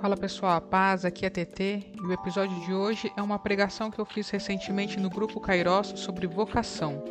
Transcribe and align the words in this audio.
Fala 0.00 0.16
pessoal, 0.16 0.52
a 0.52 0.60
paz, 0.62 1.04
aqui 1.04 1.26
é 1.26 1.30
TT 1.30 1.92
e 1.94 2.00
o 2.00 2.10
episódio 2.10 2.58
de 2.64 2.72
hoje 2.72 3.12
é 3.18 3.20
uma 3.20 3.38
pregação 3.38 3.90
que 3.90 3.98
eu 3.98 4.06
fiz 4.06 4.30
recentemente 4.30 4.98
no 4.98 5.10
grupo 5.10 5.38
Kairos 5.38 5.88
sobre 5.88 6.26
vocação. 6.26 7.04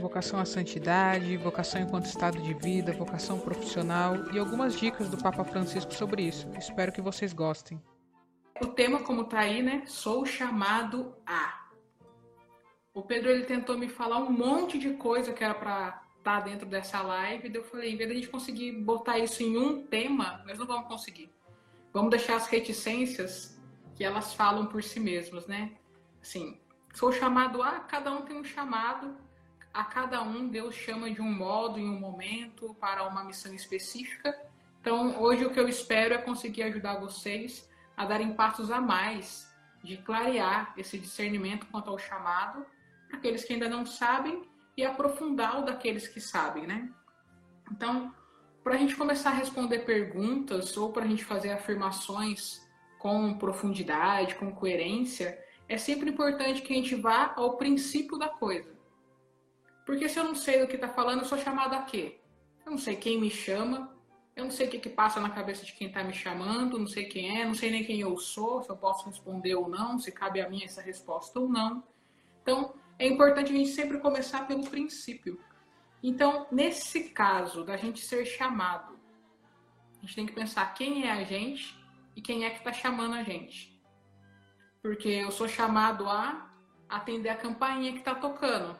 Vocação 0.00 0.40
à 0.40 0.44
santidade, 0.44 1.36
vocação 1.36 1.80
enquanto 1.80 2.06
estado 2.06 2.42
de 2.42 2.52
vida, 2.52 2.92
vocação 2.92 3.38
profissional 3.38 4.16
e 4.32 4.40
algumas 4.40 4.76
dicas 4.76 5.08
do 5.08 5.16
Papa 5.16 5.44
Francisco 5.44 5.94
sobre 5.94 6.24
isso. 6.24 6.50
Espero 6.58 6.90
que 6.90 7.00
vocês 7.00 7.32
gostem. 7.32 7.80
O 8.60 8.66
tema, 8.66 9.04
como 9.04 9.22
tá 9.22 9.38
aí, 9.38 9.62
né? 9.62 9.84
Sou 9.86 10.26
chamado 10.26 11.14
a. 11.24 11.68
O 12.92 13.02
Pedro 13.02 13.30
ele 13.30 13.44
tentou 13.44 13.78
me 13.78 13.88
falar 13.88 14.18
um 14.18 14.32
monte 14.32 14.80
de 14.80 14.94
coisa 14.94 15.32
que 15.32 15.44
era 15.44 15.54
para 15.54 16.02
estar 16.18 16.40
tá 16.40 16.40
dentro 16.40 16.66
dessa 16.66 17.00
live, 17.02 17.48
e 17.48 17.54
eu 17.54 17.62
falei, 17.62 17.92
em 17.92 17.96
vez 17.96 18.10
de 18.10 18.16
a 18.16 18.18
gente 18.18 18.30
conseguir 18.30 18.72
botar 18.72 19.16
isso 19.16 19.44
em 19.44 19.56
um 19.56 19.86
tema, 19.86 20.42
nós 20.44 20.58
não 20.58 20.66
vamos 20.66 20.88
conseguir. 20.88 21.35
Vamos 21.96 22.10
deixar 22.10 22.36
as 22.36 22.46
reticências 22.46 23.58
que 23.94 24.04
elas 24.04 24.34
falam 24.34 24.66
por 24.66 24.82
si 24.82 25.00
mesmas, 25.00 25.46
né? 25.46 25.72
Assim, 26.20 26.60
sou 26.92 27.10
chamado 27.10 27.62
a, 27.62 27.80
cada 27.80 28.12
um 28.12 28.20
tem 28.20 28.36
um 28.36 28.44
chamado, 28.44 29.16
a 29.72 29.82
cada 29.82 30.22
um 30.22 30.46
Deus 30.46 30.74
chama 30.74 31.10
de 31.10 31.22
um 31.22 31.32
modo, 31.32 31.78
em 31.78 31.88
um 31.88 31.98
momento, 31.98 32.74
para 32.74 33.08
uma 33.08 33.24
missão 33.24 33.54
específica. 33.54 34.38
Então, 34.78 35.18
hoje 35.18 35.46
o 35.46 35.50
que 35.50 35.58
eu 35.58 35.66
espero 35.66 36.12
é 36.12 36.18
conseguir 36.18 36.64
ajudar 36.64 37.00
vocês 37.00 37.66
a 37.96 38.04
darem 38.04 38.34
passos 38.34 38.70
a 38.70 38.78
mais 38.78 39.50
de 39.82 39.96
clarear 39.96 40.74
esse 40.76 40.98
discernimento 40.98 41.64
quanto 41.68 41.88
ao 41.88 41.98
chamado 41.98 42.66
para 43.08 43.16
aqueles 43.16 43.42
que 43.42 43.54
ainda 43.54 43.70
não 43.70 43.86
sabem 43.86 44.46
e 44.76 44.84
aprofundar 44.84 45.60
o 45.60 45.64
daqueles 45.64 46.06
que 46.06 46.20
sabem, 46.20 46.66
né? 46.66 46.92
Então, 47.72 48.14
para 48.66 48.74
a 48.74 48.78
gente 48.78 48.96
começar 48.96 49.30
a 49.30 49.34
responder 49.34 49.84
perguntas 49.84 50.76
ou 50.76 50.92
para 50.92 51.04
a 51.04 51.06
gente 51.06 51.24
fazer 51.24 51.52
afirmações 51.52 52.66
com 52.98 53.38
profundidade, 53.38 54.34
com 54.34 54.50
coerência, 54.50 55.38
é 55.68 55.78
sempre 55.78 56.10
importante 56.10 56.62
que 56.62 56.72
a 56.72 56.76
gente 56.76 56.96
vá 56.96 57.32
ao 57.36 57.56
princípio 57.56 58.18
da 58.18 58.28
coisa. 58.28 58.68
Porque 59.86 60.08
se 60.08 60.18
eu 60.18 60.24
não 60.24 60.34
sei 60.34 60.58
do 60.58 60.66
que 60.66 60.74
está 60.74 60.88
falando, 60.88 61.20
eu 61.20 61.26
sou 61.26 61.38
chamado 61.38 61.74
a 61.74 61.82
quê? 61.82 62.18
Eu 62.64 62.72
não 62.72 62.78
sei 62.78 62.96
quem 62.96 63.20
me 63.20 63.30
chama, 63.30 63.96
eu 64.34 64.42
não 64.42 64.50
sei 64.50 64.66
o 64.66 64.70
que, 64.70 64.80
que 64.80 64.90
passa 64.90 65.20
na 65.20 65.30
cabeça 65.30 65.64
de 65.64 65.72
quem 65.72 65.86
está 65.86 66.02
me 66.02 66.12
chamando, 66.12 66.76
não 66.76 66.88
sei 66.88 67.04
quem 67.04 67.40
é, 67.40 67.44
não 67.44 67.54
sei 67.54 67.70
nem 67.70 67.84
quem 67.84 68.00
eu 68.00 68.18
sou, 68.18 68.64
se 68.64 68.68
eu 68.68 68.76
posso 68.76 69.08
responder 69.08 69.54
ou 69.54 69.68
não, 69.68 69.96
se 69.96 70.10
cabe 70.10 70.40
a 70.40 70.50
mim 70.50 70.64
essa 70.64 70.82
resposta 70.82 71.38
ou 71.38 71.48
não. 71.48 71.84
Então, 72.42 72.74
é 72.98 73.06
importante 73.06 73.52
a 73.52 73.56
gente 73.56 73.70
sempre 73.70 74.00
começar 74.00 74.44
pelo 74.48 74.64
princípio. 74.64 75.38
Então, 76.02 76.46
nesse 76.50 77.10
caso 77.10 77.64
da 77.64 77.76
gente 77.76 78.00
ser 78.00 78.24
chamado, 78.24 78.98
a 79.98 80.00
gente 80.02 80.14
tem 80.14 80.26
que 80.26 80.32
pensar 80.32 80.74
quem 80.74 81.06
é 81.06 81.12
a 81.12 81.24
gente 81.24 81.76
e 82.14 82.20
quem 82.20 82.44
é 82.44 82.50
que 82.50 82.58
está 82.58 82.72
chamando 82.72 83.14
a 83.14 83.22
gente. 83.22 83.76
Porque 84.82 85.08
eu 85.08 85.30
sou 85.30 85.48
chamado 85.48 86.08
a 86.08 86.50
atender 86.88 87.30
a 87.30 87.36
campainha 87.36 87.92
que 87.92 87.98
está 87.98 88.14
tocando. 88.14 88.78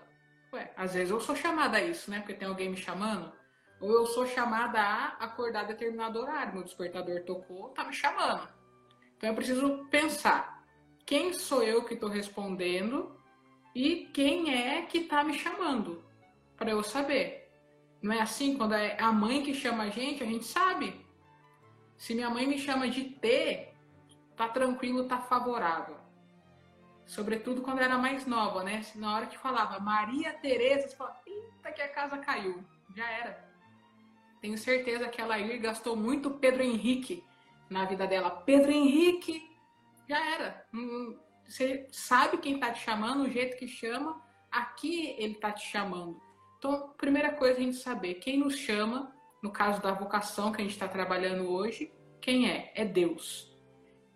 Ué, 0.53 0.73
às 0.77 0.95
vezes 0.95 1.11
eu 1.11 1.21
sou 1.21 1.35
chamada 1.35 1.79
a 1.79 1.83
isso, 1.83 2.11
né? 2.11 2.21
Porque 2.21 2.35
tem 2.35 2.47
alguém 2.47 2.69
me 2.69 2.77
chamando. 2.77 3.33
Ou 3.81 3.91
eu 3.91 4.07
sou 4.07 4.27
chamada 4.27 4.81
a 4.81 5.07
acordar 5.25 5.61
a 5.61 5.69
determinado 5.69 6.21
horário. 6.21 6.55
Meu 6.55 6.63
despertador 6.63 7.25
tocou, 7.25 7.71
tá 7.71 7.85
me 7.85 7.93
chamando. 7.93 8.49
Então 9.17 9.31
eu 9.31 9.35
preciso 9.35 9.87
pensar 9.91 10.65
quem 11.05 11.33
sou 11.33 11.63
eu 11.63 11.85
que 11.85 11.95
estou 11.95 12.09
respondendo 12.09 13.19
e 13.75 14.09
quem 14.15 14.55
é 14.55 14.83
que 14.83 14.99
está 14.99 15.25
me 15.25 15.39
chamando 15.39 16.06
para 16.57 16.71
eu 16.71 16.83
saber. 16.83 17.51
Não 18.03 18.13
é 18.13 18.21
assim? 18.21 18.57
Quando 18.57 18.75
é 18.75 19.01
a 19.01 19.13
mãe 19.13 19.43
que 19.43 19.55
chama 19.55 19.85
a 19.85 19.91
gente, 19.91 20.23
a 20.23 20.27
gente 20.27 20.45
sabe. 20.45 21.05
Se 21.97 22.15
minha 22.15 22.31
mãe 22.31 22.47
me 22.47 22.59
chama 22.59 22.89
de 22.89 23.05
T, 23.05 23.73
tá 24.37 24.49
tranquilo, 24.49 25.09
tá 25.09 25.19
favorável. 25.19 25.97
Sobretudo 27.07 27.63
quando 27.63 27.81
era 27.81 27.97
mais 27.97 28.27
nova, 28.27 28.65
né? 28.65 28.85
Na 28.97 29.15
hora 29.15 29.27
que 29.27 29.39
falava 29.39 29.79
Maria 29.79 30.33
Tereza, 30.35 30.89
você 30.89 30.97
fala, 30.97 31.21
eita 31.27 31.73
que 31.73 31.83
a 31.83 31.89
casa 31.89 32.19
caiu. 32.19 32.65
Já 32.95 33.09
era. 33.09 33.47
Tenho 34.41 34.59
certeza 34.59 35.09
que 35.09 35.21
a 35.21 35.27
Lair 35.27 35.61
gastou 35.61 35.97
muito 35.97 36.31
Pedro 36.31 36.63
Henrique 36.63 37.25
na 37.71 37.85
vida 37.85 38.07
dela. 38.07 38.31
Pedro 38.31 38.71
Henrique, 38.71 39.51
já 40.09 40.35
era. 40.35 40.67
Hum, 40.73 41.19
você 41.47 41.87
sabe 41.91 42.39
quem 42.39 42.59
tá 42.59 42.73
te 42.73 42.81
chamando, 42.81 43.25
o 43.25 43.31
jeito 43.31 43.57
que 43.57 43.69
chama, 43.69 44.21
aqui 44.51 45.15
ele 45.19 45.35
tá 45.35 45.53
te 45.53 45.67
chamando. 45.67 46.21
Então, 46.59 46.95
primeira 46.97 47.33
coisa 47.33 47.59
a 47.59 47.63
gente 47.63 47.77
saber 47.77 48.15
quem 48.15 48.39
nos 48.39 48.57
chama, 48.57 49.15
no 49.43 49.51
caso 49.51 49.81
da 49.81 49.93
vocação 49.93 50.53
que 50.53 50.61
a 50.61 50.65
gente 50.65 50.75
está 50.75 50.89
trabalhando 50.89 51.51
hoje, 51.51 51.93
quem 52.21 52.51
é? 52.51 52.73
É 52.75 52.85
Deus. 52.85 53.53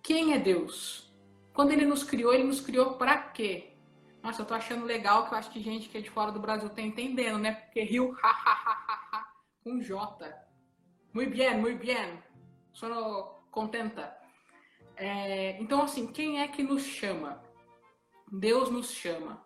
Quem 0.02 0.32
é 0.32 0.38
Deus? 0.38 1.12
Quando 1.52 1.72
ele 1.72 1.84
nos 1.84 2.02
criou, 2.02 2.32
ele 2.32 2.44
nos 2.44 2.60
criou 2.60 2.94
para 2.94 3.16
quê? 3.18 3.74
Nossa, 4.22 4.42
eu 4.42 4.46
tô 4.46 4.54
achando 4.54 4.84
legal 4.84 5.26
que 5.26 5.34
eu 5.34 5.38
acho 5.38 5.50
que 5.50 5.60
gente 5.60 5.88
que 5.88 5.98
é 5.98 6.00
de 6.00 6.10
fora 6.10 6.30
do 6.30 6.40
Brasil 6.40 6.68
tá 6.68 6.82
entendendo, 6.82 7.38
né? 7.38 7.52
Porque 7.52 7.82
riu 7.82 8.16
ha 8.22 8.28
ha 8.28 8.52
ha 8.52 8.72
ha 8.86 9.16
ha 9.16 9.32
com 9.62 9.80
J. 9.80 10.34
Muito 11.12 11.36
bem, 11.36 11.58
muito 11.58 11.84
bem. 11.84 12.22
Sou 12.72 13.44
contenta. 13.50 14.16
É, 14.96 15.60
então, 15.60 15.82
assim, 15.82 16.06
quem 16.06 16.40
é 16.40 16.48
que 16.48 16.62
nos 16.62 16.82
chama? 16.82 17.42
Deus 18.30 18.70
nos 18.70 18.90
chama. 18.90 19.44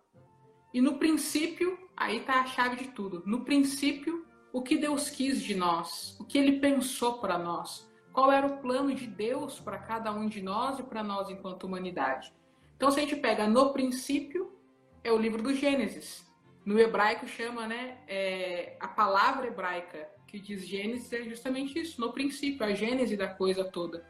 E 0.73 0.81
no 0.81 0.97
princípio, 0.97 1.84
aí 1.95 2.17
está 2.17 2.41
a 2.41 2.45
chave 2.45 2.77
de 2.77 2.87
tudo. 2.89 3.23
No 3.25 3.43
princípio, 3.43 4.25
o 4.51 4.61
que 4.61 4.77
Deus 4.77 5.09
quis 5.09 5.41
de 5.41 5.55
nós, 5.55 6.17
o 6.19 6.25
que 6.25 6.37
Ele 6.37 6.59
pensou 6.59 7.19
para 7.19 7.37
nós, 7.37 7.89
qual 8.11 8.31
era 8.31 8.47
o 8.47 8.57
plano 8.57 8.93
de 8.93 9.07
Deus 9.07 9.59
para 9.59 9.77
cada 9.77 10.11
um 10.11 10.27
de 10.27 10.41
nós 10.41 10.79
e 10.79 10.83
para 10.83 11.03
nós 11.03 11.29
enquanto 11.29 11.65
humanidade. 11.65 12.33
Então, 12.75 12.91
se 12.91 12.99
a 12.99 13.03
gente 13.03 13.17
pega 13.17 13.47
no 13.47 13.73
princípio, 13.73 14.57
é 15.03 15.11
o 15.11 15.17
livro 15.17 15.41
do 15.41 15.53
Gênesis. 15.53 16.25
No 16.65 16.79
hebraico 16.79 17.27
chama, 17.27 17.67
né, 17.67 17.97
é, 18.07 18.75
a 18.79 18.87
palavra 18.87 19.47
hebraica 19.47 20.09
que 20.27 20.39
diz 20.39 20.65
Gênesis 20.67 21.11
é 21.13 21.23
justamente 21.23 21.79
isso, 21.79 22.01
no 22.01 22.11
princípio, 22.11 22.65
a 22.65 22.73
gênese 22.73 23.15
da 23.15 23.27
coisa 23.27 23.63
toda. 23.63 24.05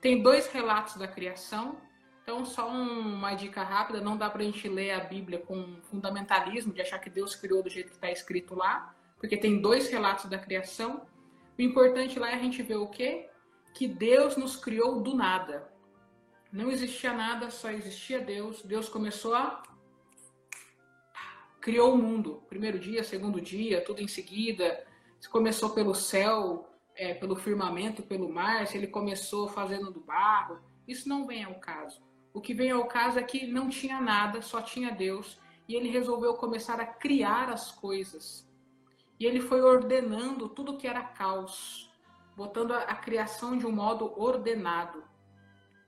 Tem 0.00 0.22
dois 0.22 0.46
relatos 0.46 0.96
da 0.96 1.06
criação, 1.06 1.76
então, 2.26 2.44
só 2.44 2.68
uma 2.68 3.34
dica 3.34 3.62
rápida: 3.62 4.00
não 4.00 4.16
dá 4.16 4.28
para 4.28 4.42
a 4.42 4.44
gente 4.44 4.68
ler 4.68 4.90
a 4.90 4.98
Bíblia 4.98 5.38
com 5.38 5.80
fundamentalismo, 5.82 6.72
de 6.72 6.82
achar 6.82 6.98
que 6.98 7.08
Deus 7.08 7.36
criou 7.36 7.62
do 7.62 7.70
jeito 7.70 7.90
que 7.90 7.94
está 7.94 8.10
escrito 8.10 8.52
lá, 8.52 8.92
porque 9.16 9.36
tem 9.36 9.60
dois 9.60 9.88
relatos 9.88 10.24
da 10.24 10.36
criação. 10.36 11.06
O 11.56 11.62
importante 11.62 12.18
lá 12.18 12.32
é 12.32 12.34
a 12.34 12.38
gente 12.38 12.64
ver 12.64 12.78
o 12.78 12.88
quê? 12.88 13.30
Que 13.72 13.86
Deus 13.86 14.36
nos 14.36 14.56
criou 14.56 15.00
do 15.00 15.14
nada. 15.14 15.70
Não 16.52 16.68
existia 16.68 17.12
nada, 17.12 17.48
só 17.48 17.70
existia 17.70 18.18
Deus. 18.18 18.60
Deus 18.62 18.88
começou 18.88 19.32
a. 19.32 19.62
Criou 21.60 21.94
o 21.94 21.96
mundo. 21.96 22.42
Primeiro 22.48 22.80
dia, 22.80 23.04
segundo 23.04 23.40
dia, 23.40 23.84
tudo 23.84 24.02
em 24.02 24.08
seguida. 24.08 24.84
Se 25.20 25.28
começou 25.28 25.70
pelo 25.70 25.94
céu, 25.94 26.68
é, 26.96 27.14
pelo 27.14 27.36
firmamento, 27.36 28.02
pelo 28.02 28.28
mar, 28.28 28.66
se 28.66 28.76
ele 28.76 28.88
começou 28.88 29.46
fazendo 29.46 29.92
do 29.92 30.00
barro. 30.00 30.58
Isso 30.88 31.08
não 31.08 31.24
vem 31.24 31.44
ao 31.44 31.54
caso. 31.60 32.05
O 32.36 32.40
que 32.42 32.52
vem 32.52 32.70
ao 32.70 32.84
caso 32.84 33.18
é 33.18 33.22
que 33.22 33.46
não 33.46 33.70
tinha 33.70 33.98
nada, 33.98 34.42
só 34.42 34.60
tinha 34.60 34.92
Deus, 34.92 35.40
e 35.66 35.74
ele 35.74 35.88
resolveu 35.88 36.34
começar 36.34 36.78
a 36.78 36.84
criar 36.84 37.48
as 37.48 37.72
coisas. 37.72 38.46
E 39.18 39.24
ele 39.24 39.40
foi 39.40 39.62
ordenando 39.62 40.46
tudo 40.50 40.76
que 40.76 40.86
era 40.86 41.02
caos, 41.02 41.90
botando 42.36 42.72
a, 42.72 42.80
a 42.80 42.94
criação 42.94 43.56
de 43.56 43.64
um 43.66 43.72
modo 43.72 44.12
ordenado, 44.20 45.02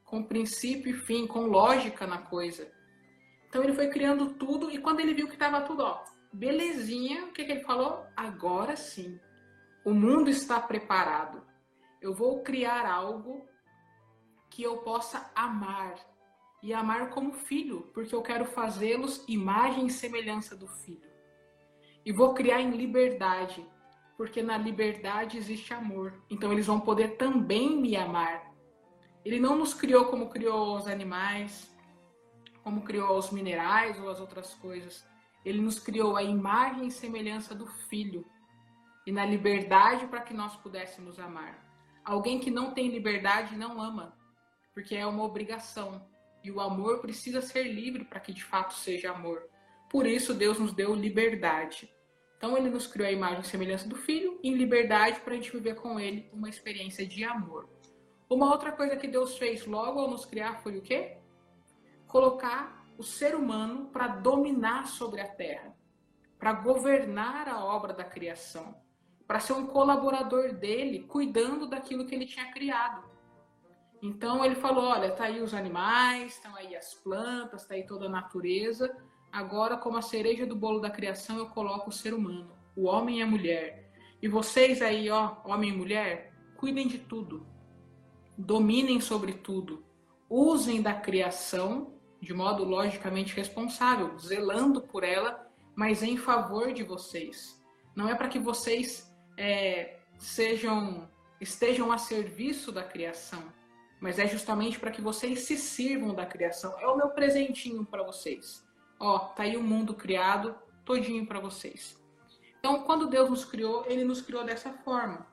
com 0.07 0.25
princípio 0.25 0.97
e 0.97 0.99
fim, 0.99 1.27
com 1.27 1.49
lógica 1.49 2.07
na 2.07 2.17
coisa. 2.17 2.73
Então 3.47 3.63
ele 3.63 3.75
foi 3.75 3.91
criando 3.91 4.33
tudo 4.33 4.71
e 4.71 4.79
quando 4.79 5.01
ele 5.01 5.13
viu 5.13 5.29
que 5.29 5.35
estava 5.35 5.61
tudo, 5.61 5.83
ó, 5.83 6.03
belezinha, 6.33 7.27
o 7.27 7.33
que, 7.33 7.45
que 7.45 7.53
ele 7.53 7.63
falou? 7.63 8.07
Agora 8.17 8.75
sim, 8.75 9.21
o 9.85 9.93
mundo 9.93 10.31
está 10.31 10.59
preparado. 10.59 11.43
Eu 12.01 12.15
vou 12.15 12.43
criar 12.43 12.91
algo 12.91 13.47
que 14.49 14.63
eu 14.63 14.79
possa 14.79 15.31
amar, 15.35 15.95
e 16.63 16.75
amar 16.75 17.11
como 17.11 17.33
filho, 17.33 17.91
porque 17.95 18.15
eu 18.15 18.23
quero 18.23 18.45
fazê-los 18.45 19.25
imagem 19.29 19.87
e 19.87 19.91
semelhança 19.91 20.57
do 20.57 20.67
filho. 20.67 21.09
E 22.05 22.13
vou 22.13 22.35
criar 22.35 22.61
em 22.61 22.71
liberdade, 22.71 23.65
porque 24.17 24.43
na 24.43 24.59
liberdade 24.59 25.37
existe 25.37 25.73
amor. 25.73 26.15
Então 26.29 26.53
eles 26.53 26.67
vão 26.67 26.81
poder 26.81 27.17
também 27.17 27.77
me 27.77 27.97
amar. 27.97 28.53
Ele 29.25 29.39
não 29.39 29.57
nos 29.57 29.75
criou 29.75 30.07
como 30.07 30.29
criou 30.29 30.77
os 30.77 30.87
animais, 30.87 31.73
como 32.63 32.83
criou 32.83 33.17
os 33.17 33.31
minerais 33.31 34.01
ou 34.01 34.11
as 34.11 34.21
outras 34.21 34.55
coisas. 34.55 35.07
Ele 35.45 35.61
nos 35.61 35.79
criou 35.79 36.17
a 36.17 36.23
imagem 36.23 36.87
e 36.87 36.91
semelhança 36.91 37.55
do 37.55 37.67
filho. 37.67 38.27
E 39.07 39.13
na 39.13 39.25
liberdade 39.25 40.07
para 40.07 40.21
que 40.21 40.35
nós 40.35 40.57
pudéssemos 40.57 41.19
amar. 41.19 41.65
Alguém 42.05 42.41
que 42.41 42.51
não 42.51 42.73
tem 42.73 42.89
liberdade 42.89 43.57
não 43.57 43.81
ama, 43.81 44.17
porque 44.75 44.95
é 44.95 45.07
uma 45.07 45.25
obrigação. 45.25 46.07
E 46.43 46.51
o 46.51 46.61
amor 46.61 47.01
precisa 47.01 47.41
ser 47.41 47.65
livre 47.65 48.05
para 48.05 48.21
que 48.21 48.33
de 48.33 48.45
fato 48.45 48.75
seja 48.75 49.11
amor. 49.11 49.49
Por 49.91 50.07
isso 50.07 50.35
Deus 50.35 50.59
nos 50.59 50.73
deu 50.73 50.95
liberdade. 50.95 51.93
Então 52.37 52.57
ele 52.57 52.71
nos 52.71 52.87
criou 52.87 53.09
a 53.09 53.13
imagem 53.13 53.41
e 53.41 53.47
semelhança 53.47 53.89
do 53.89 53.97
Filho 53.97 54.39
em 54.43 54.55
liberdade 54.55 55.21
para 55.21 55.33
a 55.33 55.37
gente 55.37 55.51
viver 55.51 55.75
com 55.75 55.99
ele 55.99 56.31
uma 56.33 56.49
experiência 56.49 57.05
de 57.07 57.25
amor. 57.25 57.69
Uma 58.31 58.53
outra 58.53 58.71
coisa 58.71 58.97
que 58.97 59.09
Deus 59.09 59.37
fez 59.37 59.67
logo 59.67 59.99
ao 59.99 60.11
nos 60.11 60.25
criar 60.25 60.61
foi 60.63 60.77
o 60.77 60.83
quê? 60.83 61.17
Colocar 62.07 62.85
o 62.97 63.03
ser 63.03 63.35
humano 63.35 63.87
para 63.87 64.09
dominar 64.09 64.87
sobre 64.87 65.21
a 65.21 65.27
terra, 65.27 65.75
para 66.39 66.53
governar 66.53 67.49
a 67.49 67.65
obra 67.65 67.93
da 67.93 68.05
criação, 68.05 68.77
para 69.27 69.41
ser 69.41 69.55
um 69.55 69.67
colaborador 69.67 70.53
dele, 70.53 71.05
cuidando 71.05 71.67
daquilo 71.67 72.07
que 72.07 72.15
ele 72.15 72.27
tinha 72.27 72.53
criado. 72.53 73.03
Então 74.03 74.45
ele 74.45 74.55
falou: 74.55 74.85
olha, 74.85 75.11
tá 75.11 75.25
aí 75.25 75.41
os 75.41 75.55
animais, 75.55 76.35
estão 76.35 76.55
aí 76.57 76.77
as 76.77 76.95
plantas, 76.95 77.67
tá 77.67 77.75
aí 77.75 77.85
toda 77.85 78.07
a 78.07 78.11
natureza. 78.11 78.97
Agora, 79.31 79.77
como 79.77 79.99
a 79.99 80.03
cereja 80.03 80.47
do 80.47 80.57
bolo 80.57 80.81
da 80.81 80.91
criação, 80.91 81.39
eu 81.39 81.47
coloco 81.47 81.91
o 81.91 81.93
ser 81.93 82.15
humano, 82.15 82.51
o 82.75 82.85
homem 82.85 83.19
e 83.19 83.23
a 83.23 83.27
mulher. 83.27 83.91
E 84.23 84.29
vocês 84.29 84.81
aí, 84.81 85.11
ó, 85.11 85.37
homem 85.45 85.71
e 85.71 85.77
mulher, 85.77 86.33
cuidem 86.57 86.89
de 86.89 86.99
tudo 86.99 87.47
dominem 88.39 89.01
sobre 89.01 89.33
tudo, 89.33 89.85
usem 90.31 90.81
da 90.81 90.95
criação 90.95 91.93
de 92.21 92.33
modo 92.33 92.63
logicamente 92.63 93.35
responsável, 93.35 94.17
zelando 94.19 94.81
por 94.81 95.03
ela, 95.03 95.51
mas 95.75 96.03
em 96.03 96.17
favor 96.17 96.73
de 96.73 96.85
vocês. 96.85 97.61
Não 97.97 98.09
é 98.09 98.15
para 98.15 98.29
que 98.29 98.39
vocês 98.39 99.13
é, 99.37 99.99
sejam 100.17 101.09
estejam 101.41 101.93
a 101.93 101.99
serviço 101.99 102.73
da 102.73 102.83
criação, 102.83 103.43
mas 104.01 104.19
é 104.19 104.27
justamente 104.27 104.79
para 104.79 104.91
que 104.91 105.01
vocês 105.01 105.41
se 105.41 105.57
sirvam 105.57 106.15
da 106.15 106.27
criação. 106.27 106.79
É 106.81 106.87
o 106.87 106.97
meu 106.97 107.11
presentinho 107.11 107.85
para 107.85 108.03
vocês. 108.03 108.67
Ó, 108.99 109.19
tá 109.19 109.43
aí 109.43 109.57
o 109.57 109.63
mundo 109.63 109.95
criado 109.95 110.57
todinho 110.85 111.27
para 111.27 111.41
vocês. 111.41 111.99
Então, 112.59 112.83
quando 112.83 113.09
Deus 113.09 113.31
nos 113.31 113.45
criou, 113.45 113.85
ele 113.87 114.05
nos 114.05 114.21
criou 114.21 114.45
dessa 114.45 114.73
forma. 114.73 115.27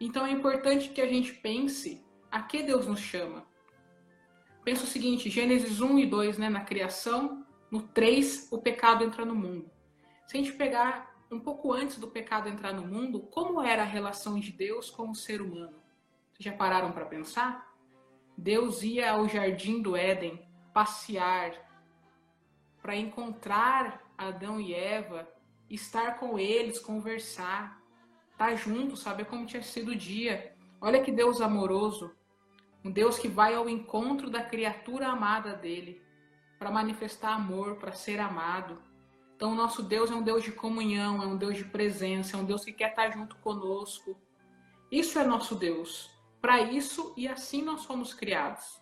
Então 0.00 0.24
é 0.24 0.30
importante 0.30 0.88
que 0.88 1.00
a 1.00 1.06
gente 1.06 1.34
pense 1.34 2.02
a 2.30 2.40
que 2.42 2.62
Deus 2.62 2.86
nos 2.86 3.00
chama? 3.00 3.44
Pensa 4.64 4.84
o 4.84 4.86
seguinte, 4.86 5.28
Gênesis 5.28 5.80
1 5.80 5.98
e 5.98 6.06
2, 6.06 6.38
né, 6.38 6.48
na 6.48 6.64
criação, 6.64 7.44
no 7.70 7.82
3, 7.82 8.48
o 8.50 8.58
pecado 8.58 9.04
entra 9.04 9.24
no 9.24 9.34
mundo. 9.34 9.70
Se 10.26 10.36
a 10.36 10.40
gente 10.40 10.54
pegar 10.54 11.14
um 11.30 11.38
pouco 11.38 11.72
antes 11.72 11.98
do 11.98 12.08
pecado 12.08 12.48
entrar 12.48 12.72
no 12.72 12.86
mundo, 12.86 13.20
como 13.20 13.60
era 13.60 13.82
a 13.82 13.86
relação 13.86 14.40
de 14.40 14.50
Deus 14.50 14.90
com 14.90 15.10
o 15.10 15.14
ser 15.14 15.42
humano? 15.42 15.80
Vocês 16.32 16.44
já 16.44 16.52
pararam 16.52 16.92
para 16.92 17.04
pensar? 17.04 17.69
Deus 18.40 18.82
ia 18.82 19.12
ao 19.12 19.28
jardim 19.28 19.82
do 19.82 19.94
Éden 19.94 20.40
passear 20.72 21.52
para 22.80 22.96
encontrar 22.96 24.02
Adão 24.16 24.58
e 24.58 24.72
Eva, 24.72 25.28
estar 25.68 26.18
com 26.18 26.38
eles, 26.38 26.78
conversar, 26.78 27.78
estar 28.32 28.48
tá 28.48 28.54
junto, 28.54 28.96
saber 28.96 29.26
como 29.26 29.44
tinha 29.44 29.62
sido 29.62 29.90
o 29.90 29.94
dia. 29.94 30.56
Olha 30.80 31.02
que 31.02 31.12
Deus 31.12 31.42
amoroso. 31.42 32.16
Um 32.82 32.90
Deus 32.90 33.18
que 33.18 33.28
vai 33.28 33.54
ao 33.54 33.68
encontro 33.68 34.30
da 34.30 34.42
criatura 34.42 35.08
amada 35.08 35.52
dele, 35.52 36.00
para 36.58 36.70
manifestar 36.70 37.34
amor, 37.34 37.76
para 37.76 37.92
ser 37.92 38.18
amado. 38.18 38.82
Então, 39.36 39.54
nosso 39.54 39.82
Deus 39.82 40.10
é 40.10 40.14
um 40.14 40.22
Deus 40.22 40.42
de 40.42 40.52
comunhão, 40.52 41.22
é 41.22 41.26
um 41.26 41.36
Deus 41.36 41.58
de 41.58 41.64
presença, 41.64 42.38
é 42.38 42.40
um 42.40 42.44
Deus 42.46 42.64
que 42.64 42.72
quer 42.72 42.88
estar 42.88 43.10
junto 43.10 43.36
conosco. 43.36 44.18
Isso 44.90 45.18
é 45.18 45.24
nosso 45.24 45.54
Deus. 45.54 46.18
Para 46.40 46.60
isso 46.60 47.12
e 47.16 47.28
assim 47.28 47.62
nós 47.62 47.84
fomos 47.84 48.14
criados. 48.14 48.80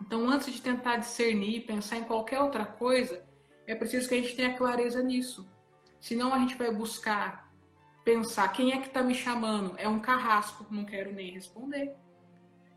Então, 0.00 0.28
antes 0.28 0.52
de 0.52 0.60
tentar 0.60 0.96
discernir, 0.96 1.66
pensar 1.66 1.96
em 1.96 2.04
qualquer 2.04 2.40
outra 2.40 2.64
coisa, 2.64 3.24
é 3.66 3.74
preciso 3.74 4.08
que 4.08 4.14
a 4.14 4.22
gente 4.22 4.34
tenha 4.34 4.56
clareza 4.56 5.02
nisso. 5.02 5.48
Senão 6.00 6.34
a 6.34 6.38
gente 6.38 6.56
vai 6.56 6.72
buscar 6.72 7.52
pensar 8.04 8.48
quem 8.48 8.72
é 8.72 8.78
que 8.78 8.88
está 8.88 9.02
me 9.02 9.14
chamando. 9.14 9.74
É 9.78 9.88
um 9.88 10.00
carrasco, 10.00 10.66
não 10.70 10.84
quero 10.84 11.12
nem 11.12 11.30
responder. 11.30 11.94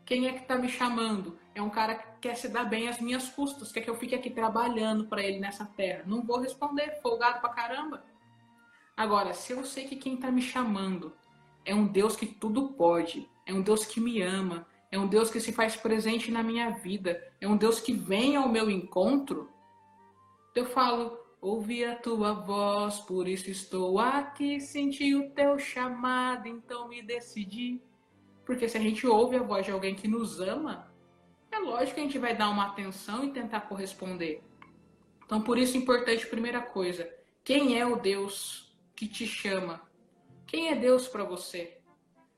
Quem 0.04 0.28
é 0.28 0.32
que 0.32 0.42
está 0.42 0.56
me 0.56 0.68
chamando? 0.68 1.36
É 1.52 1.60
um 1.60 1.68
cara 1.68 1.96
que 1.96 2.06
quer 2.20 2.36
se 2.36 2.48
dar 2.48 2.64
bem 2.64 2.88
às 2.88 3.00
minhas 3.00 3.28
custas, 3.28 3.72
quer 3.72 3.80
que 3.80 3.90
eu 3.90 3.96
fique 3.96 4.14
aqui 4.14 4.30
trabalhando 4.30 5.06
para 5.06 5.22
ele 5.22 5.40
nessa 5.40 5.64
terra. 5.64 6.04
Não 6.06 6.22
vou 6.22 6.38
responder, 6.38 7.00
folgado 7.02 7.40
pra 7.40 7.48
caramba. 7.48 8.04
Agora, 8.96 9.34
se 9.34 9.52
eu 9.52 9.64
sei 9.64 9.88
que 9.88 9.96
quem 9.96 10.14
está 10.14 10.30
me 10.30 10.40
chamando 10.40 11.12
é 11.64 11.74
um 11.74 11.88
Deus 11.88 12.14
que 12.14 12.26
tudo 12.26 12.68
pode, 12.74 13.28
é 13.46 13.54
um 13.54 13.62
Deus 13.62 13.86
que 13.86 14.00
me 14.00 14.20
ama, 14.20 14.66
é 14.90 14.98
um 14.98 15.06
Deus 15.06 15.30
que 15.30 15.40
se 15.40 15.52
faz 15.52 15.76
presente 15.76 16.30
na 16.30 16.42
minha 16.42 16.70
vida, 16.70 17.22
é 17.40 17.48
um 17.48 17.56
Deus 17.56 17.80
que 17.80 17.92
vem 17.92 18.36
ao 18.36 18.48
meu 18.48 18.70
encontro, 18.70 19.48
eu 20.54 20.64
falo, 20.64 21.18
ouvi 21.40 21.84
a 21.84 21.94
tua 21.94 22.32
voz, 22.32 22.98
por 23.00 23.28
isso 23.28 23.50
estou 23.50 23.98
aqui, 23.98 24.58
senti 24.58 25.14
o 25.14 25.30
teu 25.30 25.58
chamado, 25.58 26.48
então 26.48 26.88
me 26.88 27.02
decidi. 27.02 27.82
Porque 28.44 28.68
se 28.68 28.78
a 28.78 28.80
gente 28.80 29.06
ouve 29.06 29.36
a 29.36 29.42
voz 29.42 29.66
de 29.66 29.72
alguém 29.72 29.94
que 29.94 30.08
nos 30.08 30.40
ama, 30.40 30.90
é 31.50 31.58
lógico 31.58 31.94
que 31.94 32.00
a 32.00 32.04
gente 32.04 32.18
vai 32.18 32.34
dar 32.34 32.48
uma 32.48 32.66
atenção 32.66 33.24
e 33.24 33.32
tentar 33.32 33.62
corresponder. 33.62 34.42
Então, 35.24 35.42
por 35.42 35.58
isso, 35.58 35.76
importante, 35.76 36.26
primeira 36.26 36.60
coisa: 36.60 37.08
quem 37.44 37.78
é 37.78 37.84
o 37.84 37.96
Deus 37.96 38.74
que 38.94 39.06
te 39.06 39.26
chama? 39.26 39.82
Quem 40.46 40.68
é 40.68 40.74
Deus 40.74 41.06
para 41.06 41.24
você? 41.24 41.78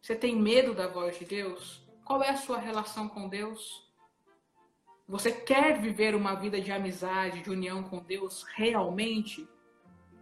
Você 0.00 0.14
tem 0.14 0.36
medo 0.36 0.74
da 0.74 0.86
voz 0.86 1.18
de 1.18 1.24
Deus? 1.24 1.86
Qual 2.04 2.22
é 2.22 2.30
a 2.30 2.36
sua 2.36 2.58
relação 2.58 3.08
com 3.08 3.28
Deus? 3.28 3.86
Você 5.06 5.32
quer 5.32 5.80
viver 5.80 6.14
uma 6.14 6.34
vida 6.34 6.60
de 6.60 6.70
amizade, 6.70 7.42
de 7.42 7.50
união 7.50 7.82
com 7.82 7.98
Deus 7.98 8.44
realmente? 8.54 9.48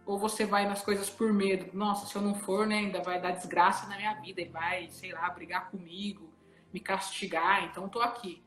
Ou 0.05 0.17
você 0.17 0.45
vai 0.45 0.67
nas 0.67 0.81
coisas 0.81 1.09
por 1.09 1.31
medo? 1.33 1.69
Nossa, 1.73 2.05
se 2.05 2.15
eu 2.15 2.21
não 2.21 2.35
for, 2.35 2.65
né, 2.65 2.77
ainda 2.77 3.01
vai 3.01 3.21
dar 3.21 3.31
desgraça 3.31 3.87
na 3.87 3.97
minha 3.97 4.13
vida 4.15 4.41
e 4.41 4.45
vai, 4.45 4.89
sei 4.89 5.11
lá, 5.11 5.29
brigar 5.29 5.69
comigo, 5.69 6.33
me 6.73 6.79
castigar, 6.79 7.65
então 7.65 7.89
tô 7.89 7.99
aqui. 7.99 8.43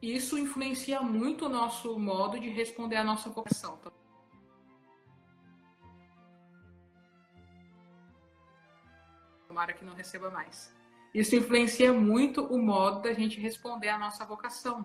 Isso 0.00 0.38
influencia 0.38 1.00
muito 1.00 1.46
o 1.46 1.48
nosso 1.48 1.98
modo 1.98 2.38
de 2.38 2.48
responder 2.48 2.96
à 2.96 3.04
nossa 3.04 3.30
vocação. 3.30 3.78
Tomara 9.46 9.72
que 9.72 9.84
não 9.84 9.94
receba 9.94 10.30
mais. 10.30 10.74
Isso 11.14 11.34
influencia 11.34 11.92
muito 11.92 12.44
o 12.44 12.58
modo 12.58 13.02
da 13.02 13.12
gente 13.12 13.40
responder 13.40 13.88
à 13.88 13.98
nossa 13.98 14.24
vocação. 14.24 14.84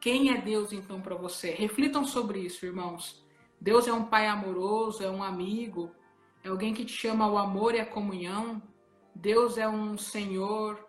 Quem 0.00 0.30
é 0.30 0.40
Deus 0.40 0.72
então 0.72 1.00
para 1.00 1.14
você? 1.14 1.50
Reflitam 1.50 2.04
sobre 2.04 2.40
isso, 2.40 2.64
irmãos. 2.64 3.24
Deus 3.60 3.86
é 3.86 3.92
um 3.92 4.04
pai 4.04 4.26
amoroso, 4.26 5.04
é 5.04 5.10
um 5.10 5.22
amigo, 5.22 5.94
é 6.42 6.48
alguém 6.48 6.74
que 6.74 6.84
te 6.84 6.92
chama 6.92 7.24
ao 7.24 7.38
amor 7.38 7.74
e 7.74 7.80
à 7.80 7.86
comunhão. 7.86 8.60
Deus 9.14 9.58
é 9.58 9.68
um 9.68 9.96
senhor, 9.96 10.88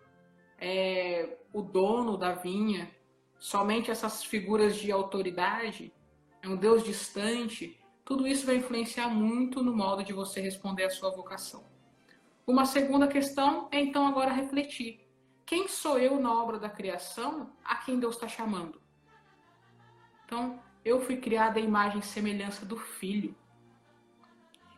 é 0.58 1.38
o 1.52 1.62
dono 1.62 2.16
da 2.16 2.32
vinha. 2.32 2.90
Somente 3.38 3.90
essas 3.90 4.24
figuras 4.24 4.76
de 4.76 4.90
autoridade, 4.90 5.92
é 6.42 6.48
um 6.48 6.56
Deus 6.56 6.82
distante. 6.82 7.78
Tudo 8.04 8.26
isso 8.26 8.46
vai 8.46 8.56
influenciar 8.56 9.08
muito 9.08 9.62
no 9.62 9.76
modo 9.76 10.02
de 10.02 10.12
você 10.12 10.40
responder 10.40 10.84
à 10.84 10.90
sua 10.90 11.10
vocação. 11.10 11.73
Uma 12.46 12.66
segunda 12.66 13.08
questão 13.08 13.68
é 13.72 13.80
então 13.80 14.06
agora 14.06 14.32
refletir. 14.32 15.00
Quem 15.46 15.66
sou 15.66 15.98
eu 15.98 16.20
na 16.20 16.32
obra 16.32 16.58
da 16.58 16.68
criação 16.68 17.50
a 17.64 17.76
quem 17.76 17.98
Deus 17.98 18.16
está 18.16 18.28
chamando? 18.28 18.80
Então, 20.24 20.62
eu 20.84 21.00
fui 21.00 21.16
criada 21.16 21.58
à 21.58 21.62
imagem 21.62 22.00
e 22.00 22.02
semelhança 22.02 22.66
do 22.66 22.76
Filho. 22.76 23.34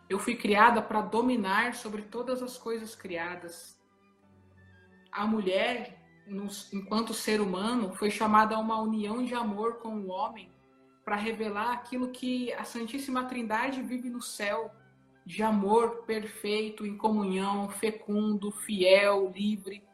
Eu 0.08 0.20
fui 0.20 0.36
criada 0.36 0.80
para 0.80 1.00
dominar 1.00 1.74
sobre 1.74 2.02
todas 2.02 2.40
as 2.40 2.56
coisas 2.56 2.94
criadas. 2.94 3.76
A 5.10 5.26
mulher, 5.26 6.00
enquanto 6.72 7.12
ser 7.12 7.40
humano, 7.40 7.92
foi 7.94 8.10
chamada 8.10 8.54
a 8.54 8.60
uma 8.60 8.80
união 8.80 9.24
de 9.24 9.34
amor 9.34 9.78
com 9.78 9.96
o 9.96 10.08
homem 10.08 10.52
para 11.04 11.16
revelar 11.16 11.72
aquilo 11.72 12.10
que 12.10 12.52
a 12.52 12.62
Santíssima 12.62 13.24
Trindade 13.24 13.82
vive 13.82 14.08
no 14.08 14.22
céu, 14.22 14.72
de 15.26 15.42
amor 15.42 16.04
perfeito, 16.04 16.86
em 16.86 16.96
comunhão, 16.96 17.68
fecundo, 17.68 18.52
fiel, 18.52 19.32
livre. 19.34 19.84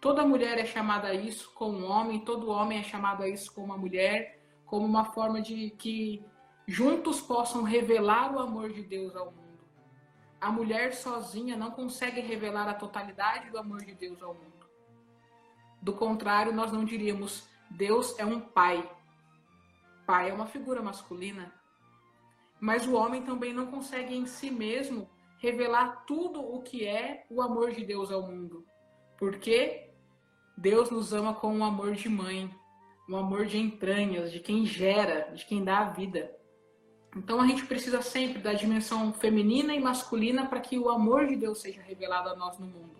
Toda 0.00 0.24
mulher 0.24 0.56
é 0.56 0.64
chamada 0.64 1.08
a 1.08 1.14
isso 1.14 1.52
com 1.52 1.70
um 1.70 1.90
homem, 1.90 2.20
todo 2.20 2.48
homem 2.48 2.78
é 2.78 2.82
chamado 2.84 3.24
a 3.24 3.28
isso 3.28 3.52
com 3.52 3.64
uma 3.64 3.76
mulher 3.76 4.40
como 4.66 4.86
uma 4.86 5.04
forma 5.06 5.42
de 5.42 5.70
que 5.70 6.24
juntos 6.66 7.20
possam 7.20 7.62
revelar 7.62 8.34
o 8.34 8.38
amor 8.38 8.72
de 8.72 8.82
Deus 8.82 9.14
ao 9.16 9.26
mundo. 9.26 9.64
A 10.40 10.50
mulher 10.50 10.94
sozinha 10.94 11.56
não 11.56 11.70
consegue 11.70 12.20
revelar 12.20 12.68
a 12.68 12.74
totalidade 12.74 13.50
do 13.50 13.58
amor 13.58 13.84
de 13.84 13.94
Deus 13.94 14.22
ao 14.22 14.34
mundo. 14.34 14.66
Do 15.82 15.92
contrário, 15.92 16.52
nós 16.52 16.72
não 16.72 16.84
diríamos 16.84 17.48
Deus 17.68 18.18
é 18.18 18.24
um 18.24 18.40
pai. 18.40 18.88
Pai 20.06 20.30
é 20.30 20.34
uma 20.34 20.46
figura 20.46 20.82
masculina. 20.82 21.52
Mas 22.64 22.86
o 22.86 22.94
homem 22.94 23.20
também 23.20 23.52
não 23.52 23.66
consegue 23.66 24.16
em 24.16 24.24
si 24.24 24.50
mesmo 24.50 25.06
revelar 25.36 26.06
tudo 26.06 26.40
o 26.40 26.62
que 26.62 26.86
é 26.86 27.26
o 27.28 27.42
amor 27.42 27.72
de 27.72 27.84
Deus 27.84 28.10
ao 28.10 28.22
mundo. 28.22 28.64
Porque 29.18 29.90
Deus 30.56 30.88
nos 30.88 31.12
ama 31.12 31.34
com 31.34 31.54
um 31.54 31.62
amor 31.62 31.92
de 31.92 32.08
mãe, 32.08 32.50
um 33.06 33.16
amor 33.16 33.44
de 33.44 33.58
entranhas, 33.58 34.32
de 34.32 34.40
quem 34.40 34.64
gera, 34.64 35.30
de 35.34 35.44
quem 35.44 35.62
dá 35.62 35.80
a 35.80 35.90
vida. 35.90 36.34
Então 37.14 37.38
a 37.38 37.46
gente 37.46 37.66
precisa 37.66 38.00
sempre 38.00 38.40
da 38.40 38.54
dimensão 38.54 39.12
feminina 39.12 39.74
e 39.74 39.78
masculina 39.78 40.46
para 40.46 40.60
que 40.60 40.78
o 40.78 40.88
amor 40.88 41.26
de 41.26 41.36
Deus 41.36 41.60
seja 41.60 41.82
revelado 41.82 42.30
a 42.30 42.34
nós 42.34 42.58
no 42.58 42.66
mundo. 42.66 42.96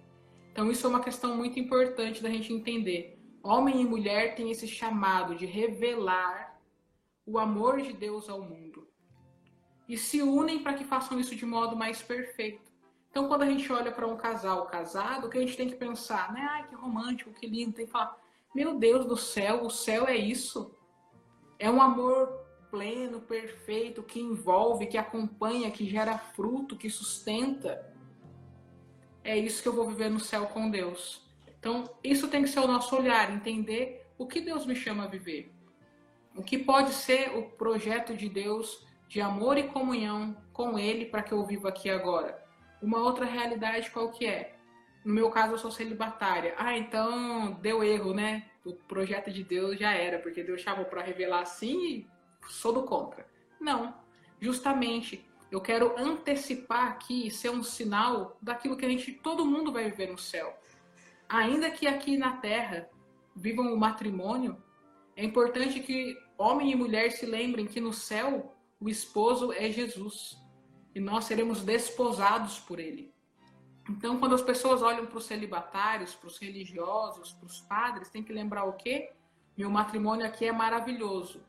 Então, 0.52 0.70
isso 0.70 0.86
é 0.86 0.90
uma 0.90 1.02
questão 1.02 1.34
muito 1.34 1.58
importante 1.58 2.22
da 2.22 2.28
gente 2.28 2.52
entender. 2.52 3.18
Homem 3.42 3.80
e 3.80 3.84
mulher 3.84 4.36
têm 4.36 4.50
esse 4.50 4.68
chamado 4.68 5.34
de 5.34 5.46
revelar 5.46 6.60
o 7.26 7.38
amor 7.38 7.80
de 7.80 7.94
Deus 7.94 8.28
ao 8.28 8.42
mundo. 8.42 8.73
E 9.88 9.96
se 9.96 10.22
unem 10.22 10.62
para 10.62 10.74
que 10.74 10.84
façam 10.84 11.18
isso 11.18 11.34
de 11.36 11.44
modo 11.44 11.76
mais 11.76 12.02
perfeito. 12.02 12.72
Então, 13.10 13.28
quando 13.28 13.42
a 13.42 13.46
gente 13.46 13.70
olha 13.72 13.92
para 13.92 14.06
um 14.06 14.16
casal 14.16 14.66
casado, 14.66 15.26
o 15.26 15.30
que 15.30 15.38
a 15.38 15.40
gente 15.40 15.56
tem 15.56 15.68
que 15.68 15.76
pensar, 15.76 16.32
né? 16.32 16.46
Ai, 16.50 16.66
que 16.66 16.74
romântico, 16.74 17.32
que 17.32 17.46
lindo. 17.46 17.72
Tem 17.72 17.86
que 17.86 17.92
falar, 17.92 18.16
meu 18.54 18.78
Deus 18.78 19.06
do 19.06 19.16
céu, 19.16 19.64
o 19.64 19.70
céu 19.70 20.06
é 20.06 20.16
isso. 20.16 20.74
É 21.58 21.70
um 21.70 21.80
amor 21.80 22.28
pleno, 22.70 23.20
perfeito, 23.20 24.02
que 24.02 24.20
envolve, 24.20 24.86
que 24.86 24.98
acompanha, 24.98 25.70
que 25.70 25.88
gera 25.88 26.18
fruto, 26.18 26.76
que 26.76 26.90
sustenta 26.90 27.94
é 29.24 29.36
isso 29.38 29.62
que 29.62 29.68
eu 29.68 29.72
vou 29.72 29.88
viver 29.88 30.10
no 30.10 30.20
céu 30.20 30.46
com 30.46 30.70
Deus. 30.70 31.22
Então, 31.58 31.90
isso 32.04 32.28
tem 32.28 32.42
que 32.42 32.48
ser 32.50 32.60
o 32.60 32.66
nosso 32.66 32.94
olhar, 32.94 33.32
entender 33.32 34.06
o 34.18 34.26
que 34.26 34.38
Deus 34.38 34.66
me 34.66 34.76
chama 34.76 35.04
a 35.04 35.08
viver. 35.08 35.50
O 36.36 36.42
que 36.42 36.58
pode 36.58 36.92
ser 36.92 37.34
o 37.34 37.50
projeto 37.50 38.14
de 38.14 38.28
Deus 38.28 38.86
de 39.08 39.20
amor 39.20 39.56
e 39.58 39.64
comunhão 39.64 40.36
com 40.52 40.78
Ele 40.78 41.06
para 41.06 41.22
que 41.22 41.32
eu 41.32 41.44
viva 41.44 41.68
aqui 41.68 41.90
agora. 41.90 42.42
Uma 42.82 42.98
outra 42.98 43.24
realidade 43.24 43.90
qual 43.90 44.10
que 44.10 44.26
é? 44.26 44.56
No 45.04 45.12
meu 45.12 45.30
caso, 45.30 45.54
eu 45.54 45.58
sou 45.58 45.70
celibatária. 45.70 46.54
Ah, 46.56 46.76
então 46.76 47.52
deu 47.60 47.84
erro, 47.84 48.14
né? 48.14 48.46
O 48.64 48.72
projeto 48.72 49.30
de 49.30 49.44
Deus 49.44 49.78
já 49.78 49.92
era, 49.92 50.18
porque 50.18 50.42
Deus 50.42 50.62
chamou 50.62 50.86
para 50.86 51.02
revelar 51.02 51.42
assim 51.42 51.86
e 51.86 52.06
sou 52.48 52.72
do 52.72 52.84
contra. 52.84 53.26
Não. 53.60 53.94
Justamente 54.40 55.26
eu 55.50 55.60
quero 55.60 55.94
antecipar 55.98 56.88
aqui, 56.88 57.30
ser 57.30 57.50
um 57.50 57.62
sinal 57.62 58.36
daquilo 58.40 58.76
que 58.76 58.84
a 58.84 58.88
gente, 58.88 59.12
todo 59.12 59.46
mundo 59.46 59.72
vai 59.72 59.90
viver 59.90 60.10
no 60.10 60.18
céu. 60.18 60.52
Ainda 61.28 61.70
que 61.70 61.86
aqui 61.86 62.16
na 62.16 62.38
terra 62.38 62.88
vivam 63.36 63.72
o 63.72 63.78
matrimônio, 63.78 64.62
é 65.16 65.24
importante 65.24 65.80
que 65.80 66.16
homem 66.36 66.72
e 66.72 66.74
mulher 66.74 67.12
se 67.12 67.24
lembrem 67.24 67.66
que 67.66 67.80
no 67.80 67.92
céu 67.92 68.53
o 68.80 68.88
esposo 68.88 69.52
é 69.52 69.70
Jesus 69.70 70.36
e 70.94 71.00
nós 71.00 71.24
seremos 71.24 71.62
desposados 71.62 72.58
por 72.58 72.78
ele. 72.78 73.12
Então, 73.88 74.18
quando 74.18 74.34
as 74.34 74.42
pessoas 74.42 74.82
olham 74.82 75.06
para 75.06 75.18
os 75.18 75.26
celibatários, 75.26 76.14
para 76.14 76.28
os 76.28 76.38
religiosos, 76.38 77.32
para 77.32 77.46
os 77.46 77.60
padres, 77.60 78.08
tem 78.08 78.22
que 78.22 78.32
lembrar 78.32 78.64
o 78.64 78.72
quê? 78.74 79.12
Meu 79.56 79.70
matrimônio 79.70 80.26
aqui 80.26 80.46
é 80.46 80.52
maravilhoso 80.52 81.44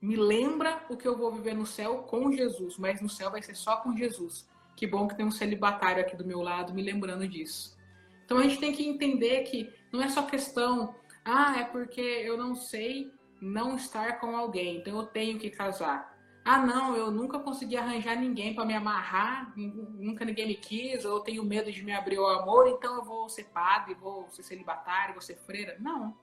me 0.00 0.16
lembra 0.16 0.82
o 0.88 0.96
que 0.96 1.06
eu 1.06 1.16
vou 1.16 1.30
viver 1.30 1.54
no 1.54 1.66
céu 1.66 1.98
com 1.98 2.32
Jesus, 2.32 2.78
mas 2.78 3.02
no 3.02 3.08
céu 3.08 3.30
vai 3.30 3.42
ser 3.42 3.54
só 3.54 3.76
com 3.76 3.94
Jesus. 3.94 4.48
Que 4.74 4.86
bom 4.86 5.06
que 5.06 5.14
tem 5.14 5.26
um 5.26 5.30
celibatário 5.30 6.00
aqui 6.00 6.16
do 6.16 6.24
meu 6.24 6.40
lado 6.40 6.72
me 6.72 6.82
lembrando 6.82 7.28
disso. 7.28 7.76
Então 8.24 8.38
a 8.38 8.42
gente 8.42 8.58
tem 8.58 8.72
que 8.72 8.86
entender 8.86 9.42
que 9.42 9.70
não 9.92 10.02
é 10.02 10.08
só 10.08 10.22
questão, 10.22 10.94
ah, 11.22 11.58
é 11.58 11.64
porque 11.64 12.00
eu 12.00 12.38
não 12.38 12.54
sei 12.54 13.12
não 13.42 13.76
estar 13.76 14.20
com 14.20 14.36
alguém, 14.36 14.78
então 14.78 14.98
eu 14.98 15.06
tenho 15.06 15.38
que 15.38 15.50
casar. 15.50 16.09
Ah, 16.44 16.58
não, 16.58 16.96
eu 16.96 17.10
nunca 17.10 17.38
consegui 17.38 17.76
arranjar 17.76 18.16
ninguém 18.16 18.54
para 18.54 18.64
me 18.64 18.74
amarrar, 18.74 19.52
nunca 19.56 20.24
ninguém 20.24 20.46
me 20.46 20.54
quis, 20.54 21.04
ou 21.04 21.20
tenho 21.20 21.44
medo 21.44 21.70
de 21.70 21.82
me 21.82 21.92
abrir 21.92 22.16
ao 22.16 22.28
amor, 22.28 22.66
então 22.68 22.96
eu 22.96 23.04
vou 23.04 23.28
ser 23.28 23.44
padre, 23.44 23.94
vou 23.94 24.28
ser 24.30 24.42
celibatário, 24.42 25.14
vou 25.14 25.22
ser 25.22 25.36
freira. 25.36 25.76
Não. 25.78 26.16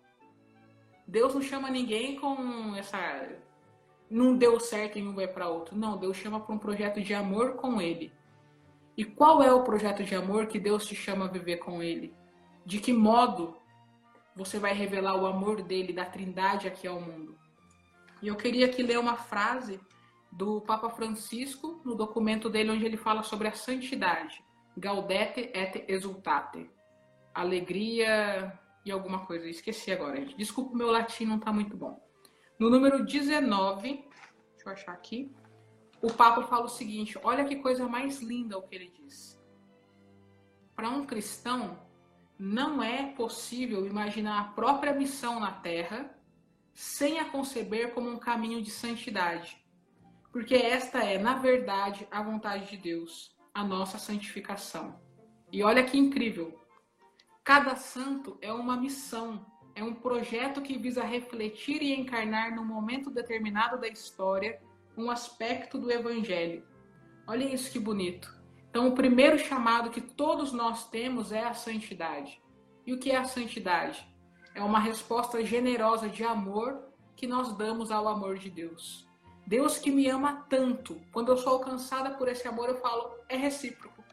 Deus 1.08 1.34
não 1.34 1.42
chama 1.42 1.70
ninguém 1.70 2.20
com 2.20 2.76
essa 2.76 2.98
não 4.10 4.38
deu 4.38 4.60
certo 4.60 4.98
e 4.98 5.06
um 5.06 5.14
vai 5.14 5.28
para 5.28 5.50
outro. 5.50 5.76
Não, 5.76 5.98
Deus 5.98 6.18
chama 6.18 6.40
para 6.40 6.56
um 6.56 6.58
projeto 6.58 7.02
de 7.02 7.14
amor 7.14 7.56
com 7.56 7.82
Ele. 7.82 8.12
E 8.96 9.04
qual 9.04 9.44
é 9.44 9.54
o 9.54 9.64
projeto 9.64 10.04
de 10.04 10.16
amor 10.16 10.48
que 10.48 10.60
Deus 10.60 10.86
te 10.86 10.96
chama 10.96 11.26
a 11.26 11.30
viver 11.30 11.58
com 11.58 11.84
Ele? 11.84 12.14
De 12.66 12.80
que 12.80 12.92
modo 12.94 13.58
você 14.36 14.60
vai 14.60 14.74
revelar 14.74 15.16
o 15.16 15.26
amor 15.26 15.62
dele, 15.62 15.94
da 15.94 16.06
Trindade 16.06 16.68
aqui 16.68 16.88
ao 16.88 17.02
mundo? 17.02 17.38
E 18.22 18.28
eu 18.28 18.36
queria 18.36 18.66
aqui 18.66 18.82
ler 18.82 18.98
uma 18.98 19.16
frase 19.16 19.80
do 20.32 20.62
Papa 20.62 20.90
Francisco 20.90 21.82
no 21.84 21.96
documento 21.96 22.50
dele 22.50 22.72
onde 22.72 22.86
ele 22.86 22.98
fala 22.98 23.24
sobre 23.24 23.48
a 23.48 23.54
santidade. 23.54 24.44
Gaudete 24.78 25.52
et 25.54 25.86
exultate. 25.88 26.70
Alegria 27.34 28.60
e 28.86 28.92
alguma 28.92 29.26
coisa. 29.26 29.48
Esqueci 29.48 29.92
agora. 29.92 30.24
Desculpa, 30.38 30.76
meu 30.76 30.92
latim 30.92 31.26
não 31.26 31.38
está 31.38 31.52
muito 31.52 31.76
bom. 31.76 32.02
No 32.60 32.70
número 32.70 33.06
19, 33.06 33.82
deixa 33.90 34.06
eu 34.66 34.72
achar 34.72 34.92
aqui, 34.92 35.32
o 36.02 36.12
Papa 36.14 36.44
fala 36.44 36.66
o 36.66 36.70
seguinte: 36.70 37.20
olha 37.24 37.46
que 37.46 37.56
coisa 37.58 37.88
mais 37.88 38.22
linda 38.22 38.58
o 38.58 38.62
que 38.62 38.76
ele 38.76 38.90
diz. 38.90 39.40
Para 40.76 40.90
um 40.90 41.06
cristão, 41.06 41.80
não 42.38 42.84
é 42.84 43.14
possível 43.14 43.86
imaginar 43.86 44.40
a 44.40 44.44
própria 44.46 44.94
missão 44.94 45.40
na 45.40 45.52
Terra 45.52 46.16
sem 46.74 47.20
a 47.20 47.26
conceber 47.26 47.94
como 47.94 48.10
um 48.10 48.20
caminho 48.20 48.62
de 48.62 48.70
santidade. 48.70 49.60
Porque 50.38 50.54
esta 50.54 51.00
é, 51.00 51.18
na 51.18 51.34
verdade, 51.34 52.08
a 52.12 52.22
vontade 52.22 52.70
de 52.70 52.78
Deus, 52.78 53.36
a 53.52 53.64
nossa 53.64 53.98
santificação. 53.98 55.02
E 55.52 55.64
olha 55.64 55.84
que 55.84 55.98
incrível! 55.98 56.62
Cada 57.44 57.76
santo 57.76 58.38
é 58.40 58.54
uma 58.54 58.78
missão 58.78 59.44
é 59.74 59.84
um 59.84 59.96
projeto 59.96 60.62
que 60.62 60.78
visa 60.78 61.04
refletir 61.04 61.82
e 61.82 61.92
encarnar 61.92 62.56
num 62.56 62.64
momento 62.64 63.10
determinado 63.10 63.82
da 63.82 63.88
história 63.88 64.62
um 64.96 65.10
aspecto 65.10 65.80
do 65.80 65.92
evangelho. 65.92 66.64
Olha 67.26 67.52
isso 67.52 67.72
que 67.72 67.80
bonito. 67.80 68.32
Então, 68.70 68.88
o 68.88 68.94
primeiro 68.94 69.40
chamado 69.40 69.90
que 69.90 70.02
todos 70.02 70.54
nós 70.54 70.88
temos 70.88 71.32
é 71.32 71.46
a 71.46 71.56
santidade. 71.56 72.40
E 72.86 72.94
o 72.94 73.00
que 73.00 73.10
é 73.10 73.18
a 73.18 73.24
santidade? 73.24 74.08
É 74.54 74.62
uma 74.62 74.80
resposta 74.80 75.44
generosa 75.44 76.08
de 76.08 76.24
amor 76.24 76.92
que 77.16 77.26
nós 77.26 77.58
damos 77.58 77.90
ao 77.90 78.08
amor 78.08 78.38
de 78.38 78.52
Deus. 78.52 79.07
Deus 79.48 79.80
que 79.80 79.90
me 79.90 80.10
ama 80.10 80.46
tanto, 80.50 81.02
quando 81.14 81.32
eu 81.32 81.38
sou 81.38 81.54
alcançada 81.54 82.12
por 82.12 82.28
esse 82.28 82.46
amor, 82.46 82.68
eu 82.68 82.82
falo, 82.82 83.16
é 83.30 83.38
recíproco. 83.38 84.04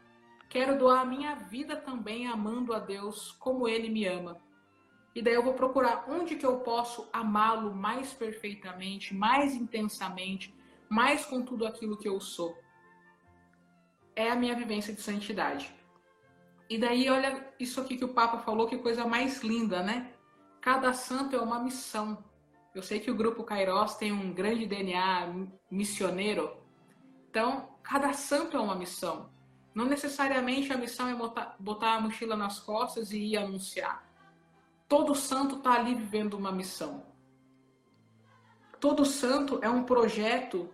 Quero 0.47 0.77
doar 0.77 1.01
a 1.01 1.05
minha 1.05 1.35
vida 1.35 1.75
também 1.75 2.25
amando 2.25 2.73
a 2.73 2.79
Deus 2.79 3.33
como 3.33 3.67
ele 3.67 3.89
me 3.89 4.07
ama. 4.07 4.37
E 5.13 5.21
daí 5.21 5.33
eu 5.33 5.43
vou 5.43 5.53
procurar 5.53 6.05
onde 6.07 6.37
que 6.37 6.45
eu 6.45 6.59
posso 6.59 7.09
amá-lo 7.11 7.75
mais 7.75 8.13
perfeitamente, 8.13 9.13
mais 9.13 9.53
intensamente, 9.53 10.55
mais 10.89 11.25
com 11.25 11.41
tudo 11.41 11.67
aquilo 11.67 11.97
que 11.97 12.07
eu 12.07 12.21
sou. 12.21 12.57
É 14.15 14.31
a 14.31 14.37
minha 14.37 14.55
vivência 14.55 14.93
de 14.93 15.01
santidade. 15.01 15.69
E 16.69 16.77
daí, 16.77 17.09
olha 17.09 17.45
isso 17.59 17.81
aqui 17.81 17.97
que 17.97 18.05
o 18.05 18.13
Papa 18.13 18.37
falou, 18.37 18.67
que 18.67 18.77
coisa 18.77 19.05
mais 19.05 19.43
linda, 19.43 19.83
né? 19.83 20.13
Cada 20.61 20.93
santo 20.93 21.35
é 21.35 21.41
uma 21.41 21.59
missão. 21.59 22.23
Eu 22.75 22.83
sei 22.83 22.99
que 22.99 23.09
o 23.09 23.15
grupo 23.15 23.41
Kairos 23.41 23.95
tem 23.95 24.11
um 24.11 24.33
grande 24.33 24.65
DNA 24.67 25.33
missioneiro. 25.71 26.57
Então, 27.29 27.69
cada 27.81 28.11
santo 28.11 28.57
é 28.57 28.59
uma 28.59 28.75
missão. 28.75 29.29
Não 29.73 29.85
necessariamente 29.85 30.73
a 30.73 30.77
missão 30.77 31.07
é 31.07 31.15
botar, 31.15 31.55
botar 31.57 31.93
a 31.95 32.01
mochila 32.01 32.35
nas 32.35 32.59
costas 32.59 33.11
e 33.11 33.17
ir 33.17 33.37
anunciar. 33.37 34.05
Todo 34.89 35.15
santo 35.15 35.55
está 35.55 35.73
ali 35.73 35.95
vivendo 35.95 36.33
uma 36.33 36.51
missão. 36.51 37.05
Todo 38.77 39.05
santo 39.05 39.59
é 39.63 39.69
um 39.69 39.83
projeto 39.83 40.69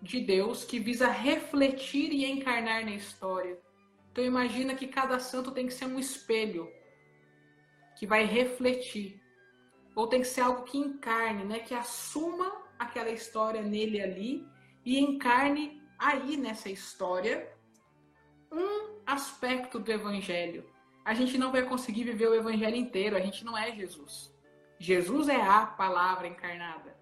de 0.00 0.20
Deus 0.20 0.64
que 0.64 0.78
visa 0.78 1.08
refletir 1.08 2.12
e 2.12 2.24
encarnar 2.24 2.84
na 2.84 2.92
história. 2.92 3.60
Então 4.12 4.24
imagina 4.24 4.74
que 4.74 4.86
cada 4.86 5.18
santo 5.18 5.50
tem 5.50 5.66
que 5.66 5.74
ser 5.74 5.86
um 5.86 5.98
espelho 5.98 6.68
que 7.96 8.06
vai 8.06 8.24
refletir. 8.24 9.19
Ou 10.00 10.06
tem 10.06 10.20
que 10.20 10.26
ser 10.26 10.42
algo 10.42 10.62
que 10.62 10.78
encarne, 10.78 11.44
né? 11.44 11.58
que 11.58 11.74
assuma 11.74 12.50
aquela 12.78 13.10
história 13.10 13.62
nele 13.62 14.00
ali 14.00 14.48
e 14.84 14.98
encarne 14.98 15.82
aí 15.98 16.36
nessa 16.36 16.70
história 16.70 17.52
um 18.50 19.00
aspecto 19.06 19.78
do 19.78 19.92
evangelho 19.92 20.64
a 21.04 21.14
gente 21.14 21.38
não 21.38 21.50
vai 21.50 21.62
conseguir 21.62 22.04
viver 22.04 22.28
o 22.28 22.34
evangelho 22.34 22.76
inteiro. 22.76 23.16
A 23.16 23.20
gente 23.20 23.44
não 23.44 23.56
é 23.56 23.72
Jesus. 23.74 24.32
Jesus 24.78 25.28
é 25.28 25.40
a 25.40 25.66
palavra 25.66 26.28
encarnada. 26.28 26.96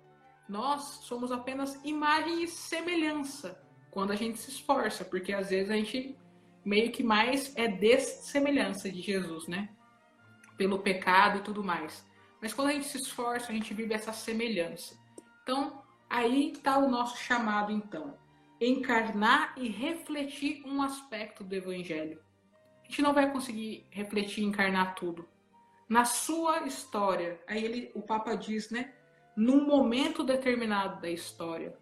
Nós 0.48 0.82
somos 1.02 1.30
apenas 1.30 1.78
imagem 1.84 2.42
e 2.42 2.48
semelhança 2.48 3.62
quando 3.90 4.12
a 4.12 4.16
gente 4.16 4.38
se 4.38 4.50
esforça, 4.50 5.04
porque 5.04 5.32
às 5.32 5.50
vezes 5.50 5.70
a 5.70 5.74
gente 5.74 6.16
meio 6.64 6.90
que 6.90 7.02
mais 7.02 7.54
é 7.56 7.68
dessemelhança 7.68 8.90
de 8.90 9.00
Jesus, 9.00 9.46
né? 9.46 9.68
Pelo 10.56 10.78
pecado 10.78 11.38
e 11.38 11.42
tudo 11.42 11.62
mais. 11.62 12.06
Mas 12.40 12.52
quando 12.52 12.68
a 12.68 12.72
gente 12.72 12.86
se 12.86 12.98
esforça, 12.98 13.50
a 13.50 13.54
gente 13.54 13.74
vive 13.74 13.94
essa 13.94 14.12
semelhança. 14.12 14.96
Então, 15.42 15.82
aí 16.08 16.52
está 16.52 16.78
o 16.78 16.88
nosso 16.88 17.16
chamado, 17.18 17.72
então. 17.72 18.16
Encarnar 18.60 19.54
e 19.56 19.68
refletir 19.68 20.62
um 20.66 20.82
aspecto 20.82 21.44
do 21.44 21.54
Evangelho 21.54 22.20
a 22.88 22.90
gente 22.90 23.02
não 23.02 23.12
vai 23.12 23.30
conseguir 23.30 23.86
refletir 23.90 24.42
e 24.42 24.46
encarnar 24.46 24.94
tudo. 24.94 25.28
Na 25.86 26.06
sua 26.06 26.66
história, 26.66 27.38
aí 27.46 27.62
ele, 27.62 27.90
o 27.94 28.00
Papa 28.00 28.34
diz, 28.34 28.70
né? 28.70 28.94
Num 29.36 29.66
momento 29.66 30.24
determinado 30.24 31.00
da 31.00 31.10
história. 31.10 31.76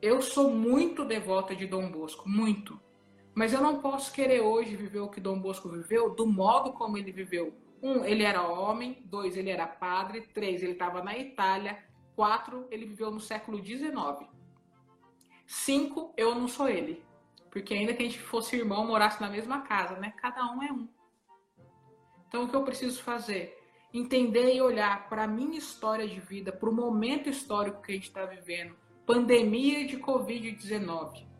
Eu 0.00 0.22
sou 0.22 0.50
muito 0.50 1.04
devota 1.04 1.54
de 1.54 1.66
Dom 1.66 1.90
Bosco, 1.90 2.26
muito. 2.26 2.80
Mas 3.34 3.52
eu 3.52 3.60
não 3.60 3.80
posso 3.80 4.12
querer 4.12 4.40
hoje 4.40 4.76
viver 4.76 5.00
o 5.00 5.10
que 5.10 5.20
Dom 5.20 5.38
Bosco 5.38 5.68
viveu 5.68 6.14
do 6.14 6.26
modo 6.26 6.72
como 6.72 6.96
ele 6.96 7.12
viveu. 7.12 7.52
Um, 7.84 8.02
ele 8.02 8.22
era 8.22 8.48
homem. 8.48 9.02
Dois, 9.04 9.36
ele 9.36 9.50
era 9.50 9.66
padre. 9.66 10.22
Três, 10.32 10.62
ele 10.62 10.72
estava 10.72 11.04
na 11.04 11.18
Itália. 11.18 11.84
Quatro, 12.16 12.66
ele 12.70 12.86
viveu 12.86 13.10
no 13.10 13.20
século 13.20 13.62
XIX. 13.62 14.26
Cinco, 15.46 16.14
eu 16.16 16.34
não 16.34 16.48
sou 16.48 16.66
ele. 16.66 17.04
Porque 17.50 17.74
ainda 17.74 17.92
que 17.92 18.02
a 18.02 18.06
gente 18.06 18.18
fosse 18.18 18.56
irmão, 18.56 18.86
morasse 18.86 19.20
na 19.20 19.28
mesma 19.28 19.60
casa, 19.60 19.96
né? 19.96 20.14
Cada 20.16 20.50
um 20.50 20.62
é 20.62 20.72
um. 20.72 20.88
Então, 22.26 22.44
o 22.44 22.48
que 22.48 22.56
eu 22.56 22.64
preciso 22.64 23.02
fazer? 23.02 23.60
Entender 23.92 24.54
e 24.54 24.62
olhar 24.62 25.06
para 25.10 25.24
a 25.24 25.28
minha 25.28 25.58
história 25.58 26.08
de 26.08 26.18
vida, 26.18 26.50
para 26.50 26.70
o 26.70 26.74
momento 26.74 27.28
histórico 27.28 27.82
que 27.82 27.92
a 27.92 27.94
gente 27.94 28.08
está 28.08 28.24
vivendo. 28.24 28.74
Pandemia 29.04 29.86
de 29.86 29.98
Covid-19 29.98 31.34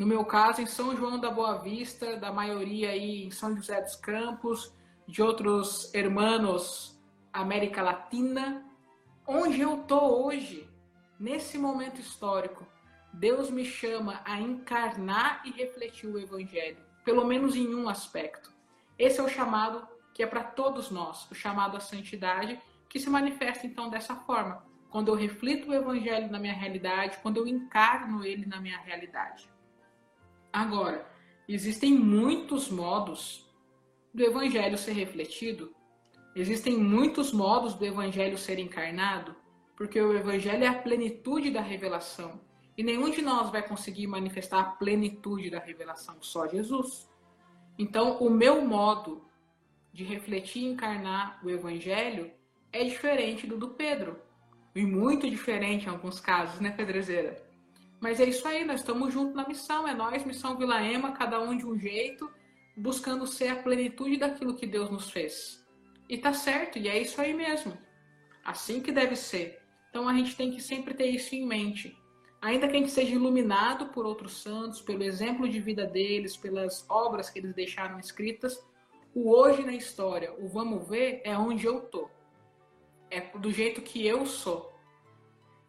no 0.00 0.06
meu 0.06 0.24
caso, 0.24 0.62
em 0.62 0.66
São 0.66 0.96
João 0.96 1.20
da 1.20 1.30
Boa 1.30 1.58
Vista, 1.58 2.16
da 2.16 2.32
maioria 2.32 2.88
aí 2.88 3.26
em 3.26 3.30
São 3.30 3.54
José 3.54 3.82
dos 3.82 3.96
Campos, 3.96 4.74
de 5.10 5.20
outros 5.20 5.92
hermanos 5.92 6.96
América 7.32 7.82
Latina, 7.82 8.64
onde 9.26 9.60
eu 9.60 9.78
tô 9.78 10.24
hoje, 10.24 10.70
nesse 11.18 11.58
momento 11.58 12.00
histórico, 12.00 12.64
Deus 13.12 13.50
me 13.50 13.64
chama 13.64 14.20
a 14.24 14.40
encarnar 14.40 15.42
e 15.44 15.50
refletir 15.50 16.08
o 16.08 16.16
Evangelho, 16.16 16.78
pelo 17.04 17.24
menos 17.24 17.56
em 17.56 17.74
um 17.74 17.88
aspecto. 17.88 18.52
Esse 18.96 19.18
é 19.18 19.22
o 19.24 19.28
chamado 19.28 19.84
que 20.14 20.22
é 20.22 20.26
para 20.28 20.44
todos 20.44 20.92
nós, 20.92 21.28
o 21.28 21.34
chamado 21.34 21.76
à 21.76 21.80
santidade, 21.80 22.60
que 22.88 23.00
se 23.00 23.10
manifesta 23.10 23.66
então 23.66 23.90
dessa 23.90 24.14
forma, 24.14 24.64
quando 24.90 25.08
eu 25.08 25.16
reflito 25.16 25.70
o 25.70 25.74
Evangelho 25.74 26.30
na 26.30 26.38
minha 26.38 26.54
realidade, 26.54 27.18
quando 27.20 27.38
eu 27.38 27.48
encarno 27.48 28.24
ele 28.24 28.46
na 28.46 28.60
minha 28.60 28.78
realidade. 28.78 29.50
Agora, 30.52 31.04
existem 31.48 31.94
muitos 31.94 32.70
modos 32.70 33.49
do 34.12 34.22
evangelho 34.22 34.76
ser 34.76 34.92
refletido, 34.92 35.74
existem 36.34 36.76
muitos 36.76 37.32
modos 37.32 37.74
do 37.74 37.84
evangelho 37.84 38.36
ser 38.36 38.58
encarnado, 38.58 39.34
porque 39.76 40.00
o 40.00 40.16
evangelho 40.16 40.64
é 40.64 40.66
a 40.66 40.78
plenitude 40.78 41.50
da 41.50 41.60
revelação. 41.60 42.40
E 42.76 42.82
nenhum 42.82 43.10
de 43.10 43.22
nós 43.22 43.50
vai 43.50 43.66
conseguir 43.66 44.06
manifestar 44.06 44.60
a 44.60 44.64
plenitude 44.64 45.50
da 45.50 45.58
revelação, 45.58 46.16
só 46.20 46.46
Jesus. 46.46 47.08
Então, 47.78 48.18
o 48.18 48.30
meu 48.30 48.64
modo 48.64 49.24
de 49.92 50.04
refletir 50.04 50.62
e 50.62 50.66
encarnar 50.66 51.40
o 51.44 51.50
evangelho 51.50 52.30
é 52.72 52.84
diferente 52.84 53.46
do 53.46 53.56
do 53.56 53.68
Pedro. 53.70 54.20
E 54.74 54.82
muito 54.84 55.28
diferente 55.28 55.86
em 55.86 55.88
alguns 55.88 56.20
casos, 56.20 56.60
né, 56.60 56.70
Pedrezeira? 56.70 57.42
Mas 58.00 58.20
é 58.20 58.24
isso 58.24 58.46
aí, 58.46 58.64
nós 58.64 58.80
estamos 58.80 59.12
juntos 59.12 59.34
na 59.34 59.46
missão, 59.46 59.86
é 59.86 59.92
nós, 59.92 60.24
missão 60.24 60.56
Vila 60.56 60.82
Ema, 60.82 61.12
cada 61.12 61.40
um 61.40 61.56
de 61.56 61.66
um 61.66 61.78
jeito, 61.78 62.30
buscando 62.76 63.26
ser 63.26 63.48
a 63.48 63.56
plenitude 63.56 64.16
daquilo 64.16 64.56
que 64.56 64.66
Deus 64.66 64.90
nos 64.90 65.10
fez. 65.10 65.64
E 66.08 66.18
tá 66.18 66.32
certo, 66.32 66.78
e 66.78 66.88
é 66.88 67.00
isso 67.00 67.20
aí 67.20 67.32
mesmo. 67.32 67.76
Assim 68.44 68.80
que 68.80 68.90
deve 68.90 69.14
ser. 69.16 69.60
Então 69.88 70.08
a 70.08 70.14
gente 70.14 70.36
tem 70.36 70.50
que 70.50 70.60
sempre 70.60 70.94
ter 70.94 71.06
isso 71.06 71.34
em 71.34 71.46
mente. 71.46 71.96
Ainda 72.40 72.66
que 72.66 72.76
a 72.76 72.78
gente 72.78 72.90
seja 72.90 73.14
iluminado 73.14 73.86
por 73.86 74.06
outros 74.06 74.42
santos, 74.42 74.80
pelo 74.80 75.02
exemplo 75.02 75.48
de 75.48 75.60
vida 75.60 75.86
deles, 75.86 76.36
pelas 76.36 76.86
obras 76.88 77.28
que 77.28 77.38
eles 77.38 77.54
deixaram 77.54 77.98
escritas, 77.98 78.64
o 79.14 79.30
hoje 79.30 79.62
na 79.62 79.74
história, 79.74 80.32
o 80.38 80.48
vamos 80.48 80.88
ver, 80.88 81.20
é 81.24 81.36
onde 81.36 81.66
eu 81.66 81.82
tô. 81.82 82.08
É 83.10 83.20
do 83.38 83.50
jeito 83.50 83.82
que 83.82 84.06
eu 84.06 84.24
sou. 84.24 84.72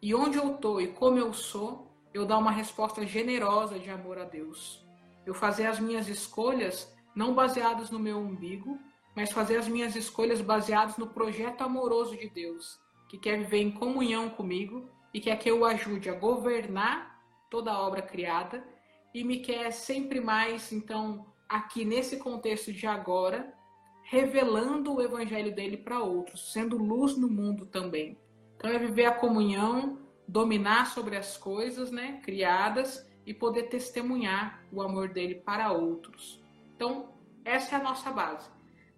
E 0.00 0.14
onde 0.14 0.38
eu 0.38 0.54
tô 0.54 0.80
e 0.80 0.88
como 0.88 1.18
eu 1.18 1.32
sou, 1.32 1.86
eu 2.14 2.24
dar 2.24 2.38
uma 2.38 2.50
resposta 2.50 3.06
generosa 3.06 3.78
de 3.78 3.90
amor 3.90 4.18
a 4.18 4.24
Deus. 4.24 4.81
Eu 5.26 5.34
fazer 5.34 5.66
as 5.66 5.78
minhas 5.78 6.08
escolhas 6.08 6.92
não 7.14 7.34
baseadas 7.34 7.90
no 7.90 7.98
meu 7.98 8.18
umbigo, 8.18 8.78
mas 9.14 9.30
fazer 9.30 9.56
as 9.56 9.68
minhas 9.68 9.94
escolhas 9.94 10.40
baseadas 10.40 10.96
no 10.96 11.06
projeto 11.06 11.62
amoroso 11.62 12.16
de 12.16 12.28
Deus, 12.28 12.80
que 13.08 13.18
quer 13.18 13.38
viver 13.38 13.58
em 13.58 13.70
comunhão 13.70 14.30
comigo 14.30 14.88
e 15.12 15.20
quer 15.20 15.36
que 15.36 15.50
eu 15.50 15.64
ajude 15.64 16.08
a 16.08 16.14
governar 16.14 17.20
toda 17.50 17.70
a 17.70 17.80
obra 17.80 18.00
criada 18.00 18.66
e 19.12 19.22
me 19.22 19.40
quer 19.40 19.70
sempre 19.70 20.20
mais, 20.20 20.72
então, 20.72 21.26
aqui 21.46 21.84
nesse 21.84 22.16
contexto 22.16 22.72
de 22.72 22.86
agora, 22.86 23.52
revelando 24.04 24.94
o 24.94 25.02
evangelho 25.02 25.54
dele 25.54 25.76
para 25.76 26.02
outros, 26.02 26.52
sendo 26.52 26.78
luz 26.78 27.16
no 27.16 27.28
mundo 27.28 27.66
também. 27.66 28.18
Então 28.56 28.70
é 28.70 28.78
viver 28.78 29.04
a 29.04 29.14
comunhão 29.14 29.98
dominar 30.26 30.86
sobre 30.86 31.16
as 31.16 31.36
coisas 31.36 31.90
né, 31.90 32.20
criadas 32.22 33.06
e 33.26 33.32
poder 33.32 33.64
testemunhar 33.64 34.64
o 34.72 34.82
amor 34.82 35.08
dele 35.08 35.36
para 35.36 35.72
outros. 35.72 36.42
Então, 36.74 37.14
essa 37.44 37.76
é 37.76 37.78
a 37.78 37.82
nossa 37.82 38.10
base. 38.10 38.50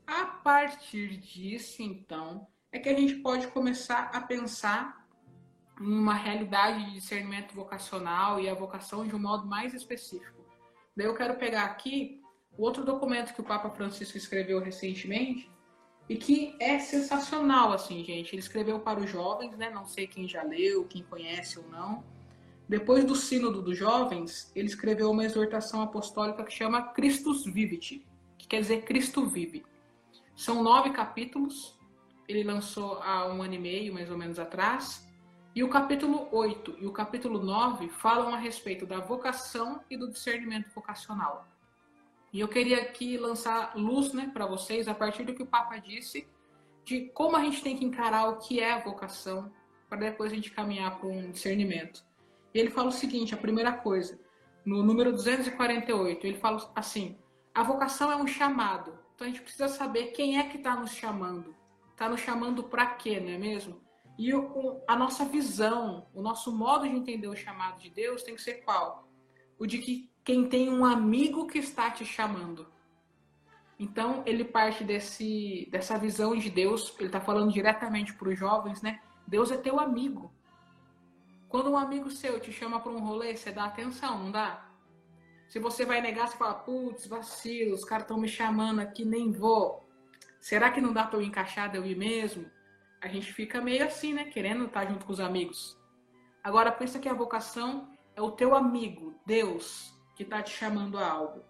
A 0.07 0.27
partir 0.27 1.17
disso, 1.17 1.83
então, 1.83 2.47
é 2.71 2.79
que 2.79 2.89
a 2.89 2.99
gente 2.99 3.17
pode 3.17 3.47
começar 3.49 4.11
a 4.13 4.21
pensar 4.21 5.07
em 5.81 5.87
uma 5.87 6.15
realidade 6.15 6.85
de 6.85 6.93
discernimento 6.93 7.55
vocacional 7.55 8.41
e 8.41 8.49
a 8.49 8.55
vocação 8.55 9.07
de 9.07 9.15
um 9.15 9.19
modo 9.19 9.47
mais 9.47 9.75
específico. 9.75 10.45
Daí 10.97 11.07
eu 11.07 11.15
quero 11.15 11.37
pegar 11.37 11.65
aqui 11.65 12.21
outro 12.57 12.85
documento 12.85 13.35
que 13.35 13.41
o 13.41 13.45
Papa 13.45 13.71
Francisco 13.71 14.17
escreveu 14.17 14.61
recentemente, 14.61 15.51
e 16.09 16.17
que 16.17 16.55
é 16.61 16.79
sensacional, 16.79 17.73
assim, 17.73 18.05
gente. 18.05 18.35
Ele 18.35 18.41
escreveu 18.41 18.81
para 18.81 19.01
os 19.01 19.11
jovens, 19.11 19.57
né? 19.57 19.71
Não 19.71 19.87
sei 19.87 20.07
quem 20.07 20.29
já 20.29 20.43
leu, 20.43 20.85
quem 20.85 21.03
conhece 21.03 21.59
ou 21.59 21.67
não. 21.69 22.05
Depois 22.75 23.05
do 23.05 23.15
Sínodo 23.15 23.63
dos 23.63 23.79
Jovens, 23.79 24.51
ele 24.53 24.67
escreveu 24.67 25.09
uma 25.09 25.25
exortação 25.25 25.81
apostólica 25.81 26.43
que 26.43 26.53
chama 26.53 26.83
Christus 26.83 27.45
Vivit, 27.45 28.05
que 28.37 28.49
quer 28.49 28.61
dizer 28.61 28.83
Cristo 28.83 29.25
vive. 29.27 29.65
São 30.35 30.61
nove 30.61 30.91
capítulos, 30.91 31.79
ele 32.27 32.43
lançou 32.43 33.01
há 33.01 33.33
um 33.33 33.41
ano 33.41 33.55
e 33.55 33.61
meio, 33.61 33.95
mais 33.95 34.11
ou 34.11 34.19
menos 34.19 34.41
atrás. 34.41 35.09
E 35.55 35.63
o 35.63 35.69
capítulo 35.69 36.27
8 36.33 36.79
e 36.81 36.87
o 36.87 36.91
capítulo 36.91 37.39
9 37.39 37.89
falam 37.91 38.35
a 38.35 38.39
respeito 38.39 38.85
da 38.85 38.99
vocação 38.99 39.81
e 39.89 39.97
do 39.97 40.11
discernimento 40.11 40.69
vocacional. 40.75 41.47
E 42.33 42.41
eu 42.41 42.49
queria 42.49 42.83
aqui 42.83 43.17
lançar 43.17 43.77
luz 43.77 44.13
né, 44.13 44.33
para 44.35 44.47
vocês, 44.47 44.89
a 44.89 44.95
partir 44.95 45.23
do 45.23 45.33
que 45.33 45.45
o 45.45 45.47
Papa 45.47 45.77
disse, 45.77 46.27
de 46.85 47.03
como 47.15 47.37
a 47.37 47.45
gente 47.45 47.63
tem 47.63 47.77
que 47.77 47.85
encarar 47.85 48.31
o 48.31 48.39
que 48.39 48.59
é 48.59 48.73
a 48.73 48.81
vocação, 48.81 49.53
para 49.89 50.01
depois 50.11 50.33
a 50.33 50.35
gente 50.35 50.51
caminhar 50.51 50.99
para 50.99 51.07
um 51.07 51.31
discernimento. 51.31 52.03
E 52.55 52.59
ele 52.59 52.71
fala 52.71 52.89
o 52.89 52.93
seguinte: 52.93 53.35
a 53.35 53.39
primeira 53.39 53.73
coisa, 53.73 54.19
no 54.65 54.83
número 54.83 55.11
248, 55.11 56.27
ele 56.27 56.39
fala 56.39 56.71
assim: 56.75 57.19
a 57.53 57.63
vocação 57.63 58.11
é 58.11 58.17
um 58.17 58.27
chamado. 58.27 58.99
Então 59.15 59.27
a 59.27 59.31
gente 59.31 59.43
precisa 59.43 59.69
saber 59.69 60.13
quem 60.13 60.39
é 60.39 60.45
que 60.45 60.57
está 60.57 60.77
nos 60.77 60.93
chamando. 60.93 61.55
Está 61.91 62.09
nos 62.09 62.21
chamando 62.21 62.65
para 62.65 62.87
quê, 62.87 63.21
não 63.21 63.31
é 63.31 63.39
mesmo? 63.39 63.81
E 64.19 64.33
o, 64.33 64.81
a 64.87 64.97
nossa 64.97 65.25
visão, 65.25 66.07
o 66.15 66.23
nosso 66.23 66.53
modo 66.53 66.89
de 66.89 66.95
entender 66.95 67.29
o 67.29 67.37
chamado 67.37 67.81
de 67.81 67.91
Deus 67.91 68.23
tem 68.23 68.35
que 68.35 68.43
ser 68.43 68.65
qual? 68.65 69.09
O 69.59 69.67
de 69.67 69.79
que 69.79 70.11
quem 70.25 70.49
tem 70.49 70.71
um 70.71 70.85
amigo 70.85 71.47
que 71.47 71.59
está 71.59 71.91
te 71.91 72.05
chamando. 72.05 72.67
Então, 73.79 74.23
ele 74.25 74.45
parte 74.45 74.85
desse, 74.85 75.69
dessa 75.71 75.99
visão 75.99 76.37
de 76.37 76.49
Deus, 76.49 76.95
ele 76.99 77.07
está 77.09 77.21
falando 77.21 77.53
diretamente 77.53 78.15
para 78.15 78.29
os 78.29 78.39
jovens, 78.39 78.81
né? 78.81 79.01
Deus 79.27 79.51
é 79.51 79.57
teu 79.57 79.81
amigo. 79.81 80.33
Quando 81.55 81.71
um 81.71 81.77
amigo 81.77 82.11
seu 82.11 82.41
te 82.41 82.51
chama 82.51 82.81
para 82.81 82.91
um 82.91 82.99
rolê, 82.99 83.37
você 83.37 83.53
dá 83.53 83.67
atenção, 83.67 84.19
não 84.19 84.33
dá? 84.33 84.69
Se 85.47 85.61
você 85.61 85.85
vai 85.85 86.01
negar, 86.01 86.27
você 86.27 86.37
fala, 86.37 86.55
putz, 86.55 87.07
vacilo, 87.07 87.77
os 87.77 87.85
caras 87.85 88.03
estão 88.03 88.19
me 88.19 88.27
chamando 88.27 88.81
aqui, 88.81 89.05
nem 89.05 89.31
vou. 89.31 89.89
Será 90.41 90.73
que 90.73 90.81
não 90.81 90.93
dá 90.93 91.05
para 91.05 91.17
eu 91.17 91.23
encaixar 91.23 91.71
de 91.71 91.79
eu 91.79 91.87
ir 91.87 91.97
mesmo? 91.97 92.51
A 93.01 93.07
gente 93.07 93.33
fica 93.33 93.61
meio 93.61 93.85
assim, 93.87 94.13
né? 94.13 94.25
Querendo 94.25 94.65
estar 94.65 94.85
junto 94.85 95.07
com 95.07 95.13
os 95.13 95.21
amigos. 95.21 95.79
Agora, 96.43 96.73
pensa 96.73 96.99
que 96.99 97.09
a 97.09 97.15
vocação 97.15 97.89
é 98.17 98.21
o 98.21 98.33
teu 98.33 98.53
amigo, 98.53 99.15
Deus, 99.25 99.97
que 100.17 100.25
está 100.25 100.43
te 100.43 100.51
chamando 100.51 100.99
a 100.99 101.09
algo. 101.09 101.45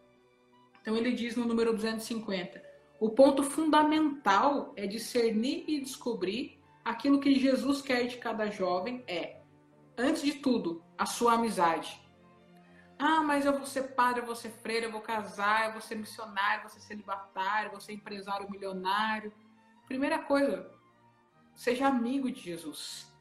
Então 0.82 0.98
ele 0.98 1.14
diz 1.14 1.34
no 1.34 1.46
número 1.46 1.72
250: 1.72 2.62
o 3.00 3.08
ponto 3.08 3.42
fundamental 3.42 4.74
é 4.76 4.86
discernir 4.86 5.64
e 5.66 5.80
descobrir 5.80 6.60
aquilo 6.84 7.20
que 7.20 7.38
Jesus 7.38 7.80
quer 7.80 8.06
de 8.06 8.18
cada 8.18 8.50
jovem 8.50 9.02
é, 9.06 9.40
antes 9.96 10.22
de 10.22 10.34
tudo, 10.34 10.82
a 10.96 11.06
sua 11.06 11.34
amizade. 11.34 12.00
Ah, 12.98 13.22
mas 13.22 13.44
eu 13.44 13.52
vou 13.52 13.66
ser 13.66 13.94
padre, 13.94 14.22
eu 14.22 14.26
vou 14.26 14.36
ser 14.36 14.50
freira, 14.50 14.86
eu 14.86 14.92
vou 14.92 15.00
casar, 15.00 15.66
eu 15.66 15.72
vou 15.72 15.80
ser 15.80 15.96
missionário, 15.96 16.58
eu 16.58 16.62
vou 16.62 16.70
ser 16.70 16.80
celibatário, 16.80 17.68
eu 17.68 17.72
vou 17.72 17.80
ser 17.80 17.92
empresário 17.92 18.50
milionário. 18.50 19.32
Primeira 19.86 20.18
coisa, 20.18 20.70
seja 21.54 21.86
amigo 21.86 22.30
de 22.30 22.40
Jesus. 22.40 23.12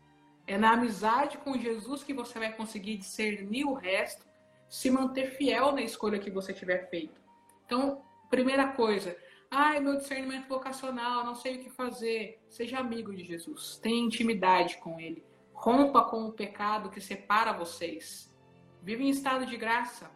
É 0.46 0.58
na 0.58 0.74
amizade 0.74 1.38
com 1.38 1.58
Jesus 1.58 2.04
que 2.04 2.14
você 2.14 2.38
vai 2.38 2.54
conseguir 2.54 2.98
discernir 2.98 3.66
o 3.66 3.74
resto 3.74 4.26
se 4.70 4.90
manter 4.90 5.32
fiel 5.38 5.72
na 5.72 5.82
escolha 5.82 6.20
que 6.20 6.32
você 6.32 6.54
tiver 6.54 6.90
feito. 6.90 7.22
Então, 7.66 8.04
primeira 8.30 8.68
coisa, 8.70 9.16
ai, 9.50 9.80
meu 9.80 9.98
discernimento 9.98 10.48
vocacional, 10.48 11.24
não 11.24 11.36
sei 11.36 11.58
o 11.58 11.60
que 11.60 11.70
fazer. 11.70 12.44
Seja 12.50 12.80
amigo 12.80 13.16
de 13.16 13.24
Jesus, 13.24 13.78
tenha 13.78 14.04
intimidade 14.04 14.78
com 14.78 15.00
ele. 15.00 15.24
Rompa 15.54 16.04
com 16.04 16.26
o 16.26 16.34
pecado 16.34 16.89
que 16.89 17.00
separa 17.00 17.54
vocês. 17.54 18.34
Vive 18.82 19.06
em 19.06 19.10
estado 19.10 19.46
de 19.46 19.56
graça. 19.56 20.12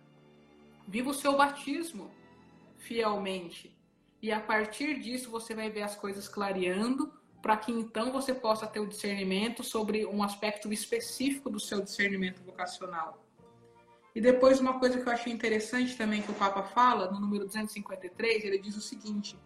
Viva 0.87 1.09
o 1.09 1.13
seu 1.13 1.37
batismo 1.37 2.11
fielmente. 2.77 3.77
E 4.21 4.31
a 4.31 4.39
partir 4.39 4.99
disso 4.99 5.29
você 5.29 5.53
vai 5.53 5.69
ver 5.69 5.83
as 5.83 5.95
coisas 5.95 6.27
clareando, 6.27 7.13
para 7.41 7.55
que 7.55 7.71
então 7.71 8.11
você 8.11 8.33
possa 8.33 8.65
ter 8.65 8.79
o 8.79 8.87
discernimento 8.87 9.63
sobre 9.63 10.05
um 10.05 10.23
aspecto 10.23 10.73
específico 10.73 11.49
do 11.49 11.59
seu 11.59 11.81
discernimento 11.81 12.41
vocacional. 12.43 13.23
E 14.15 14.19
depois 14.19 14.59
uma 14.59 14.79
coisa 14.79 14.99
que 14.99 15.07
eu 15.07 15.13
achei 15.13 15.31
interessante 15.31 15.95
também 15.95 16.23
que 16.23 16.31
o 16.31 16.33
Papa 16.33 16.63
fala, 16.63 17.11
no 17.11 17.19
número 17.19 17.45
253, 17.45 18.43
ele 18.43 18.57
diz 18.57 18.75
o 18.75 18.81
seguinte: 18.81 19.39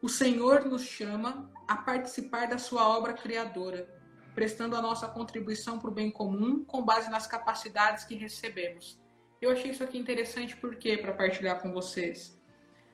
O 0.00 0.08
Senhor 0.08 0.64
nos 0.64 0.82
chama 0.82 1.50
a 1.68 1.76
participar 1.76 2.48
da 2.48 2.56
sua 2.56 2.88
obra 2.88 3.12
criadora, 3.12 3.93
prestando 4.34 4.76
a 4.76 4.82
nossa 4.82 5.06
contribuição 5.06 5.78
para 5.78 5.90
o 5.90 5.94
bem 5.94 6.10
comum 6.10 6.64
com 6.64 6.84
base 6.84 7.10
nas 7.10 7.26
capacidades 7.26 8.04
que 8.04 8.14
recebemos. 8.14 9.00
Eu 9.40 9.50
achei 9.50 9.70
isso 9.70 9.84
aqui 9.84 9.98
interessante 9.98 10.56
porque 10.56 10.96
para 10.96 11.12
partilhar 11.12 11.60
com 11.60 11.72
vocês. 11.72 12.38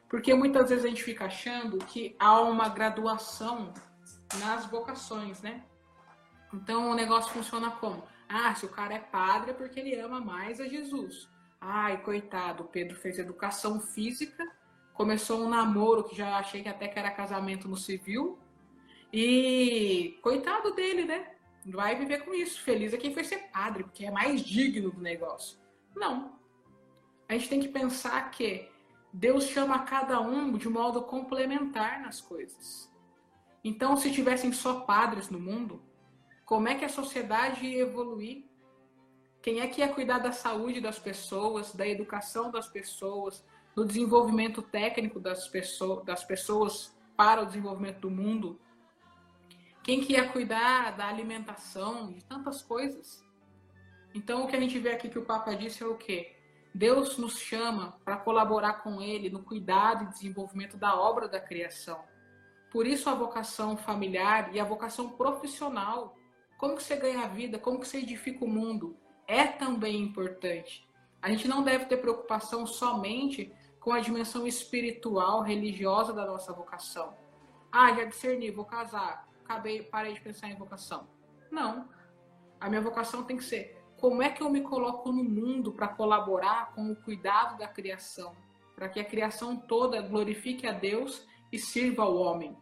Porque 0.09 0.35
muitas 0.35 0.68
vezes 0.68 0.85
a 0.85 0.88
gente 0.88 1.05
fica 1.05 1.26
achando 1.26 1.79
que 1.79 2.16
há 2.18 2.40
uma 2.40 2.68
graduação 2.68 3.72
nas 4.38 4.66
vocações, 4.66 5.40
né? 5.40 5.64
Então 6.53 6.90
o 6.90 6.94
negócio 6.94 7.33
funciona 7.33 7.70
como? 7.70 8.03
Ah, 8.29 8.55
se 8.55 8.66
o 8.66 8.68
cara 8.68 8.94
é 8.94 8.98
padre 8.98 9.53
é 9.53 9.55
porque 9.55 9.81
ele 9.81 9.94
ama 9.94 10.20
mais 10.20 10.61
a 10.61 10.66
Jesus. 10.66 11.29
Ai, 11.61 12.03
coitado, 12.03 12.64
Pedro 12.64 12.96
fez 12.96 13.18
educação 13.18 13.79
física, 13.81 14.44
começou 14.94 15.40
um 15.40 15.48
namoro 15.48 16.05
que 16.05 16.16
já 16.16 16.38
achei 16.38 16.62
que 16.62 16.68
até 16.68 16.88
que 16.88 16.98
era 16.98 17.11
casamento 17.11 17.68
no 17.68 17.76
civil. 17.76 18.38
E 19.12 20.18
coitado 20.23 20.75
dele, 20.75 21.05
né? 21.05 21.31
Vai 21.66 21.96
viver 21.96 22.25
com 22.25 22.33
isso. 22.33 22.61
Feliz 22.62 22.92
é 22.92 22.96
quem 22.96 23.12
foi 23.12 23.25
ser 23.25 23.51
padre, 23.51 23.85
porque 23.85 24.07
é 24.07 24.11
mais 24.11 24.40
digno 24.42 24.90
do 24.90 25.01
negócio. 25.01 25.59
Não. 25.94 26.38
A 27.29 27.35
gente 27.35 27.49
tem 27.49 27.61
que 27.61 27.68
pensar 27.68 28.31
que 28.31 28.68
Deus 29.12 29.44
chama 29.44 29.81
cada 29.81 30.20
um 30.20 30.57
de 30.57 30.68
modo 30.68 31.03
complementar 31.03 32.01
nas 32.01 32.20
coisas. 32.20 32.90
Então, 33.62 33.96
se 33.96 34.11
tivessem 34.11 34.53
só 34.53 34.81
padres 34.81 35.29
no 35.29 35.38
mundo, 35.38 35.83
como 36.44 36.68
é 36.68 36.75
que 36.75 36.85
a 36.85 36.88
sociedade 36.88 37.66
ia 37.66 37.83
evoluir? 37.83 38.44
Quem 39.42 39.61
é 39.61 39.66
que 39.66 39.81
ia 39.81 39.88
cuidar 39.88 40.18
da 40.18 40.33
saúde 40.33 40.81
das 40.81 40.99
pessoas, 40.99 41.75
da 41.75 41.87
educação 41.87 42.51
das 42.51 42.68
pessoas, 42.68 43.44
do 43.75 43.85
desenvolvimento 43.85 44.62
técnico 44.62 45.18
das, 45.18 45.49
pessoas, 45.49 46.05
das 46.05 46.25
pessoas 46.25 46.96
para 47.16 47.42
o 47.42 47.46
desenvolvimento 47.46 48.01
do 48.01 48.11
mundo? 48.11 48.59
Quem 49.90 50.00
que 50.00 50.12
ia 50.12 50.29
cuidar 50.29 50.96
da 50.96 51.09
alimentação, 51.09 52.12
de 52.12 52.24
tantas 52.24 52.62
coisas? 52.62 53.26
Então, 54.14 54.44
o 54.44 54.46
que 54.46 54.55
a 54.55 54.61
gente 54.61 54.79
vê 54.79 54.92
aqui 54.92 55.09
que 55.09 55.18
o 55.18 55.24
Papa 55.24 55.53
disse 55.57 55.83
é 55.83 55.87
o 55.87 55.96
quê? 55.96 56.37
Deus 56.72 57.18
nos 57.18 57.37
chama 57.37 57.98
para 58.05 58.16
colaborar 58.16 58.85
com 58.85 59.03
Ele 59.03 59.29
no 59.29 59.42
cuidado 59.42 60.05
e 60.05 60.07
desenvolvimento 60.07 60.76
da 60.76 60.94
obra 60.94 61.26
da 61.26 61.40
criação. 61.40 62.05
Por 62.70 62.87
isso 62.87 63.11
a 63.11 63.14
vocação 63.14 63.76
familiar 63.76 64.55
e 64.55 64.61
a 64.61 64.64
vocação 64.64 65.09
profissional, 65.09 66.16
como 66.57 66.76
que 66.76 66.85
você 66.85 66.94
ganha 66.94 67.24
a 67.24 67.26
vida, 67.26 67.59
como 67.59 67.81
que 67.81 67.88
você 67.88 67.98
edifica 67.98 68.44
o 68.44 68.48
mundo, 68.48 68.96
é 69.26 69.44
também 69.44 70.00
importante. 70.00 70.88
A 71.20 71.29
gente 71.31 71.48
não 71.48 71.64
deve 71.64 71.87
ter 71.87 71.96
preocupação 71.96 72.64
somente 72.64 73.53
com 73.81 73.92
a 73.92 73.98
dimensão 73.98 74.46
espiritual, 74.46 75.42
religiosa 75.42 76.12
da 76.12 76.24
nossa 76.24 76.53
vocação. 76.53 77.12
Ah, 77.72 77.92
já 77.92 78.05
discerni, 78.05 78.53
vou 78.53 78.64
casar, 78.64 79.29
acabei, 79.51 79.83
parei 79.83 80.15
de 80.15 80.21
pensar 80.21 80.49
em 80.49 80.55
vocação. 80.55 81.09
Não. 81.51 81.89
A 82.61 82.69
minha 82.69 82.81
vocação 82.81 83.25
tem 83.25 83.37
que 83.37 83.45
ser 83.45 83.77
como 83.97 84.23
é 84.23 84.31
que 84.31 84.43
eu 84.43 84.49
me 84.49 84.63
coloco 84.63 85.11
no 85.11 85.25
mundo 85.25 85.73
para 85.73 85.89
colaborar 85.89 86.73
com 86.75 86.91
o 86.91 86.97
cuidado 86.97 87.59
da 87.59 87.67
criação, 87.67 88.35
para 88.75 88.89
que 88.89 89.01
a 89.01 89.05
criação 89.05 89.57
toda 89.57 90.01
glorifique 90.01 90.67
a 90.67 90.73
Deus 90.73 91.27
e 91.53 91.59
sirva 91.59 92.05
ao 92.05 92.17
homem. 92.17 92.57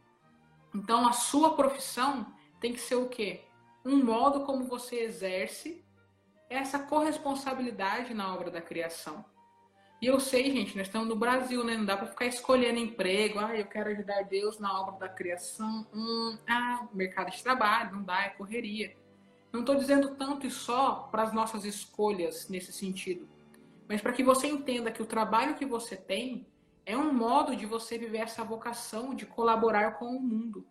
Então, 0.74 1.06
a 1.06 1.12
sua 1.12 1.54
profissão 1.54 2.26
tem 2.58 2.72
que 2.72 2.80
ser 2.80 2.96
o 2.96 3.08
quê? 3.08 3.44
Um 3.84 4.02
modo 4.02 4.44
como 4.44 4.64
você 4.64 4.96
exerce 5.00 5.84
essa 6.50 6.78
corresponsabilidade 6.78 8.14
na 8.14 8.34
obra 8.34 8.50
da 8.50 8.60
criação. 8.60 9.24
E 10.00 10.06
eu 10.06 10.20
sei, 10.20 10.52
gente, 10.52 10.76
nós 10.76 10.86
estamos 10.86 11.08
no 11.08 11.16
Brasil, 11.16 11.64
né? 11.64 11.76
Não 11.76 11.84
dá 11.84 11.96
para 11.96 12.06
ficar 12.06 12.26
escolhendo 12.26 12.78
emprego. 12.78 13.40
Ah, 13.40 13.56
eu 13.56 13.66
quero 13.66 13.90
ajudar 13.90 14.22
Deus 14.22 14.58
na 14.58 14.80
obra 14.80 14.96
da 14.96 15.08
criação. 15.08 15.86
Hum, 15.92 16.38
ah, 16.48 16.86
mercado 16.94 17.30
de 17.32 17.42
trabalho, 17.42 17.96
não 17.96 18.02
dá, 18.04 18.22
é 18.22 18.28
correria. 18.30 18.96
Não 19.52 19.60
estou 19.60 19.74
dizendo 19.74 20.14
tanto 20.14 20.46
e 20.46 20.50
só 20.50 21.08
para 21.10 21.22
as 21.22 21.32
nossas 21.32 21.64
escolhas 21.64 22.48
nesse 22.48 22.72
sentido, 22.72 23.26
mas 23.88 24.00
para 24.00 24.12
que 24.12 24.22
você 24.22 24.46
entenda 24.46 24.90
que 24.90 25.02
o 25.02 25.06
trabalho 25.06 25.54
que 25.54 25.64
você 25.64 25.96
tem 25.96 26.46
é 26.84 26.96
um 26.96 27.12
modo 27.12 27.56
de 27.56 27.64
você 27.64 27.96
viver 27.96 28.18
essa 28.18 28.44
vocação 28.44 29.14
de 29.14 29.24
colaborar 29.24 29.92
com 29.98 30.16
o 30.16 30.20
mundo. 30.20 30.66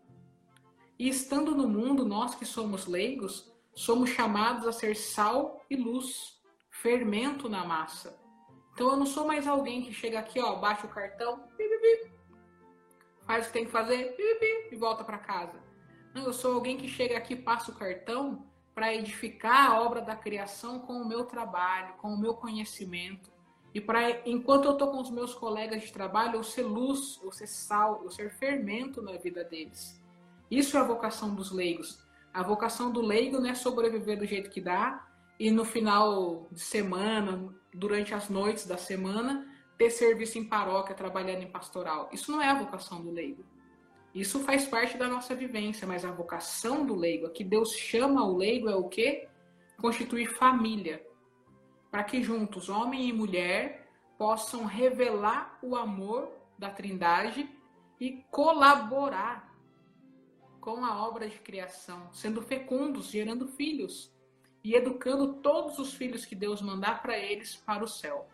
E 0.98 1.10
estando 1.10 1.56
no 1.56 1.68
mundo, 1.68 2.06
nós 2.06 2.36
que 2.36 2.46
somos 2.46 2.86
leigos, 2.86 3.52
somos 3.74 4.12
chamados 4.12 4.68
a 4.68 4.72
ser 4.72 4.96
sal 4.96 5.64
e 5.70 5.76
luz, 5.76 6.40
fermento 6.70 7.50
na 7.50 7.66
massa. 7.66 8.27
Então 8.78 8.92
eu 8.92 8.96
não 8.96 9.08
sou 9.08 9.26
mais 9.26 9.48
alguém 9.48 9.82
que 9.82 9.92
chega 9.92 10.20
aqui, 10.20 10.40
ó, 10.40 10.58
baixa 10.58 10.86
o 10.86 10.90
cartão, 10.92 11.42
faz 13.26 13.46
o 13.46 13.48
que 13.48 13.54
tem 13.54 13.66
que 13.66 13.72
fazer 13.72 14.16
e 14.72 14.76
volta 14.76 15.04
para 15.04 15.18
casa. 15.18 15.60
Não, 16.14 16.26
eu 16.26 16.32
sou 16.32 16.54
alguém 16.54 16.78
que 16.78 16.88
chega 16.88 17.18
aqui, 17.18 17.36
passa 17.36 17.72
o 17.72 17.74
cartão 17.74 18.46
para 18.76 18.94
edificar 18.94 19.72
a 19.72 19.82
obra 19.82 20.00
da 20.00 20.16
criação 20.16 20.78
com 20.78 20.94
o 20.94 21.08
meu 21.08 21.26
trabalho, 21.26 21.96
com 21.96 22.10
o 22.10 22.20
meu 22.20 22.36
conhecimento. 22.36 23.32
E 23.74 23.82
para, 23.82 24.22
enquanto 24.30 24.66
eu 24.66 24.74
estou 24.74 24.92
com 24.92 25.02
os 25.02 25.10
meus 25.10 25.34
colegas 25.34 25.82
de 25.82 25.92
trabalho, 25.92 26.36
eu 26.36 26.44
ser 26.44 26.62
luz, 26.62 27.20
eu 27.24 27.32
ser 27.32 27.48
sal, 27.48 28.04
eu 28.04 28.12
ser 28.12 28.30
fermento 28.30 29.02
na 29.02 29.14
vida 29.14 29.44
deles. 29.44 30.00
Isso 30.52 30.78
é 30.78 30.80
a 30.80 30.84
vocação 30.84 31.34
dos 31.34 31.52
leigos. 31.52 32.06
A 32.32 32.44
vocação 32.44 32.92
do 32.92 33.02
leigo 33.02 33.40
não 33.40 33.50
é 33.50 33.56
sobreviver 33.56 34.20
do 34.20 34.26
jeito 34.28 34.52
que 34.52 34.62
dá 34.62 35.04
e 35.40 35.52
no 35.52 35.64
final 35.64 36.48
de 36.52 36.60
semana, 36.60 37.54
durante 37.78 38.14
as 38.14 38.28
noites 38.28 38.66
da 38.66 38.78
semana, 38.78 39.48
ter 39.78 39.92
serviço 39.92 40.38
em 40.38 40.44
paróquia, 40.44 40.96
trabalhando 40.96 41.44
em 41.44 41.52
pastoral. 41.52 42.10
Isso 42.12 42.32
não 42.32 42.42
é 42.42 42.50
a 42.50 42.56
vocação 42.56 43.02
do 43.02 43.12
leigo. 43.12 43.46
Isso 44.14 44.40
faz 44.40 44.66
parte 44.66 44.98
da 44.98 45.08
nossa 45.08 45.36
vivência, 45.36 45.88
mas 45.88 46.04
a 46.04 46.12
vocação 46.12 46.86
do 46.86 46.96
leigo, 46.96 47.28
a 47.28 47.30
que 47.30 47.44
Deus 47.44 47.74
chama 47.74 48.26
o 48.26 48.36
leigo 48.36 48.68
é 48.68 48.76
o 48.76 48.90
quê? 48.90 49.28
Constituir 49.80 50.34
família. 50.34 51.06
Para 51.92 52.04
que 52.04 52.24
juntos, 52.24 52.68
homem 52.68 53.08
e 53.08 53.14
mulher, 53.14 53.88
possam 54.18 54.66
revelar 54.66 55.60
o 55.62 55.76
amor 55.76 56.32
da 56.58 56.72
Trindade 56.72 57.48
e 58.00 58.24
colaborar 58.32 59.56
com 60.60 60.84
a 60.84 61.06
obra 61.06 61.30
de 61.30 61.38
criação, 61.40 62.10
sendo 62.12 62.42
fecundos, 62.42 63.10
gerando 63.10 63.48
filhos 63.48 64.12
e 64.68 64.76
educando 64.76 65.36
todos 65.36 65.80
os 65.80 65.94
filhos 65.94 66.26
que 66.26 66.36
Deus 66.36 66.62
mandar 66.62 67.02
para 67.02 67.18
eles 67.18 67.56
para 67.56 67.86
o 67.86 67.88
céu. 67.88 68.28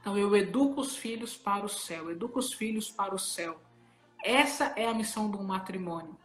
Então 0.00 0.16
eu 0.16 0.34
educo 0.34 0.80
os 0.80 0.96
filhos 0.96 1.36
para 1.36 1.66
o 1.66 1.68
céu, 1.68 2.10
educo 2.10 2.38
os 2.38 2.54
filhos 2.54 2.90
para 2.90 3.14
o 3.14 3.18
céu. 3.18 3.60
Essa 4.24 4.72
é 4.74 4.88
a 4.88 4.94
missão 4.94 5.30
de 5.30 5.36
um 5.36 5.42
matrimônio. 5.42 6.16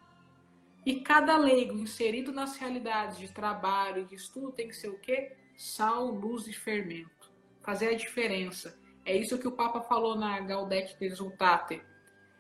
E 0.86 1.02
cada 1.02 1.36
leigo 1.36 1.78
inserido 1.78 2.32
nas 2.32 2.56
realidades 2.56 3.18
de 3.18 3.30
trabalho 3.30 4.04
e 4.04 4.06
de 4.06 4.16
estudo 4.16 4.54
tem 4.54 4.70
que 4.70 4.76
ser 4.76 4.88
o 4.88 5.00
quê? 5.00 5.36
Sal, 5.58 6.06
luz 6.06 6.48
e 6.48 6.54
fermento. 6.54 7.30
Fazer 7.62 7.90
a 7.90 7.98
diferença. 7.98 8.80
É 9.04 9.18
isso 9.18 9.38
que 9.38 9.50
o 9.50 9.52
Papa 9.52 9.82
falou 9.82 10.16
na 10.16 10.40
Gaudete 10.40 10.98
de 10.98 11.08
Exultate. 11.08 11.82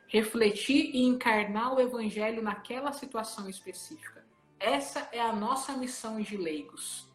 Refletir 0.07 0.95
e 0.95 1.03
encarnar 1.03 1.73
o 1.73 1.81
evangelho 1.81 2.41
naquela 2.41 2.93
situação 2.93 3.49
específica. 3.49 4.14
Essa 4.65 5.07
é 5.11 5.21
a 5.21 5.31
nossa 5.31 5.73
missão 5.73 6.19
de 6.19 6.35
leigos. 6.35 7.07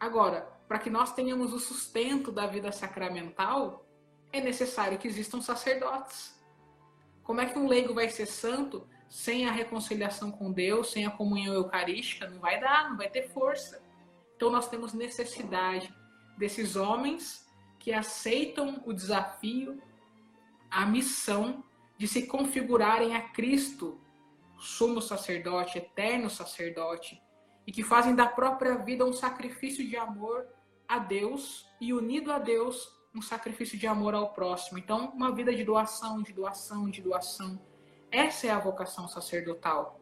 Agora, 0.00 0.40
para 0.66 0.80
que 0.80 0.90
nós 0.90 1.14
tenhamos 1.14 1.52
o 1.52 1.60
sustento 1.60 2.32
da 2.32 2.44
vida 2.48 2.72
sacramental, 2.72 3.86
é 4.32 4.40
necessário 4.40 4.98
que 4.98 5.06
existam 5.06 5.40
sacerdotes. 5.40 6.36
Como 7.22 7.40
é 7.40 7.46
que 7.46 7.56
um 7.56 7.68
leigo 7.68 7.94
vai 7.94 8.08
ser 8.08 8.26
santo 8.26 8.84
sem 9.08 9.48
a 9.48 9.52
reconciliação 9.52 10.32
com 10.32 10.50
Deus, 10.50 10.90
sem 10.90 11.06
a 11.06 11.10
comunhão 11.12 11.54
eucarística? 11.54 12.28
Não 12.28 12.40
vai 12.40 12.58
dar, 12.58 12.90
não 12.90 12.96
vai 12.96 13.08
ter 13.08 13.28
força. 13.28 13.80
Então 14.34 14.50
nós 14.50 14.68
temos 14.68 14.92
necessidade 14.92 15.94
desses 16.36 16.74
homens 16.74 17.48
que 17.78 17.92
aceitam 17.92 18.82
o 18.84 18.92
desafio, 18.92 19.80
a 20.68 20.84
missão 20.84 21.62
de 21.96 22.08
se 22.08 22.26
configurarem 22.26 23.14
a 23.14 23.20
Cristo, 23.28 24.00
sumo 24.62 25.02
sacerdote, 25.02 25.78
eterno 25.78 26.30
sacerdote, 26.30 27.20
e 27.66 27.72
que 27.72 27.82
fazem 27.82 28.14
da 28.14 28.26
própria 28.26 28.76
vida 28.78 29.04
um 29.04 29.12
sacrifício 29.12 29.86
de 29.86 29.96
amor 29.96 30.46
a 30.86 31.00
Deus 31.00 31.66
e 31.80 31.92
unido 31.92 32.32
a 32.32 32.38
Deus 32.38 32.96
um 33.14 33.20
sacrifício 33.20 33.76
de 33.76 33.86
amor 33.86 34.14
ao 34.14 34.32
próximo. 34.32 34.78
Então, 34.78 35.10
uma 35.10 35.32
vida 35.32 35.52
de 35.54 35.64
doação, 35.64 36.22
de 36.22 36.32
doação, 36.32 36.88
de 36.88 37.02
doação. 37.02 37.60
Essa 38.10 38.46
é 38.46 38.50
a 38.50 38.58
vocação 38.58 39.08
sacerdotal. 39.08 40.00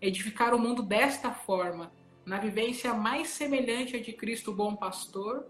Edificar 0.00 0.54
o 0.54 0.58
mundo 0.58 0.82
desta 0.82 1.32
forma, 1.32 1.92
na 2.24 2.38
vivência 2.38 2.94
mais 2.94 3.28
semelhante 3.28 3.96
a 3.96 4.00
de 4.00 4.12
Cristo, 4.12 4.52
bom 4.52 4.76
pastor, 4.76 5.46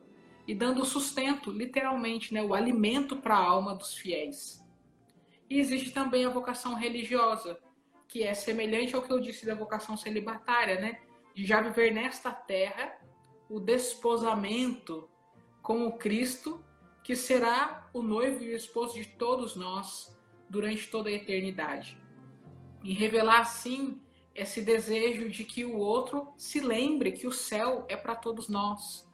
e 0.47 0.55
dando 0.55 0.85
sustento, 0.85 1.51
literalmente, 1.51 2.33
né, 2.33 2.43
o 2.43 2.55
alimento 2.55 3.17
para 3.17 3.37
a 3.37 3.45
alma 3.45 3.75
dos 3.75 3.95
fiéis. 3.95 4.65
E 5.49 5.59
existe 5.59 5.91
também 5.91 6.25
a 6.25 6.31
vocação 6.31 6.75
religiosa, 6.75 7.59
que 8.09 8.23
é 8.23 8.35
semelhante 8.35 8.95
ao 8.95 9.03
que 9.03 9.13
eu 9.13 9.21
disse 9.21 9.45
da 9.45 9.55
vocação 9.55 9.97
celibatária, 9.97 10.81
né? 10.81 11.01
De 11.35 11.45
já 11.45 11.61
viver 11.61 11.93
nesta 11.93 12.31
terra 12.31 12.97
o 13.49 13.61
desposamento 13.61 15.09
com 15.63 15.87
o 15.87 15.99
Cristo, 15.99 16.65
que 17.03 17.15
será 17.15 17.89
o 17.93 18.03
noivo 18.03 18.43
e 18.43 18.53
o 18.53 18.57
esposo 18.57 18.95
de 18.95 19.05
todos 19.05 19.57
nós 19.57 20.17
durante 20.49 20.89
toda 20.89 21.09
a 21.09 21.13
eternidade. 21.13 21.99
E 22.83 22.93
revelar 22.93 23.41
assim 23.41 24.01
esse 24.35 24.61
desejo 24.61 25.29
de 25.29 25.45
que 25.45 25.65
o 25.65 25.77
outro 25.77 26.33
se 26.37 26.61
lembre 26.61 27.13
que 27.13 27.27
o 27.27 27.33
céu 27.33 27.85
é 27.89 27.97
para 27.97 28.15
todos 28.15 28.49
nós. 28.49 29.09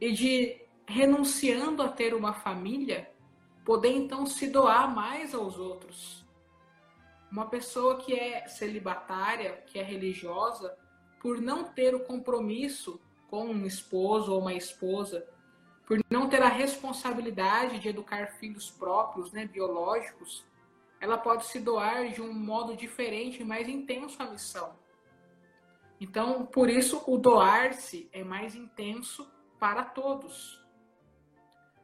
E 0.00 0.12
de 0.12 0.62
renunciando 0.86 1.82
a 1.82 1.88
ter 1.88 2.14
uma 2.14 2.34
família, 2.34 3.10
poder 3.64 3.92
então 3.92 4.26
se 4.26 4.48
doar 4.48 4.92
mais 4.94 5.34
aos 5.34 5.58
outros. 5.58 6.21
Uma 7.32 7.46
pessoa 7.46 7.96
que 7.96 8.12
é 8.12 8.46
celibatária, 8.46 9.52
que 9.66 9.78
é 9.78 9.82
religiosa, 9.82 10.76
por 11.18 11.40
não 11.40 11.64
ter 11.64 11.94
o 11.94 12.00
compromisso 12.00 13.00
com 13.30 13.46
um 13.46 13.64
esposo 13.64 14.34
ou 14.34 14.40
uma 14.42 14.52
esposa, 14.52 15.26
por 15.86 15.98
não 16.10 16.28
ter 16.28 16.42
a 16.42 16.48
responsabilidade 16.48 17.78
de 17.78 17.88
educar 17.88 18.32
filhos 18.32 18.70
próprios, 18.70 19.32
né, 19.32 19.46
biológicos, 19.46 20.44
ela 21.00 21.16
pode 21.16 21.46
se 21.46 21.58
doar 21.58 22.08
de 22.08 22.20
um 22.20 22.34
modo 22.34 22.76
diferente 22.76 23.42
mais 23.42 23.66
intenso 23.66 24.22
à 24.22 24.26
missão. 24.26 24.76
Então, 25.98 26.44
por 26.44 26.68
isso, 26.68 27.02
o 27.06 27.16
doar-se 27.16 28.10
é 28.12 28.22
mais 28.22 28.54
intenso 28.54 29.26
para 29.58 29.82
todos. 29.82 30.62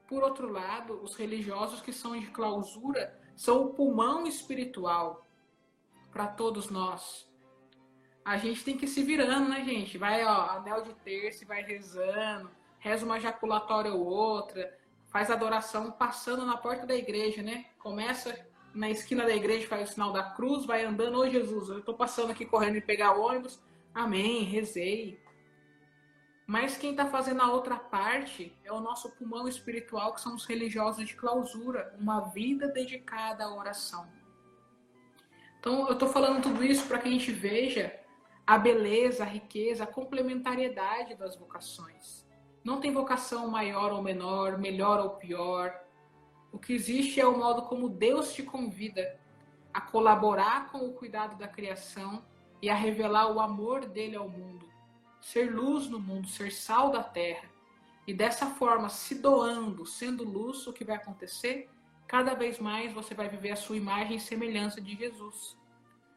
Por 0.07 0.23
outro 0.23 0.53
lado, 0.53 1.03
os 1.03 1.17
religiosos 1.17 1.81
que 1.81 1.93
são 1.93 2.19
de 2.21 2.27
clausura 2.27 3.19
são 3.35 3.65
o 3.65 3.73
pulmão 3.73 4.27
espiritual 4.27 5.25
para 6.13 6.27
todos 6.27 6.71
nós. 6.71 7.29
A 8.25 8.37
gente 8.37 8.63
tem 8.63 8.77
que 8.77 8.85
ir 8.85 8.89
se 8.89 9.03
virando, 9.03 9.49
né, 9.49 9.65
gente? 9.65 9.97
Vai, 9.97 10.25
ó, 10.25 10.51
anel 10.51 10.83
de 10.83 10.93
terço, 10.97 11.47
vai 11.47 11.63
rezando, 11.63 12.51
reza 12.79 13.05
uma 13.05 13.19
jaculatória 13.19 13.93
ou 13.93 14.05
outra, 14.05 14.77
faz 15.09 15.31
adoração 15.31 15.91
passando 15.91 16.45
na 16.45 16.57
porta 16.57 16.87
da 16.87 16.95
igreja, 16.95 17.43
né? 17.43 17.67
Começa 17.79 18.47
na 18.75 18.91
esquina 18.91 19.25
da 19.25 19.35
igreja, 19.35 19.67
faz 19.67 19.89
o 19.89 19.93
sinal 19.93 20.13
da 20.13 20.23
cruz, 20.23 20.67
vai 20.67 20.85
andando, 20.85 21.19
ô 21.19 21.29
Jesus, 21.29 21.69
eu 21.69 21.79
estou 21.79 21.95
passando 21.95 22.31
aqui 22.31 22.45
correndo 22.45 22.77
e 22.77 22.81
pegar 22.81 23.17
o 23.17 23.23
ônibus. 23.23 23.61
Amém, 23.95 24.43
rezei. 24.45 25.21
Mas 26.47 26.79
quem 26.79 26.93
está 26.93 27.07
fazendo 27.07 27.43
a 27.43 27.51
outra 27.51 27.77
parte 27.77 28.57
é 28.65 28.73
o 28.73 28.81
nosso 28.81 29.11
pulmão 29.11 29.47
espiritual, 29.49 30.15
que 30.15 30.21
são 30.21 30.35
os 30.35 30.47
religiosos 30.47 31.07
de 31.07 31.15
clausura, 31.15 31.95
uma 31.99 32.21
vida 32.21 32.69
dedicada 32.69 33.45
à 33.45 33.55
oração. 33.55 34.09
Então, 35.59 35.87
eu 35.87 35.95
estou 35.95 36.09
falando 36.09 36.43
tudo 36.43 36.65
isso 36.65 36.87
para 36.87 36.99
que 36.99 37.09
a 37.09 37.11
gente 37.11 37.33
veja 37.33 37.99
a 38.47 38.57
beleza, 38.57 39.25
a 39.25 39.27
riqueza, 39.27 39.85
a 39.85 39.87
complementariedade 39.87 41.15
das 41.15 41.37
vocações. 41.37 42.27
Não 42.65 42.81
tem 42.81 42.93
vocação 42.93 43.49
maior 43.49 43.93
ou 43.93 44.03
menor, 44.03 44.59
melhor 44.59 45.01
ou 45.01 45.11
pior. 45.11 45.79
O 46.53 46.59
que 46.59 46.73
existe 46.73 47.21
é 47.21 47.27
o 47.27 47.37
modo 47.37 47.63
como 47.63 47.89
Deus 47.89 48.33
te 48.33 48.43
convida 48.43 49.19
a 49.73 49.81
colaborar 49.81 50.71
com 50.71 50.79
o 50.79 50.93
cuidado 50.93 51.37
da 51.37 51.47
criação 51.47 52.25
e 52.63 52.71
a 52.71 52.75
revelar 52.75 53.31
o 53.31 53.41
amor 53.41 53.85
dele 53.87 54.17
ao 54.17 54.29
mundo, 54.29 54.69
ser 55.21 55.55
luz 55.55 55.89
no 55.89 56.01
mundo, 56.01 56.27
ser 56.29 56.51
sal 56.51 56.91
da 56.91 57.03
terra. 57.03 57.49
E 58.07 58.15
dessa 58.15 58.47
forma, 58.47 58.89
se 58.89 59.17
doando, 59.17 59.85
sendo 59.85 60.25
luz, 60.25 60.67
o 60.67 60.73
que 60.73 60.85
vai 60.85 60.97
acontecer? 60.97 61.69
Cada 62.09 62.35
vez 62.35 62.59
mais 62.59 62.93
você 62.93 63.15
vai 63.15 63.29
viver 63.29 63.51
a 63.51 63.57
sua 63.57 63.77
imagem 63.77 64.17
e 64.17 64.21
semelhança 64.21 64.81
de 64.81 64.97
Jesus. 64.97 65.57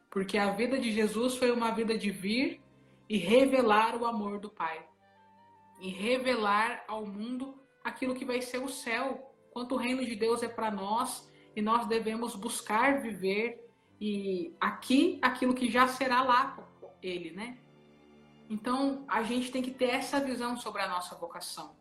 Porque 0.10 0.38
a 0.38 0.50
vida 0.52 0.80
de 0.80 0.90
Jesus 0.92 1.36
foi 1.36 1.52
uma 1.52 1.72
vida 1.72 1.98
de 1.98 2.10
vir 2.10 2.62
e 3.10 3.18
revelar 3.18 3.96
o 3.98 4.06
amor 4.06 4.40
do 4.40 4.50
Pai. 4.50 4.88
E 5.82 5.90
revelar 5.90 6.86
ao 6.88 7.06
mundo 7.06 7.62
aquilo 7.84 8.16
que 8.16 8.24
vai 8.24 8.42
ser 8.42 8.60
o 8.60 8.70
céu, 8.70 9.36
quanto 9.52 9.76
o 9.76 9.78
reino 9.78 10.06
de 10.06 10.16
Deus 10.16 10.42
é 10.42 10.48
para 10.48 10.72
nós 10.72 11.30
e 11.56 11.62
nós 11.62 11.86
devemos 11.88 12.36
buscar 12.36 13.02
viver 13.02 13.62
e 14.00 14.56
aqui 14.60 15.20
aquilo 15.22 15.54
que 15.54 15.70
já 15.70 15.88
será 15.88 16.24
lá 16.24 16.58
ele, 17.04 17.32
né? 17.32 17.58
Então 18.50 19.04
a 19.08 19.24
gente 19.24 19.52
tem 19.52 19.62
que 19.62 19.72
ter 19.72 19.90
essa 19.90 20.20
visão 20.20 20.56
sobre 20.56 20.82
a 20.82 20.88
nossa 20.88 21.16
vocação. 21.16 21.76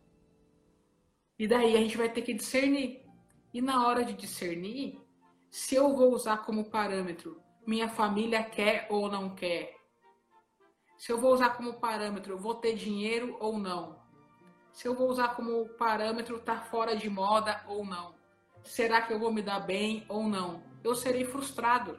E 1.38 1.46
daí 1.46 1.76
a 1.76 1.80
gente 1.80 1.96
vai 1.96 2.08
ter 2.08 2.22
que 2.22 2.34
discernir. 2.34 3.09
E 3.52 3.60
na 3.60 3.86
hora 3.86 4.04
de 4.04 4.12
discernir, 4.12 5.00
se 5.50 5.74
eu 5.74 5.94
vou 5.96 6.12
usar 6.12 6.38
como 6.38 6.70
parâmetro 6.70 7.42
minha 7.66 7.88
família 7.88 8.42
quer 8.42 8.86
ou 8.90 9.10
não 9.10 9.34
quer, 9.34 9.76
se 10.96 11.12
eu 11.12 11.20
vou 11.20 11.32
usar 11.32 11.50
como 11.50 11.74
parâmetro 11.74 12.38
vou 12.38 12.54
ter 12.54 12.74
dinheiro 12.74 13.36
ou 13.40 13.58
não, 13.58 14.00
se 14.72 14.86
eu 14.86 14.94
vou 14.94 15.08
usar 15.08 15.34
como 15.34 15.68
parâmetro 15.70 16.40
tá 16.40 16.60
fora 16.60 16.96
de 16.96 17.08
moda 17.10 17.62
ou 17.66 17.84
não. 17.84 18.14
Será 18.62 19.02
que 19.02 19.12
eu 19.12 19.18
vou 19.18 19.32
me 19.32 19.42
dar 19.42 19.60
bem 19.60 20.04
ou 20.08 20.24
não? 20.24 20.62
Eu 20.84 20.94
serei 20.94 21.24
frustrado. 21.24 21.98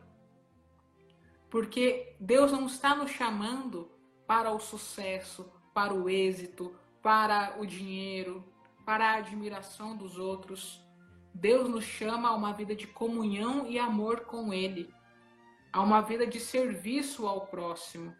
Porque 1.50 2.16
Deus 2.20 2.52
não 2.52 2.66
está 2.66 2.96
nos 2.96 3.12
chamando 3.12 3.92
para 4.26 4.52
o 4.52 4.60
sucesso, 4.60 5.52
para 5.74 5.94
o 5.94 6.10
êxito, 6.10 6.74
para 7.02 7.60
o 7.60 7.66
dinheiro, 7.66 8.44
para 8.86 9.12
a 9.12 9.16
admiração 9.16 9.98
dos 9.98 10.18
outros. 10.18 10.82
Deus 11.34 11.70
nos 11.70 11.86
chama 11.86 12.30
a 12.30 12.36
uma 12.36 12.54
vida 12.54 12.76
de 12.76 12.88
comunhão 12.88 13.67
e 13.67 13.80
amor 13.80 14.22
com 14.22 14.54
Ele, 14.54 14.94
a 15.72 15.82
uma 15.82 16.02
vida 16.02 16.28
de 16.28 16.39
serviço 16.39 17.26
ao 17.28 17.48
próximo, 17.48 18.15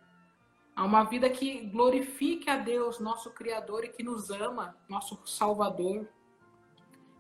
a 0.76 0.84
uma 0.86 1.04
vida 1.04 1.30
que 1.30 1.66
glorifique 1.68 2.50
a 2.50 2.58
Deus, 2.58 3.00
nosso 3.00 3.32
Criador, 3.32 3.84
e 3.84 3.90
que 3.90 4.04
nos 4.04 4.30
ama, 4.30 4.78
nosso 4.88 5.22
Salvador. 5.26 6.08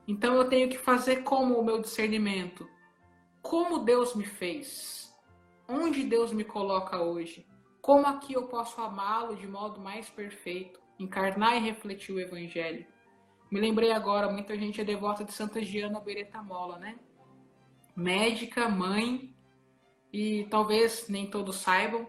Então 0.07 0.35
eu 0.35 0.47
tenho 0.47 0.69
que 0.69 0.77
fazer 0.77 1.23
como 1.23 1.59
o 1.59 1.63
meu 1.63 1.79
discernimento? 1.79 2.67
Como 3.41 3.79
Deus 3.79 4.15
me 4.15 4.25
fez? 4.25 5.13
Onde 5.67 6.03
Deus 6.03 6.31
me 6.31 6.43
coloca 6.43 7.01
hoje? 7.01 7.45
Como 7.81 8.05
aqui 8.05 8.33
eu 8.33 8.47
posso 8.47 8.79
amá-lo 8.79 9.35
de 9.35 9.47
modo 9.47 9.79
mais 9.79 10.09
perfeito, 10.09 10.79
encarnar 10.99 11.57
e 11.57 11.59
refletir 11.59 12.13
o 12.13 12.19
Evangelho? 12.19 12.85
Me 13.51 13.59
lembrei 13.59 13.91
agora, 13.91 14.31
muita 14.31 14.57
gente 14.57 14.79
é 14.79 14.83
devota 14.85 15.25
de 15.25 15.33
Santa 15.33 15.61
Giana 15.61 15.99
Beretta 15.99 16.41
Mola, 16.41 16.79
né? 16.79 16.97
Médica, 17.93 18.69
mãe, 18.69 19.35
e 20.13 20.47
talvez 20.49 21.09
nem 21.09 21.29
todos 21.29 21.57
saibam, 21.57 22.07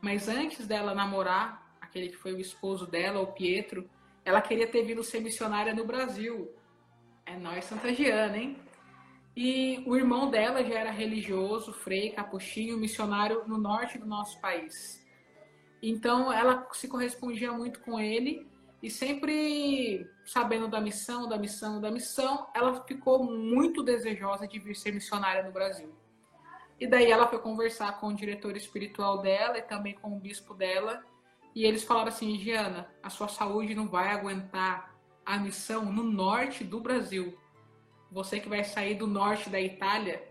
mas 0.00 0.28
antes 0.28 0.68
dela 0.68 0.94
namorar 0.94 1.76
aquele 1.80 2.10
que 2.10 2.16
foi 2.16 2.32
o 2.32 2.38
esposo 2.38 2.86
dela, 2.86 3.20
o 3.20 3.32
Pietro, 3.32 3.90
ela 4.24 4.40
queria 4.40 4.68
ter 4.68 4.84
vindo 4.84 5.02
ser 5.02 5.18
missionária 5.18 5.74
no 5.74 5.84
Brasil. 5.84 6.54
É 7.26 7.36
nós 7.36 7.68
Giana, 7.96 8.38
hein? 8.38 8.56
E 9.36 9.82
o 9.88 9.96
irmão 9.96 10.30
dela 10.30 10.62
já 10.62 10.78
era 10.78 10.92
religioso, 10.92 11.72
frei, 11.72 12.10
capuchinho, 12.10 12.78
missionário 12.78 13.42
no 13.48 13.58
norte 13.58 13.98
do 13.98 14.06
nosso 14.06 14.40
país. 14.40 15.04
Então 15.82 16.32
ela 16.32 16.68
se 16.72 16.86
correspondia 16.86 17.50
muito 17.50 17.80
com 17.80 17.98
ele 17.98 18.46
e 18.84 18.90
sempre 18.90 20.06
sabendo 20.26 20.68
da 20.68 20.78
missão, 20.78 21.26
da 21.26 21.38
missão, 21.38 21.80
da 21.80 21.90
missão, 21.90 22.46
ela 22.54 22.84
ficou 22.84 23.24
muito 23.24 23.82
desejosa 23.82 24.46
de 24.46 24.58
vir 24.58 24.76
ser 24.76 24.92
missionária 24.92 25.42
no 25.42 25.50
Brasil. 25.50 25.90
E 26.78 26.86
daí 26.86 27.10
ela 27.10 27.26
foi 27.26 27.38
conversar 27.38 27.98
com 27.98 28.08
o 28.08 28.14
diretor 28.14 28.54
espiritual 28.58 29.22
dela 29.22 29.56
e 29.56 29.62
também 29.62 29.94
com 29.94 30.14
o 30.14 30.20
bispo 30.20 30.52
dela. 30.52 31.02
E 31.54 31.64
eles 31.64 31.82
falaram 31.82 32.08
assim: 32.08 32.38
Giana, 32.38 32.86
a 33.02 33.08
sua 33.08 33.26
saúde 33.26 33.74
não 33.74 33.88
vai 33.88 34.10
aguentar 34.10 34.94
a 35.24 35.38
missão 35.38 35.90
no 35.90 36.02
norte 36.02 36.62
do 36.62 36.78
Brasil. 36.78 37.38
Você 38.12 38.38
que 38.38 38.50
vai 38.50 38.64
sair 38.64 38.96
do 38.96 39.06
norte 39.06 39.48
da 39.48 39.58
Itália, 39.58 40.28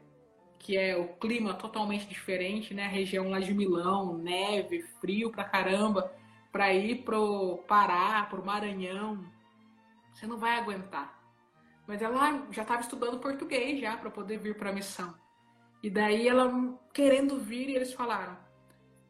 que 0.60 0.78
é 0.78 0.96
o 0.96 1.08
clima 1.16 1.56
totalmente 1.56 2.06
diferente, 2.06 2.72
né? 2.72 2.86
A 2.86 2.90
região 2.90 3.32
lá 3.32 3.40
de 3.40 3.52
Milão, 3.52 4.16
neve, 4.16 4.84
frio 5.02 5.32
pra 5.32 5.44
caramba, 5.44 6.14
para 6.54 6.72
ir 6.72 7.04
pro 7.04 7.64
Pará, 7.68 8.28
pro 8.30 8.46
Maranhão, 8.46 9.26
você 10.14 10.28
não 10.28 10.38
vai 10.38 10.60
aguentar. 10.60 11.20
Mas 11.88 12.00
ela 12.00 12.48
já 12.52 12.62
estava 12.62 12.82
estudando 12.82 13.20
português 13.20 13.82
já 13.82 13.98
para 13.98 14.12
poder 14.12 14.38
vir 14.38 14.56
para 14.56 14.70
a 14.70 14.74
missão. 14.74 15.16
E 15.82 15.90
daí 15.90 16.28
ela 16.28 16.80
querendo 16.94 17.40
vir, 17.40 17.70
e 17.70 17.76
eles 17.76 17.92
falaram: 17.92 18.38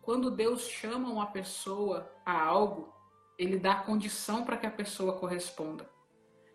quando 0.02 0.32
Deus 0.32 0.70
chama 0.70 1.10
uma 1.10 1.28
pessoa 1.28 2.10
a 2.26 2.42
algo, 2.42 2.94
ele 3.38 3.60
dá 3.60 3.76
condição 3.76 4.46
para 4.46 4.56
que 4.56 4.66
a 4.66 4.72
pessoa 4.72 5.20
corresponda. 5.20 5.88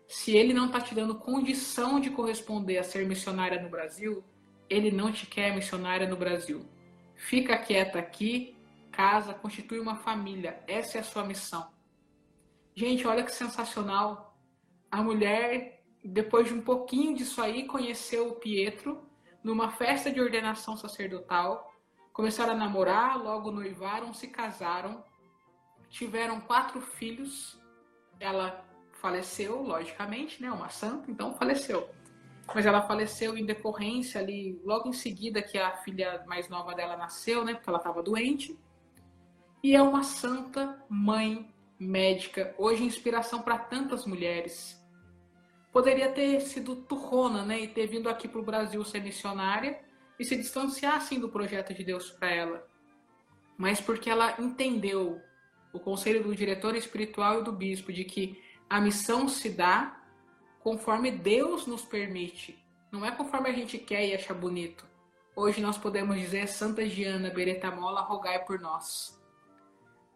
Se 0.07 0.35
ele 0.35 0.55
não 0.55 0.65
está 0.65 0.81
te 0.81 0.95
dando 0.95 1.13
condição 1.13 1.99
de 1.99 2.09
corresponder 2.09 2.79
a 2.79 2.83
ser 2.83 3.05
missionária 3.07 3.61
no 3.61 3.69
Brasil, 3.69 4.23
ele 4.67 4.89
não 4.89 5.11
te 5.11 5.27
quer 5.27 5.53
missionária 5.53 6.09
no 6.09 6.15
Brasil. 6.15 6.65
Fica 7.15 7.55
quieta 7.59 7.99
aqui, 7.99 8.58
casa, 8.99 9.33
constitui 9.33 9.79
uma 9.79 9.95
família. 9.95 10.61
Essa 10.67 10.97
é 10.97 10.99
a 10.99 11.05
sua 11.05 11.23
missão. 11.23 11.71
Gente, 12.75 13.07
olha 13.07 13.23
que 13.23 13.31
sensacional. 13.31 14.37
a 14.91 15.01
mulher, 15.01 15.81
depois 16.03 16.47
de 16.47 16.53
um 16.53 16.61
pouquinho 16.61 17.15
disso 17.15 17.41
aí, 17.41 17.65
conheceu 17.65 18.27
o 18.27 18.35
Pietro 18.35 18.91
numa 19.41 19.71
festa 19.71 20.11
de 20.11 20.19
ordenação 20.19 20.75
sacerdotal. 20.75 21.73
Começaram 22.11 22.51
a 22.51 22.57
namorar, 22.57 23.17
logo 23.17 23.51
noivaram, 23.51 24.13
se 24.13 24.27
casaram, 24.27 25.01
tiveram 25.89 26.41
quatro 26.41 26.81
filhos. 26.81 27.57
Ela 28.19 28.65
faleceu, 29.01 29.61
logicamente, 29.61 30.41
né? 30.41 30.51
Uma 30.51 30.67
santa, 30.67 31.09
então 31.09 31.33
faleceu. 31.35 31.89
Mas 32.53 32.65
ela 32.65 32.81
faleceu 32.81 33.37
em 33.37 33.45
decorrência 33.45 34.19
ali, 34.19 34.59
logo 34.65 34.89
em 34.89 34.93
seguida 34.93 35.41
que 35.41 35.57
a 35.57 35.77
filha 35.77 36.21
mais 36.27 36.49
nova 36.49 36.75
dela 36.75 36.97
nasceu, 36.97 37.45
né? 37.45 37.53
Porque 37.53 37.69
ela 37.69 37.77
estava 37.77 38.03
doente. 38.03 38.59
E 39.61 39.75
é 39.75 39.81
uma 39.81 40.03
santa 40.03 40.81
mãe 40.89 41.53
médica, 41.77 42.55
hoje 42.57 42.83
inspiração 42.83 43.41
para 43.41 43.57
tantas 43.57 44.05
mulheres. 44.05 44.81
Poderia 45.71 46.11
ter 46.11 46.39
sido 46.41 46.77
turrona, 46.77 47.43
né? 47.43 47.59
E 47.59 47.67
ter 47.67 47.85
vindo 47.87 48.09
aqui 48.09 48.27
para 48.27 48.39
o 48.39 48.45
Brasil 48.45 48.83
ser 48.85 49.01
missionária 49.01 49.79
e 50.17 50.23
se 50.23 50.35
distanciar 50.35 50.95
assim 50.95 51.19
do 51.19 51.29
projeto 51.29 51.73
de 51.73 51.83
Deus 51.83 52.09
para 52.09 52.31
ela. 52.31 52.67
Mas 53.57 53.81
porque 53.81 54.09
ela 54.09 54.35
entendeu 54.39 55.21
o 55.73 55.79
conselho 55.79 56.23
do 56.23 56.33
diretor 56.33 56.75
espiritual 56.75 57.41
e 57.41 57.43
do 57.43 57.51
bispo 57.51 57.91
de 57.91 58.05
que 58.05 58.41
a 58.69 58.79
missão 58.79 59.27
se 59.27 59.49
dá 59.49 60.01
conforme 60.61 61.11
Deus 61.11 61.67
nos 61.67 61.83
permite, 61.83 62.57
não 62.91 63.05
é 63.05 63.11
conforme 63.11 63.49
a 63.49 63.53
gente 63.53 63.77
quer 63.77 64.07
e 64.07 64.15
acha 64.15 64.33
bonito. 64.33 64.85
Hoje 65.35 65.61
nós 65.61 65.77
podemos 65.77 66.17
dizer 66.17 66.47
Santa 66.47 66.87
Giana 66.87 67.29
Beretamola, 67.29 68.01
rogai 68.01 68.43
por 68.45 68.59
nós. 68.59 69.18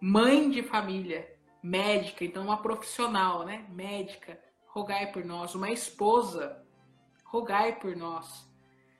Mãe 0.05 0.49
de 0.49 0.61
família, 0.61 1.33
médica, 1.63 2.25
então 2.25 2.43
uma 2.43 2.61
profissional, 2.61 3.45
né? 3.45 3.65
Médica, 3.69 4.37
rogai 4.67 5.13
por 5.13 5.23
nós. 5.23 5.55
Uma 5.55 5.71
esposa, 5.71 6.61
rogai 7.23 7.79
por 7.79 7.95
nós. 7.95 8.45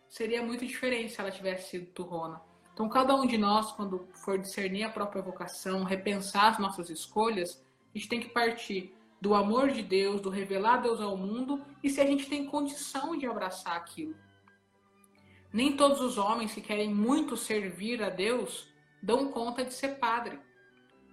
Seria 0.08 0.42
muito 0.42 0.66
diferente 0.66 1.12
se 1.12 1.20
ela 1.20 1.30
tivesse 1.30 1.72
sido 1.72 1.88
turrona. 1.88 2.42
Então, 2.72 2.88
cada 2.88 3.14
um 3.18 3.28
de 3.28 3.38
nós, 3.38 3.74
quando 3.74 4.08
for 4.14 4.40
discernir 4.40 4.84
a 4.84 4.90
própria 4.90 5.22
vocação, 5.22 5.84
repensar 5.84 6.54
as 6.54 6.58
nossas 6.58 6.90
escolhas, 6.90 7.62
a 7.94 7.98
gente 7.98 8.08
tem 8.08 8.22
que 8.22 8.30
partir 8.30 8.96
do 9.20 9.36
amor 9.36 9.72
de 9.72 9.84
Deus, 9.84 10.22
do 10.22 10.30
revelar 10.30 10.78
Deus 10.78 11.02
ao 11.02 11.18
mundo 11.18 11.66
e 11.84 11.90
se 11.90 12.00
a 12.00 12.06
gente 12.06 12.30
tem 12.30 12.46
condição 12.46 13.18
de 13.18 13.26
abraçar 13.26 13.76
aquilo. 13.76 14.16
Nem 15.52 15.76
todos 15.76 16.00
os 16.00 16.18
homens 16.18 16.54
que 16.54 16.62
querem 16.62 16.96
muito 16.96 17.36
servir 17.36 18.02
a 18.02 18.10
Deus 18.10 18.70
dão 19.02 19.34
conta 19.34 19.66
de 19.66 19.74
ser 19.74 20.00
padre. 20.00 20.40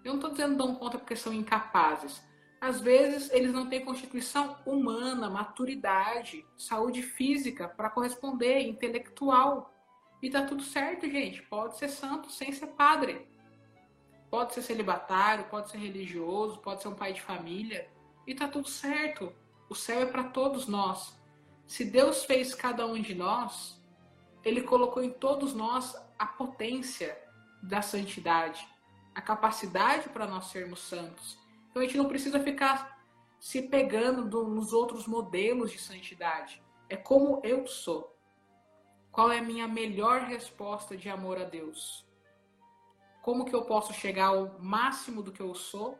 Eu 0.04 0.12
não 0.12 0.16
estou 0.16 0.30
dizendo 0.30 0.56
dão 0.56 0.74
conta 0.74 0.98
porque 0.98 1.16
são 1.16 1.32
incapazes. 1.32 2.22
Às 2.60 2.80
vezes 2.80 3.30
eles 3.32 3.52
não 3.52 3.68
têm 3.68 3.84
constituição 3.84 4.58
humana, 4.66 5.30
maturidade, 5.30 6.44
saúde 6.56 7.02
física 7.02 7.68
para 7.68 7.90
corresponder, 7.90 8.60
intelectual. 8.60 9.74
E 10.22 10.28
tá 10.28 10.44
tudo 10.44 10.62
certo, 10.62 11.08
gente. 11.10 11.42
Pode 11.42 11.78
ser 11.78 11.88
santo 11.88 12.30
sem 12.30 12.52
ser 12.52 12.66
padre. 12.68 13.26
Pode 14.30 14.54
ser 14.54 14.62
celibatário, 14.62 15.46
pode 15.46 15.70
ser 15.70 15.78
religioso, 15.78 16.58
pode 16.58 16.82
ser 16.82 16.88
um 16.88 16.94
pai 16.94 17.12
de 17.12 17.22
família. 17.22 17.90
E 18.26 18.34
tá 18.34 18.46
tudo 18.46 18.68
certo. 18.68 19.32
O 19.68 19.74
céu 19.74 20.02
é 20.02 20.06
para 20.06 20.24
todos 20.24 20.66
nós. 20.66 21.18
Se 21.66 21.84
Deus 21.84 22.24
fez 22.24 22.54
cada 22.54 22.86
um 22.86 23.00
de 23.00 23.14
nós, 23.14 23.80
ele 24.44 24.62
colocou 24.62 25.02
em 25.02 25.10
todos 25.10 25.54
nós 25.54 25.96
a 26.18 26.26
potência 26.26 27.16
da 27.62 27.80
santidade, 27.80 28.66
a 29.14 29.20
capacidade 29.20 30.08
para 30.08 30.26
nós 30.26 30.46
sermos 30.46 30.80
santos. 30.80 31.38
Então 31.70 31.82
a 31.82 31.84
gente 31.84 31.96
não 31.96 32.08
precisa 32.08 32.40
ficar 32.40 33.00
se 33.38 33.62
pegando 33.62 34.44
nos 34.44 34.72
outros 34.72 35.06
modelos 35.06 35.70
de 35.70 35.78
santidade. 35.78 36.62
É 36.88 36.96
como 36.96 37.40
eu 37.42 37.66
sou. 37.66 38.16
Qual 39.10 39.32
é 39.32 39.38
a 39.38 39.42
minha 39.42 39.66
melhor 39.66 40.22
resposta 40.22 40.96
de 40.96 41.08
amor 41.08 41.38
a 41.38 41.44
Deus? 41.44 42.06
Como 43.22 43.44
que 43.44 43.54
eu 43.54 43.62
posso 43.62 43.92
chegar 43.92 44.26
ao 44.26 44.58
máximo 44.60 45.22
do 45.22 45.32
que 45.32 45.40
eu 45.40 45.54
sou, 45.54 45.98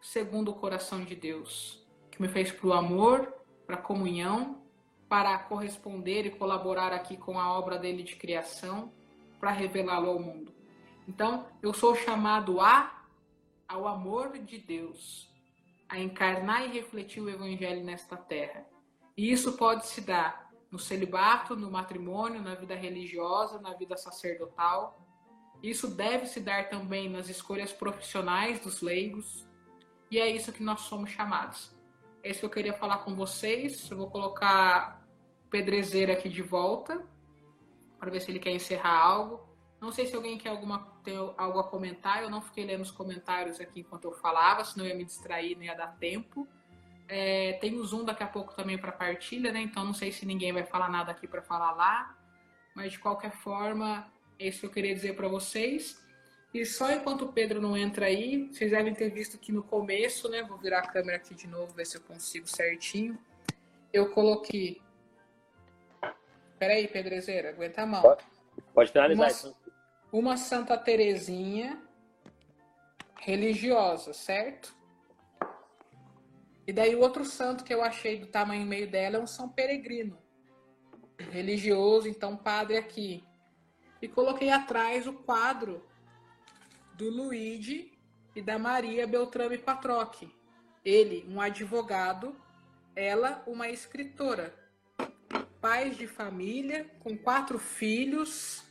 segundo 0.00 0.50
o 0.50 0.54
coração 0.54 1.04
de 1.04 1.14
Deus, 1.14 1.86
que 2.10 2.20
me 2.20 2.28
fez 2.28 2.52
para 2.52 2.66
o 2.66 2.72
amor, 2.72 3.34
para 3.66 3.76
a 3.76 3.82
comunhão, 3.82 4.62
para 5.08 5.38
corresponder 5.38 6.26
e 6.26 6.30
colaborar 6.30 6.92
aqui 6.92 7.16
com 7.16 7.38
a 7.38 7.52
obra 7.58 7.78
dele 7.78 8.02
de 8.02 8.16
criação, 8.16 8.92
para 9.38 9.50
revelá-lo 9.50 10.10
ao 10.10 10.20
mundo. 10.20 10.59
Então, 11.08 11.46
eu 11.62 11.72
sou 11.72 11.94
chamado 11.94 12.60
a 12.60 13.00
ao 13.70 13.86
amor 13.86 14.36
de 14.38 14.58
Deus, 14.58 15.30
a 15.88 15.96
encarnar 15.98 16.64
e 16.66 16.72
refletir 16.72 17.22
o 17.22 17.30
evangelho 17.30 17.84
nesta 17.84 18.16
terra. 18.16 18.66
E 19.16 19.30
isso 19.30 19.52
pode 19.56 19.86
se 19.86 20.00
dar 20.00 20.50
no 20.70 20.78
celibato, 20.78 21.54
no 21.54 21.70
matrimônio, 21.70 22.42
na 22.42 22.54
vida 22.54 22.74
religiosa, 22.74 23.60
na 23.60 23.74
vida 23.74 23.96
sacerdotal. 23.96 25.00
Isso 25.62 25.88
deve 25.88 26.26
se 26.26 26.40
dar 26.40 26.68
também 26.68 27.08
nas 27.08 27.28
escolhas 27.28 27.72
profissionais 27.72 28.60
dos 28.60 28.80
leigos. 28.80 29.46
E 30.10 30.18
é 30.18 30.28
isso 30.28 30.52
que 30.52 30.62
nós 30.62 30.80
somos 30.80 31.10
chamados. 31.10 31.72
É 32.22 32.30
isso 32.30 32.40
que 32.40 32.46
eu 32.46 32.50
queria 32.50 32.72
falar 32.72 32.98
com 32.98 33.14
vocês. 33.14 33.88
Eu 33.90 33.96
vou 33.96 34.10
colocar 34.10 35.04
o 35.46 35.50
Pedrezeiro 35.50 36.12
aqui 36.12 36.28
de 36.28 36.42
volta 36.42 37.04
para 37.98 38.10
ver 38.10 38.20
se 38.20 38.30
ele 38.30 38.38
quer 38.38 38.52
encerrar 38.52 38.98
algo. 38.98 39.49
Não 39.80 39.90
sei 39.90 40.06
se 40.06 40.14
alguém 40.14 40.36
quer 40.36 40.50
alguma, 40.50 40.86
tem 41.02 41.16
algo 41.16 41.58
a 41.58 41.64
comentar. 41.64 42.22
Eu 42.22 42.30
não 42.30 42.42
fiquei 42.42 42.64
lendo 42.64 42.82
os 42.82 42.90
comentários 42.90 43.60
aqui 43.60 43.80
enquanto 43.80 44.04
eu 44.04 44.12
falava, 44.12 44.64
senão 44.64 44.84
eu 44.84 44.90
ia 44.90 44.96
me 44.96 45.04
distrair, 45.04 45.56
não 45.56 45.62
ia 45.62 45.74
dar 45.74 45.96
tempo. 45.98 46.46
É, 47.08 47.54
tem 47.54 47.74
o 47.74 47.84
Zoom 47.84 48.04
daqui 48.04 48.22
a 48.22 48.26
pouco 48.26 48.54
também 48.54 48.78
para 48.78 48.92
partilha, 48.92 49.50
né? 49.50 49.60
Então 49.60 49.84
não 49.84 49.94
sei 49.94 50.12
se 50.12 50.26
ninguém 50.26 50.52
vai 50.52 50.64
falar 50.64 50.88
nada 50.88 51.10
aqui 51.10 51.26
para 51.26 51.42
falar 51.42 51.72
lá, 51.72 52.16
mas 52.74 52.92
de 52.92 52.98
qualquer 52.98 53.32
forma, 53.32 54.06
é 54.38 54.46
isso 54.48 54.60
que 54.60 54.66
eu 54.66 54.70
queria 54.70 54.94
dizer 54.94 55.16
para 55.16 55.26
vocês. 55.26 56.00
E 56.52 56.64
só 56.64 56.90
enquanto 56.92 57.22
o 57.22 57.32
Pedro 57.32 57.60
não 57.60 57.76
entra 57.76 58.06
aí, 58.06 58.48
vocês 58.48 58.70
devem 58.70 58.92
ter 58.92 59.08
visto 59.10 59.38
que 59.38 59.50
no 59.50 59.62
começo, 59.62 60.28
né? 60.28 60.42
Vou 60.42 60.58
virar 60.58 60.80
a 60.80 60.86
câmera 60.86 61.16
aqui 61.16 61.34
de 61.34 61.46
novo, 61.46 61.72
ver 61.72 61.86
se 61.86 61.96
eu 61.96 62.00
consigo 62.00 62.46
certinho. 62.46 63.18
Eu 63.92 64.10
coloquei. 64.10 64.80
Peraí, 66.58 66.86
Pedrezeira, 66.86 67.50
aguenta 67.50 67.82
a 67.82 67.86
mão. 67.86 68.02
Pode, 68.02 68.24
pode 68.74 68.92
finalizar. 68.92 69.30
Uma, 69.30 69.56
uma 70.12 70.36
Santa 70.36 70.76
Terezinha 70.76 71.80
religiosa, 73.18 74.12
certo? 74.12 74.74
E 76.66 76.72
daí 76.72 76.94
o 76.94 77.00
outro 77.00 77.24
santo 77.24 77.64
que 77.64 77.74
eu 77.74 77.82
achei 77.82 78.18
do 78.18 78.26
tamanho 78.26 78.66
meio 78.66 78.90
dela 78.90 79.16
é 79.16 79.20
um 79.20 79.26
São 79.26 79.48
Peregrino, 79.48 80.18
religioso, 81.18 82.08
então 82.08 82.36
padre 82.36 82.76
aqui. 82.76 83.24
E 84.00 84.08
coloquei 84.08 84.50
atrás 84.50 85.06
o 85.06 85.12
quadro 85.12 85.86
do 86.94 87.10
Luigi 87.10 87.92
e 88.34 88.40
da 88.40 88.58
Maria 88.58 89.06
Beltrame 89.06 89.58
Patroque. 89.58 90.32
Ele, 90.84 91.26
um 91.28 91.40
advogado, 91.40 92.34
ela, 92.96 93.42
uma 93.46 93.68
escritora. 93.68 94.54
Pais 95.60 95.96
de 95.96 96.06
família, 96.06 96.90
com 97.00 97.18
quatro 97.18 97.58
filhos, 97.58 98.64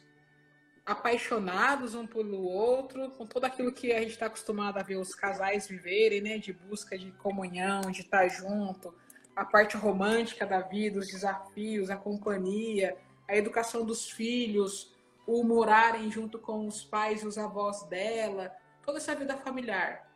apaixonados 0.89 1.93
um 1.93 2.07
pelo 2.07 2.41
outro, 2.41 3.11
com 3.11 3.23
tudo 3.23 3.45
aquilo 3.45 3.71
que 3.71 3.91
a 3.93 3.99
gente 3.99 4.13
está 4.13 4.25
acostumado 4.25 4.79
a 4.79 4.83
ver 4.83 4.95
os 4.95 5.13
casais 5.13 5.67
viverem, 5.67 6.19
né? 6.19 6.39
De 6.39 6.51
busca 6.51 6.97
de 6.97 7.11
comunhão, 7.11 7.81
de 7.91 8.01
estar 8.01 8.27
junto, 8.27 8.95
a 9.35 9.45
parte 9.45 9.77
romântica 9.77 10.47
da 10.47 10.61
vida, 10.61 10.97
os 10.97 11.05
desafios, 11.05 11.91
a 11.91 11.95
companhia, 11.95 12.97
a 13.27 13.35
educação 13.35 13.85
dos 13.85 14.09
filhos, 14.09 14.91
o 15.27 15.43
morarem 15.43 16.09
junto 16.09 16.39
com 16.39 16.65
os 16.65 16.83
pais 16.83 17.21
e 17.21 17.27
os 17.27 17.37
avós 17.37 17.83
dela, 17.83 18.51
toda 18.81 18.97
essa 18.97 19.13
vida 19.13 19.37
familiar. 19.37 20.11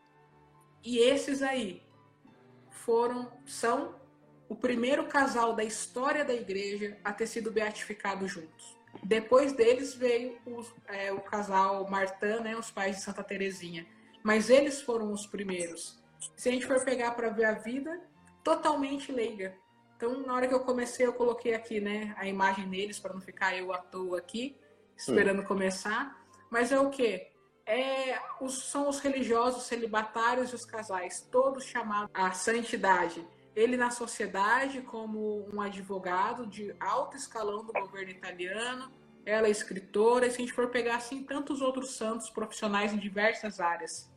E 0.83 0.97
esses 0.97 1.43
aí 1.43 1.83
foram, 2.71 3.31
são 3.45 3.93
o 4.49 4.55
primeiro 4.55 5.05
casal 5.05 5.53
da 5.53 5.63
história 5.63 6.25
da 6.25 6.33
igreja 6.33 6.97
a 7.03 7.13
ter 7.13 7.27
sido 7.27 7.51
beatificado 7.51 8.27
juntos. 8.27 8.72
Depois 9.01 9.53
deles 9.53 9.93
veio 9.93 10.37
os, 10.45 10.73
é, 10.87 11.11
o 11.11 11.21
casal 11.21 11.89
Martã, 11.89 12.39
né, 12.39 12.55
os 12.55 12.69
pais 12.69 12.97
de 12.97 13.01
Santa 13.01 13.23
Terezinha. 13.23 13.87
Mas 14.21 14.49
eles 14.49 14.81
foram 14.81 15.11
os 15.11 15.25
primeiros. 15.25 16.01
Se 16.37 16.49
a 16.49 16.51
gente 16.51 16.65
for 16.65 16.83
pegar 16.85 17.11
para 17.11 17.29
ver 17.29 17.45
a 17.45 17.53
vida, 17.53 18.01
totalmente 18.43 19.11
leiga. 19.11 19.55
Então, 19.97 20.25
na 20.25 20.33
hora 20.33 20.47
que 20.47 20.53
eu 20.53 20.61
comecei, 20.61 21.05
eu 21.05 21.13
coloquei 21.13 21.53
aqui, 21.53 21.79
né, 21.79 22.13
a 22.17 22.27
imagem 22.27 22.69
deles 22.69 22.99
para 22.99 23.13
não 23.13 23.21
ficar 23.21 23.55
eu 23.55 23.73
à 23.73 23.77
toa 23.77 24.17
aqui, 24.17 24.57
esperando 24.95 25.41
hum. 25.41 25.45
começar. 25.45 26.21
Mas 26.49 26.71
é 26.71 26.79
o 26.79 26.89
quê? 26.89 27.31
É, 27.65 28.19
os, 28.41 28.69
são 28.69 28.89
os 28.89 28.99
religiosos, 28.99 29.63
celibatários 29.63 30.51
e 30.51 30.55
os 30.55 30.65
casais, 30.65 31.27
todos 31.31 31.63
chamados 31.63 32.09
à 32.13 32.31
santidade 32.31 33.25
ele 33.55 33.77
na 33.77 33.89
sociedade 33.89 34.81
como 34.81 35.47
um 35.53 35.61
advogado 35.61 36.45
de 36.47 36.75
alto 36.79 37.15
escalão 37.15 37.63
do 37.63 37.73
governo 37.73 38.11
italiano, 38.11 38.91
ela 39.25 39.47
é 39.47 39.51
escritora, 39.51 40.25
e 40.25 40.31
se 40.31 40.37
a 40.37 40.39
gente 40.39 40.53
for 40.53 40.69
pegar 40.69 40.95
assim 40.95 41.23
tantos 41.23 41.61
outros 41.61 41.91
santos 41.91 42.29
profissionais 42.29 42.93
em 42.93 42.97
diversas 42.97 43.59
áreas, 43.59 44.11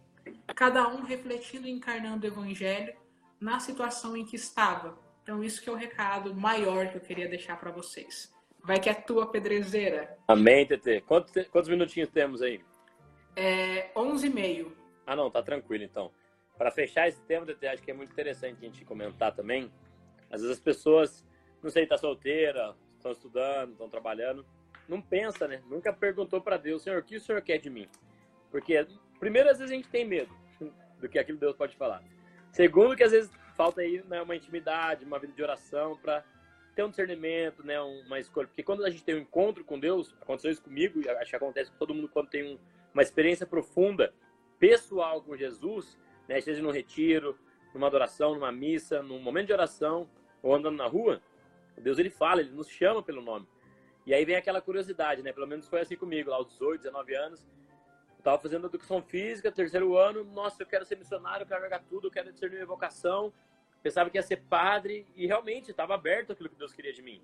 cada 0.55 0.89
um 0.89 1.03
refletindo 1.03 1.67
e 1.67 1.71
encarnando 1.71 2.27
o 2.27 2.31
evangelho 2.31 2.95
na 3.41 3.61
situação 3.61 4.17
em 4.17 4.25
que 4.25 4.37
estava. 4.37 4.99
Então, 5.23 5.43
isso 5.43 5.61
que 5.61 5.69
é 5.69 5.73
o 5.73 5.77
recado 5.77 6.35
maior 6.35 6.89
que 6.89 6.97
eu 6.97 7.01
queria 7.01 7.29
deixar 7.29 7.59
para 7.59 7.71
vocês. 7.71 8.33
Vai 8.63 8.81
que 8.81 8.89
é 8.89 8.95
tua 8.95 9.31
pedrezeira. 9.31 10.17
Amém, 10.27 10.67
TT. 10.67 11.03
Quantos, 11.07 11.47
quantos 11.49 11.69
minutinhos 11.69 12.09
temos 12.09 12.43
aí? 12.43 12.61
É 13.37 13.91
11 13.95 14.27
e 14.27 14.31
meio. 14.31 14.77
Ah, 15.07 15.15
não, 15.15 15.31
tá 15.31 15.43
tranquilo 15.43 15.85
então. 15.85 16.11
Para 16.57 16.71
fechar 16.71 17.09
esse 17.09 17.21
tema, 17.23 17.45
TT, 17.45 17.67
acho 17.67 17.83
que 17.83 17.91
é 17.91 17.95
muito 17.95 18.13
interessante 18.13 18.59
a 18.61 18.65
gente 18.65 18.85
comentar 18.85 19.35
também. 19.35 19.71
Às 20.31 20.41
vezes 20.41 20.57
as 20.57 20.63
pessoas, 20.63 21.25
não 21.63 21.71
sei, 21.71 21.87
tá 21.87 21.99
solteira, 21.99 22.75
estão 22.97 23.13
estudando, 23.13 23.73
estão 23.73 23.89
trabalhando, 23.89 24.45
não 24.89 25.01
pensa, 25.01 25.47
né? 25.47 25.63
Nunca 25.69 25.93
perguntou 25.93 26.41
para 26.41 26.57
Deus, 26.57 26.83
Senhor, 26.83 27.01
o 27.01 27.03
que 27.03 27.17
o 27.17 27.21
Senhor 27.21 27.43
quer 27.43 27.59
de 27.59 27.69
mim? 27.69 27.89
Porque, 28.51 28.87
primeiro, 29.19 29.51
às 29.51 29.59
vezes 29.59 29.73
a 29.73 29.77
gente 29.77 29.89
tem 29.89 30.05
medo 30.05 30.35
do 31.01 31.09
que 31.09 31.19
aquilo 31.19 31.39
Deus 31.39 31.55
pode 31.55 31.77
falar. 31.77 32.03
Segundo, 32.53 32.97
que 32.97 33.03
às 33.03 33.13
vezes 33.13 33.31
falta 33.55 33.81
aí 33.81 34.03
né, 34.07 34.23
uma 34.23 34.35
intimidade, 34.37 35.05
uma 35.05 35.19
vida 35.19 35.33
de 35.33 35.43
oração 35.43 35.97
para 35.97 36.25
ter 36.75 36.85
um 36.85 36.91
discernimento, 36.91 37.65
né, 37.65 37.81
uma 37.81 38.19
escolha. 38.21 38.47
Porque 38.47 38.63
quando 38.63 38.85
a 38.85 38.91
gente 38.91 39.03
tem 39.03 39.15
um 39.15 39.19
encontro 39.19 39.65
com 39.65 39.79
Deus, 39.79 40.15
aconteceu 40.21 40.51
isso 40.51 40.63
comigo, 40.63 41.01
e 41.01 41.09
acho 41.09 41.31
que 41.31 41.37
acontece 41.37 41.71
com 41.71 41.79
todo 41.79 41.95
mundo 41.95 42.09
quando 42.09 42.29
tem 42.29 42.55
um, 42.55 42.59
uma 42.93 43.03
experiência 43.03 43.47
profunda, 43.47 44.13
pessoal 44.59 45.23
com 45.23 45.37
Jesus, 45.37 45.99
né, 46.29 46.41
seja 46.41 46.63
num 46.63 46.71
retiro, 46.71 47.39
numa 47.75 47.87
adoração, 47.87 48.35
numa 48.35 48.53
missa, 48.53 49.03
num 49.03 49.21
momento 49.21 49.49
de 49.49 49.53
oração, 49.53 50.09
ou 50.43 50.55
andando 50.55 50.77
na 50.77 50.87
rua, 50.87 51.21
Deus 51.77 51.99
ele 51.99 52.11
fala, 52.11 52.41
ele 52.41 52.51
nos 52.51 52.69
chama 52.69 53.03
pelo 53.03 53.21
nome. 53.21 53.47
E 54.07 54.15
aí 54.15 54.25
vem 54.25 54.37
aquela 54.37 54.61
curiosidade, 54.61 55.23
né? 55.23 55.33
Pelo 55.33 55.47
menos 55.47 55.69
foi 55.69 55.81
assim 55.81 55.97
comigo, 55.97 56.31
lá 56.31 56.37
aos 56.37 56.49
18, 56.49 56.83
19 56.83 57.15
anos. 57.15 57.47
Eu 58.17 58.23
tava 58.23 58.39
fazendo 58.39 58.67
educação 58.67 59.03
física, 59.03 59.51
terceiro 59.51 59.97
ano. 59.97 60.25
Nossa, 60.25 60.63
eu 60.63 60.67
quero 60.67 60.85
ser 60.85 60.97
missionário, 60.97 61.43
eu 61.43 61.47
quero 61.49 61.63
jogar 61.63 61.81
tudo, 61.81 62.07
eu 62.07 62.11
quero 62.11 62.33
discernir 62.33 62.55
minha 62.55 62.67
vocação 62.67 63.33
pensava 63.87 64.11
que 64.11 64.19
ia 64.19 64.23
ser 64.23 64.39
padre 64.49 65.07
e 65.15 65.29
realmente 65.29 65.71
estava 65.71 65.95
aberto 65.95 66.33
aquilo 66.33 66.49
que 66.49 66.57
Deus 66.57 66.73
queria 66.73 66.93
de 66.93 67.03
mim. 67.03 67.23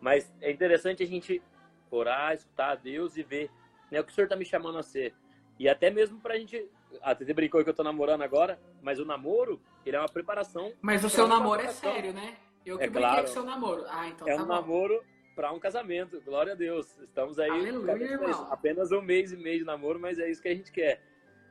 Mas 0.00 0.32
é 0.40 0.50
interessante 0.50 1.02
a 1.02 1.06
gente 1.06 1.42
orar, 1.90 2.32
escutar 2.32 2.70
a 2.70 2.74
Deus 2.74 3.18
e 3.18 3.22
ver 3.22 3.50
né, 3.90 4.00
o 4.00 4.04
que 4.04 4.10
o 4.10 4.14
Senhor 4.14 4.24
está 4.24 4.34
me 4.34 4.44
chamando 4.46 4.78
a 4.78 4.82
ser. 4.82 5.14
E 5.58 5.68
até 5.68 5.90
mesmo 5.90 6.18
para 6.18 6.32
a 6.32 6.38
gente. 6.38 6.66
A 7.02 7.14
Tete 7.14 7.32
brincou 7.32 7.62
que 7.62 7.68
eu 7.68 7.72
estou 7.72 7.84
namorando 7.84 8.22
agora, 8.22 8.58
mas 8.82 8.98
o 8.98 9.04
namoro, 9.04 9.60
ele 9.84 9.96
é 9.96 10.00
uma 10.00 10.08
preparação. 10.08 10.72
Mas 10.80 11.04
o 11.04 11.10
seu 11.10 11.26
namoro 11.26 11.62
é 11.62 11.68
sério, 11.68 12.12
né? 12.12 12.36
Eu 12.64 12.78
que 12.78 12.84
é 12.84 12.88
claro, 12.88 13.24
o 13.24 13.28
seu 13.28 13.44
namoro. 13.44 13.84
Ah, 13.88 14.08
então 14.08 14.28
é 14.28 14.34
tá 14.34 14.42
um 14.42 14.46
bom. 14.46 14.52
namoro 14.52 15.02
para 15.34 15.52
um 15.52 15.58
casamento, 15.60 16.20
glória 16.22 16.52
a 16.52 16.56
Deus. 16.56 16.98
Estamos 16.98 17.38
aí 17.38 17.50
Aleluia, 17.50 18.30
apenas 18.50 18.90
um 18.90 19.00
mês 19.00 19.32
e 19.32 19.36
meio 19.36 19.60
de 19.60 19.64
namoro, 19.64 19.98
mas 20.00 20.18
é 20.18 20.28
isso 20.28 20.42
que 20.42 20.48
a 20.48 20.54
gente 20.54 20.72
quer. 20.72 21.00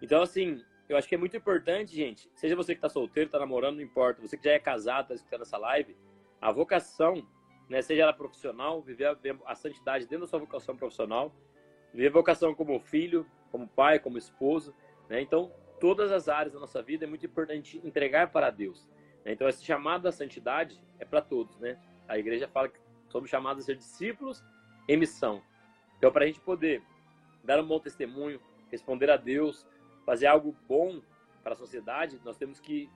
Então, 0.02 0.22
assim, 0.22 0.64
eu 0.90 0.98
acho 0.98 1.08
que 1.08 1.16
é 1.16 1.18
muito 1.18 1.36
importante, 1.36 1.96
gente, 1.96 2.30
seja 2.36 2.56
você 2.56 2.74
que 2.74 2.80
está 2.80 2.90
solteiro, 2.90 3.28
está 3.28 3.40
namorando, 3.40 3.78
não 3.78 3.84
importa, 3.84 4.22
você 4.22 4.38
que 4.38 4.44
já 4.46 4.52
é 4.52 4.60
casado, 4.60 5.04
está 5.04 5.16
escutando 5.16 5.42
essa 5.42 5.58
live, 5.58 5.98
a 6.40 6.52
vocação, 6.52 7.26
né, 7.70 7.82
seja 7.82 8.04
ela 8.04 8.14
profissional, 8.14 8.82
viver 8.82 9.06
a, 9.06 9.18
a 9.46 9.56
santidade 9.56 10.06
dentro 10.06 10.26
da 10.26 10.28
sua 10.28 10.40
vocação 10.40 10.78
profissional, 10.78 11.34
viver 11.94 12.08
a 12.08 12.12
vocação 12.12 12.54
como 12.54 12.80
filho, 12.80 13.26
como 13.52 13.68
pai, 13.68 14.00
como 14.00 14.18
esposo, 14.18 14.74
né? 15.10 15.22
Então, 15.22 15.52
todas 15.80 16.12
as 16.12 16.28
áreas 16.28 16.54
da 16.54 16.60
nossa 16.60 16.82
vida 16.82 17.06
é 17.06 17.08
muito 17.08 17.26
importante 17.26 17.80
entregar 17.84 18.32
para 18.32 18.50
Deus. 18.50 18.88
Né? 19.24 19.34
Então, 19.34 19.48
esse 19.48 19.64
chamado 19.64 20.08
à 20.08 20.12
santidade 20.12 20.82
é 21.00 21.06
para 21.06 21.22
todos, 21.22 21.58
né? 21.60 21.80
A 22.08 22.18
igreja 22.18 22.48
fala 22.48 22.70
que 22.70 22.80
somos 23.10 23.30
chamados 23.30 23.64
a 23.64 23.66
ser 23.66 23.76
discípulos 23.76 24.44
em 24.88 24.98
missão. 24.98 25.42
Então, 25.98 26.12
para 26.12 26.24
a 26.24 26.28
gente 26.28 26.40
poder 26.40 26.82
dar 27.44 27.60
um 27.60 27.68
bom 27.68 27.80
testemunho, 27.80 28.40
responder 28.72 29.10
a 29.10 29.18
Deus, 29.18 29.66
fazer 30.06 30.28
algo 30.28 30.56
bom 30.68 31.02
para 31.44 31.54
a 31.54 31.56
sociedade, 31.56 32.20
nós 32.24 32.38
temos 32.38 32.60
que 32.60 32.90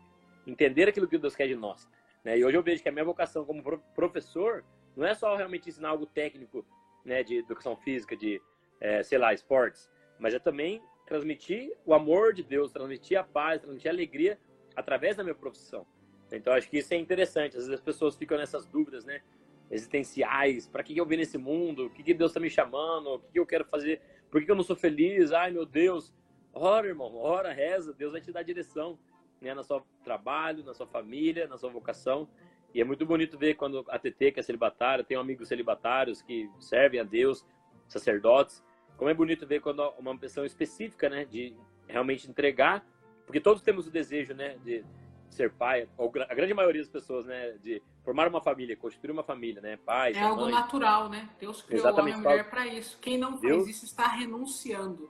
entender 0.46 0.88
aquilo 0.88 1.08
que 1.08 1.18
Deus 1.18 1.36
quer 1.36 1.48
de 1.48 1.56
nós. 1.56 1.90
Né? 2.24 2.38
E 2.38 2.46
hoje 2.46 2.58
eu 2.58 2.64
vejo 2.64 2.82
que 2.82 2.90
a 2.90 2.92
minha 2.92 3.06
vocação 3.06 3.46
como 3.46 3.64
professor 3.96 4.64
não 4.96 5.06
é 5.06 5.14
só 5.14 5.36
realmente 5.36 5.70
ensinar 5.70 5.90
algo 5.90 6.06
técnico 6.06 6.66
né, 7.04 7.24
de 7.24 7.38
educação 7.38 7.76
física, 7.76 8.16
de, 8.16 8.42
é, 8.80 9.04
sei 9.04 9.18
lá, 9.18 9.34
esportes, 9.34 9.90
mas 10.20 10.34
é 10.34 10.40
também 10.40 10.82
transmitir 11.12 11.74
o 11.86 11.94
amor 11.94 12.34
de 12.34 12.42
Deus, 12.42 12.72
transmitir 12.72 13.20
a 13.20 13.24
paz, 13.24 13.60
transmitir 13.60 13.92
a 13.92 13.94
alegria 13.94 14.40
através 14.74 15.18
da 15.18 15.24
minha 15.24 15.36
profissão. 15.36 15.86
Então 16.32 16.54
acho 16.54 16.70
que 16.70 16.78
isso 16.78 16.94
é 16.94 16.98
interessante. 16.98 17.58
Às 17.58 17.64
vezes 17.64 17.74
as 17.74 17.82
pessoas 17.82 18.16
ficam 18.16 18.38
nessas 18.38 18.66
dúvidas, 18.66 19.04
né? 19.04 19.22
Existenciais. 19.70 20.70
Para 20.70 20.82
que, 20.84 20.96
eu 20.96 21.06
vim 21.06 21.18
nesse 21.18 21.38
mundo? 21.38 21.88
O 21.88 21.90
que, 21.90 22.02
que 22.02 22.14
Deus 22.14 22.32
está 22.32 22.40
me 22.40 22.50
chamando? 22.50 23.08
O 23.16 23.20
que, 23.20 23.34
que 23.34 23.40
eu 23.40 23.46
quero 23.46 23.66
fazer? 23.66 24.00
Por 24.30 24.40
que, 24.40 24.46
que 24.46 24.52
eu 24.52 24.56
não 24.56 24.64
sou 24.64 24.74
feliz? 24.74 25.34
Ai, 25.34 25.52
meu 25.52 25.66
Deus. 25.66 26.14
Ora, 26.54 26.88
irmão, 26.88 27.14
ora, 27.18 27.52
reza, 27.52 27.92
Deus 27.92 28.14
vai 28.14 28.22
te 28.22 28.32
dar 28.32 28.44
direção, 28.44 28.98
né, 29.42 29.54
no 29.54 29.66
seu 29.66 29.86
trabalho, 30.06 30.64
na 30.64 30.74
sua 30.74 30.88
família, 30.88 31.46
na 31.46 31.58
sua 31.58 31.70
vocação. 31.70 32.26
E 32.74 32.80
é 32.80 32.86
muito 32.86 33.06
bonito 33.06 33.38
ver 33.38 33.56
quando 33.56 33.84
a 33.90 34.00
TT, 34.00 34.32
que 34.32 34.40
é 34.40 34.44
celibatária, 34.44 35.04
tem 35.04 35.18
amigos 35.18 35.50
celibatários 35.50 36.22
que 36.22 36.50
servem 36.58 37.02
a 37.02 37.04
Deus, 37.04 37.46
sacerdotes. 37.90 38.64
Como 39.02 39.10
é 39.10 39.16
bonito 39.16 39.48
ver 39.48 39.62
quando 39.62 39.82
uma 39.98 40.16
pessoa 40.16 40.46
específica, 40.46 41.10
né, 41.10 41.26
de 41.26 41.56
realmente 41.88 42.30
entregar, 42.30 42.86
porque 43.26 43.42
todos 43.42 43.64
temos 43.64 43.88
o 43.88 43.90
desejo, 43.90 44.36
né, 44.36 44.60
de 44.64 44.86
ser 45.28 45.52
pai, 45.54 45.90
ou 45.98 46.14
a 46.30 46.36
grande 46.36 46.54
maioria 46.54 46.84
das 46.84 46.92
pessoas, 46.92 47.26
né, 47.26 47.58
de 47.64 47.82
formar 48.04 48.28
uma 48.28 48.40
família, 48.40 48.78
constituir 48.78 49.10
uma 49.10 49.24
família, 49.24 49.60
né, 49.60 49.80
pai, 49.84 50.14
É 50.14 50.22
algo 50.22 50.44
mãe. 50.44 50.52
natural, 50.52 51.10
né? 51.10 51.28
Deus 51.40 51.64
criou 51.64 51.80
Exatamente. 51.82 52.18
homem 52.18 52.26
e 52.26 52.30
mulher 52.30 52.50
para 52.52 52.68
isso. 52.68 53.00
Quem 53.00 53.18
não 53.18 53.32
faz 53.32 53.42
Deus... 53.42 53.68
isso 53.70 53.86
está 53.86 54.06
renunciando. 54.06 55.10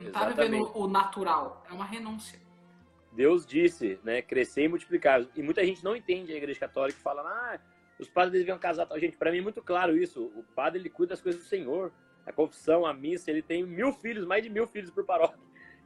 Não 0.00 0.08
está 0.08 0.30
vivendo 0.30 0.76
o 0.76 0.88
natural, 0.88 1.64
é 1.70 1.72
uma 1.72 1.84
renúncia. 1.84 2.40
Deus 3.12 3.46
disse, 3.46 4.00
né, 4.02 4.20
crescer 4.20 4.64
e 4.64 4.68
multiplicar. 4.68 5.24
E 5.36 5.42
muita 5.44 5.64
gente 5.64 5.84
não 5.84 5.94
entende 5.94 6.32
a 6.32 6.36
igreja 6.36 6.58
católica 6.58 6.98
e 6.98 7.02
fala, 7.04 7.22
ah, 7.22 7.60
os 8.00 8.08
padres 8.08 8.32
deviam 8.40 8.58
casar. 8.58 8.88
Gente, 8.96 9.16
para 9.16 9.30
mim 9.30 9.38
é 9.38 9.42
muito 9.42 9.62
claro 9.62 9.96
isso. 9.96 10.24
O 10.24 10.42
padre, 10.42 10.80
ele 10.80 10.90
cuida 10.90 11.10
das 11.10 11.22
coisas 11.22 11.40
do 11.40 11.46
Senhor. 11.46 11.92
A 12.28 12.32
confissão, 12.32 12.84
a 12.84 12.92
missa, 12.92 13.30
ele 13.30 13.40
tem 13.40 13.64
mil 13.64 13.90
filhos, 13.90 14.26
mais 14.26 14.42
de 14.42 14.50
mil 14.50 14.66
filhos 14.66 14.90
por 14.90 15.02
paróquia. 15.02 15.38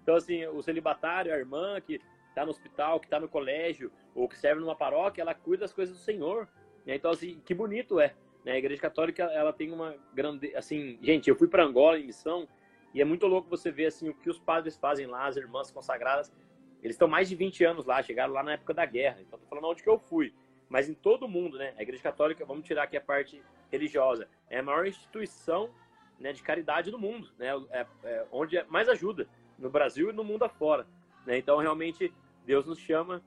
Então, 0.02 0.16
assim, 0.16 0.44
o 0.46 0.60
celibatário, 0.60 1.32
a 1.32 1.38
irmã 1.38 1.80
que 1.80 2.00
está 2.28 2.44
no 2.44 2.50
hospital, 2.50 2.98
que 2.98 3.06
está 3.06 3.20
no 3.20 3.28
colégio, 3.28 3.92
ou 4.12 4.28
que 4.28 4.36
serve 4.36 4.60
numa 4.60 4.74
paróquia, 4.74 5.22
ela 5.22 5.34
cuida 5.34 5.60
das 5.60 5.72
coisas 5.72 5.96
do 5.96 6.02
Senhor. 6.02 6.48
Então, 6.84 7.12
assim, 7.12 7.40
que 7.44 7.54
bonito 7.54 8.00
é. 8.00 8.12
Né? 8.44 8.52
A 8.52 8.58
igreja 8.58 8.82
católica, 8.82 9.22
ela 9.22 9.52
tem 9.52 9.70
uma 9.70 9.94
grande... 10.12 10.52
Assim, 10.56 10.98
gente, 11.00 11.30
eu 11.30 11.36
fui 11.36 11.46
para 11.46 11.62
Angola 11.62 11.96
em 11.96 12.06
missão, 12.06 12.48
e 12.92 13.00
é 13.00 13.04
muito 13.04 13.28
louco 13.28 13.48
você 13.48 13.70
ver 13.70 13.86
assim 13.86 14.08
o 14.08 14.14
que 14.14 14.28
os 14.28 14.40
padres 14.40 14.76
fazem 14.76 15.06
lá, 15.06 15.26
as 15.26 15.36
irmãs 15.36 15.70
consagradas. 15.70 16.32
Eles 16.82 16.96
estão 16.96 17.06
mais 17.06 17.28
de 17.28 17.36
20 17.36 17.64
anos 17.64 17.86
lá, 17.86 18.02
chegaram 18.02 18.32
lá 18.32 18.42
na 18.42 18.54
época 18.54 18.74
da 18.74 18.84
guerra. 18.84 19.18
Então, 19.20 19.38
tô 19.38 19.46
falando 19.46 19.68
onde 19.68 19.80
que 19.80 19.88
eu 19.88 19.98
fui. 19.98 20.34
Mas 20.68 20.88
em 20.88 20.94
todo 20.94 21.28
mundo, 21.28 21.56
né? 21.56 21.72
A 21.78 21.82
Igreja 21.82 22.02
Católica, 22.02 22.44
vamos 22.44 22.66
tirar 22.66 22.82
aqui 22.82 22.96
a 22.96 23.00
parte 23.00 23.40
religiosa, 23.70 24.28
é 24.50 24.58
a 24.58 24.62
maior 24.62 24.86
instituição 24.86 25.70
né, 26.18 26.32
de 26.32 26.42
caridade 26.42 26.90
do 26.90 26.98
mundo, 26.98 27.28
né? 27.38 27.48
É, 27.70 27.86
é 28.04 28.26
onde 28.30 28.56
é 28.56 28.64
mais 28.64 28.88
ajuda 28.88 29.28
no 29.58 29.70
Brasil 29.70 30.10
e 30.10 30.12
no 30.12 30.24
mundo 30.24 30.44
afora. 30.44 30.86
Né? 31.26 31.38
Então, 31.38 31.58
realmente, 31.58 32.12
Deus 32.44 32.66
nos 32.66 32.78
chama 32.78 33.22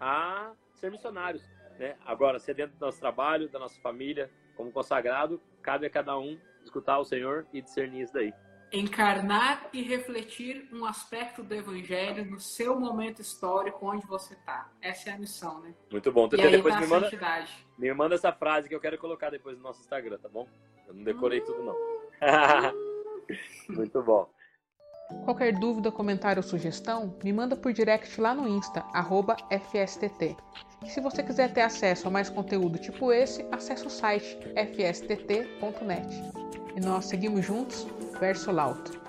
a 0.00 0.52
ser 0.74 0.90
missionários. 0.90 1.42
Né? 1.78 1.96
Agora, 2.04 2.38
ser 2.38 2.54
dentro 2.54 2.76
do 2.76 2.84
nosso 2.84 3.00
trabalho, 3.00 3.48
da 3.48 3.58
nossa 3.58 3.80
família, 3.80 4.30
como 4.56 4.72
consagrado, 4.72 5.40
cabe 5.62 5.86
a 5.86 5.90
cada 5.90 6.18
um 6.18 6.38
escutar 6.64 6.98
o 6.98 7.04
Senhor 7.04 7.46
e 7.52 7.62
discernir 7.62 8.02
isso 8.02 8.12
daí 8.12 8.32
encarnar 8.72 9.68
e 9.72 9.82
refletir 9.82 10.68
um 10.72 10.84
aspecto 10.84 11.42
do 11.42 11.54
evangelho 11.54 12.24
no 12.24 12.38
seu 12.38 12.78
momento 12.78 13.20
histórico 13.20 13.86
onde 13.86 14.06
você 14.06 14.34
está. 14.34 14.70
Essa 14.80 15.10
é 15.10 15.12
a 15.14 15.18
missão, 15.18 15.60
né? 15.60 15.74
Muito 15.90 16.12
bom. 16.12 16.28
E 16.32 16.40
aí 16.40 16.50
depois 16.50 16.74
tá 16.74 16.80
me 16.80 16.86
manda, 16.86 17.10
me 17.78 17.94
manda 17.94 18.14
essa 18.14 18.32
frase 18.32 18.68
que 18.68 18.74
eu 18.74 18.80
quero 18.80 18.98
colocar 18.98 19.30
depois 19.30 19.56
no 19.56 19.62
nosso 19.62 19.80
Instagram, 19.80 20.18
tá 20.18 20.28
bom? 20.28 20.46
Eu 20.86 20.94
não 20.94 21.02
decorei 21.02 21.40
tudo 21.40 21.62
não. 21.62 21.87
Muito 23.68 24.02
bom. 24.02 24.28
Qualquer 25.24 25.58
dúvida, 25.58 25.90
comentário 25.90 26.42
ou 26.42 26.48
sugestão, 26.48 27.16
me 27.24 27.32
manda 27.32 27.56
por 27.56 27.72
direct 27.72 28.20
lá 28.20 28.34
no 28.34 28.46
Insta, 28.46 28.84
FSTT. 29.50 30.36
E 30.84 30.90
se 30.90 31.00
você 31.00 31.22
quiser 31.22 31.52
ter 31.52 31.62
acesso 31.62 32.08
a 32.08 32.10
mais 32.10 32.28
conteúdo 32.28 32.78
tipo 32.78 33.12
esse, 33.12 33.44
acesse 33.50 33.86
o 33.86 33.90
site 33.90 34.38
fstt.net. 34.54 36.08
E 36.76 36.80
nós 36.80 37.06
seguimos 37.06 37.44
juntos 37.44 37.86
verso 38.20 38.52
lauto. 38.52 39.07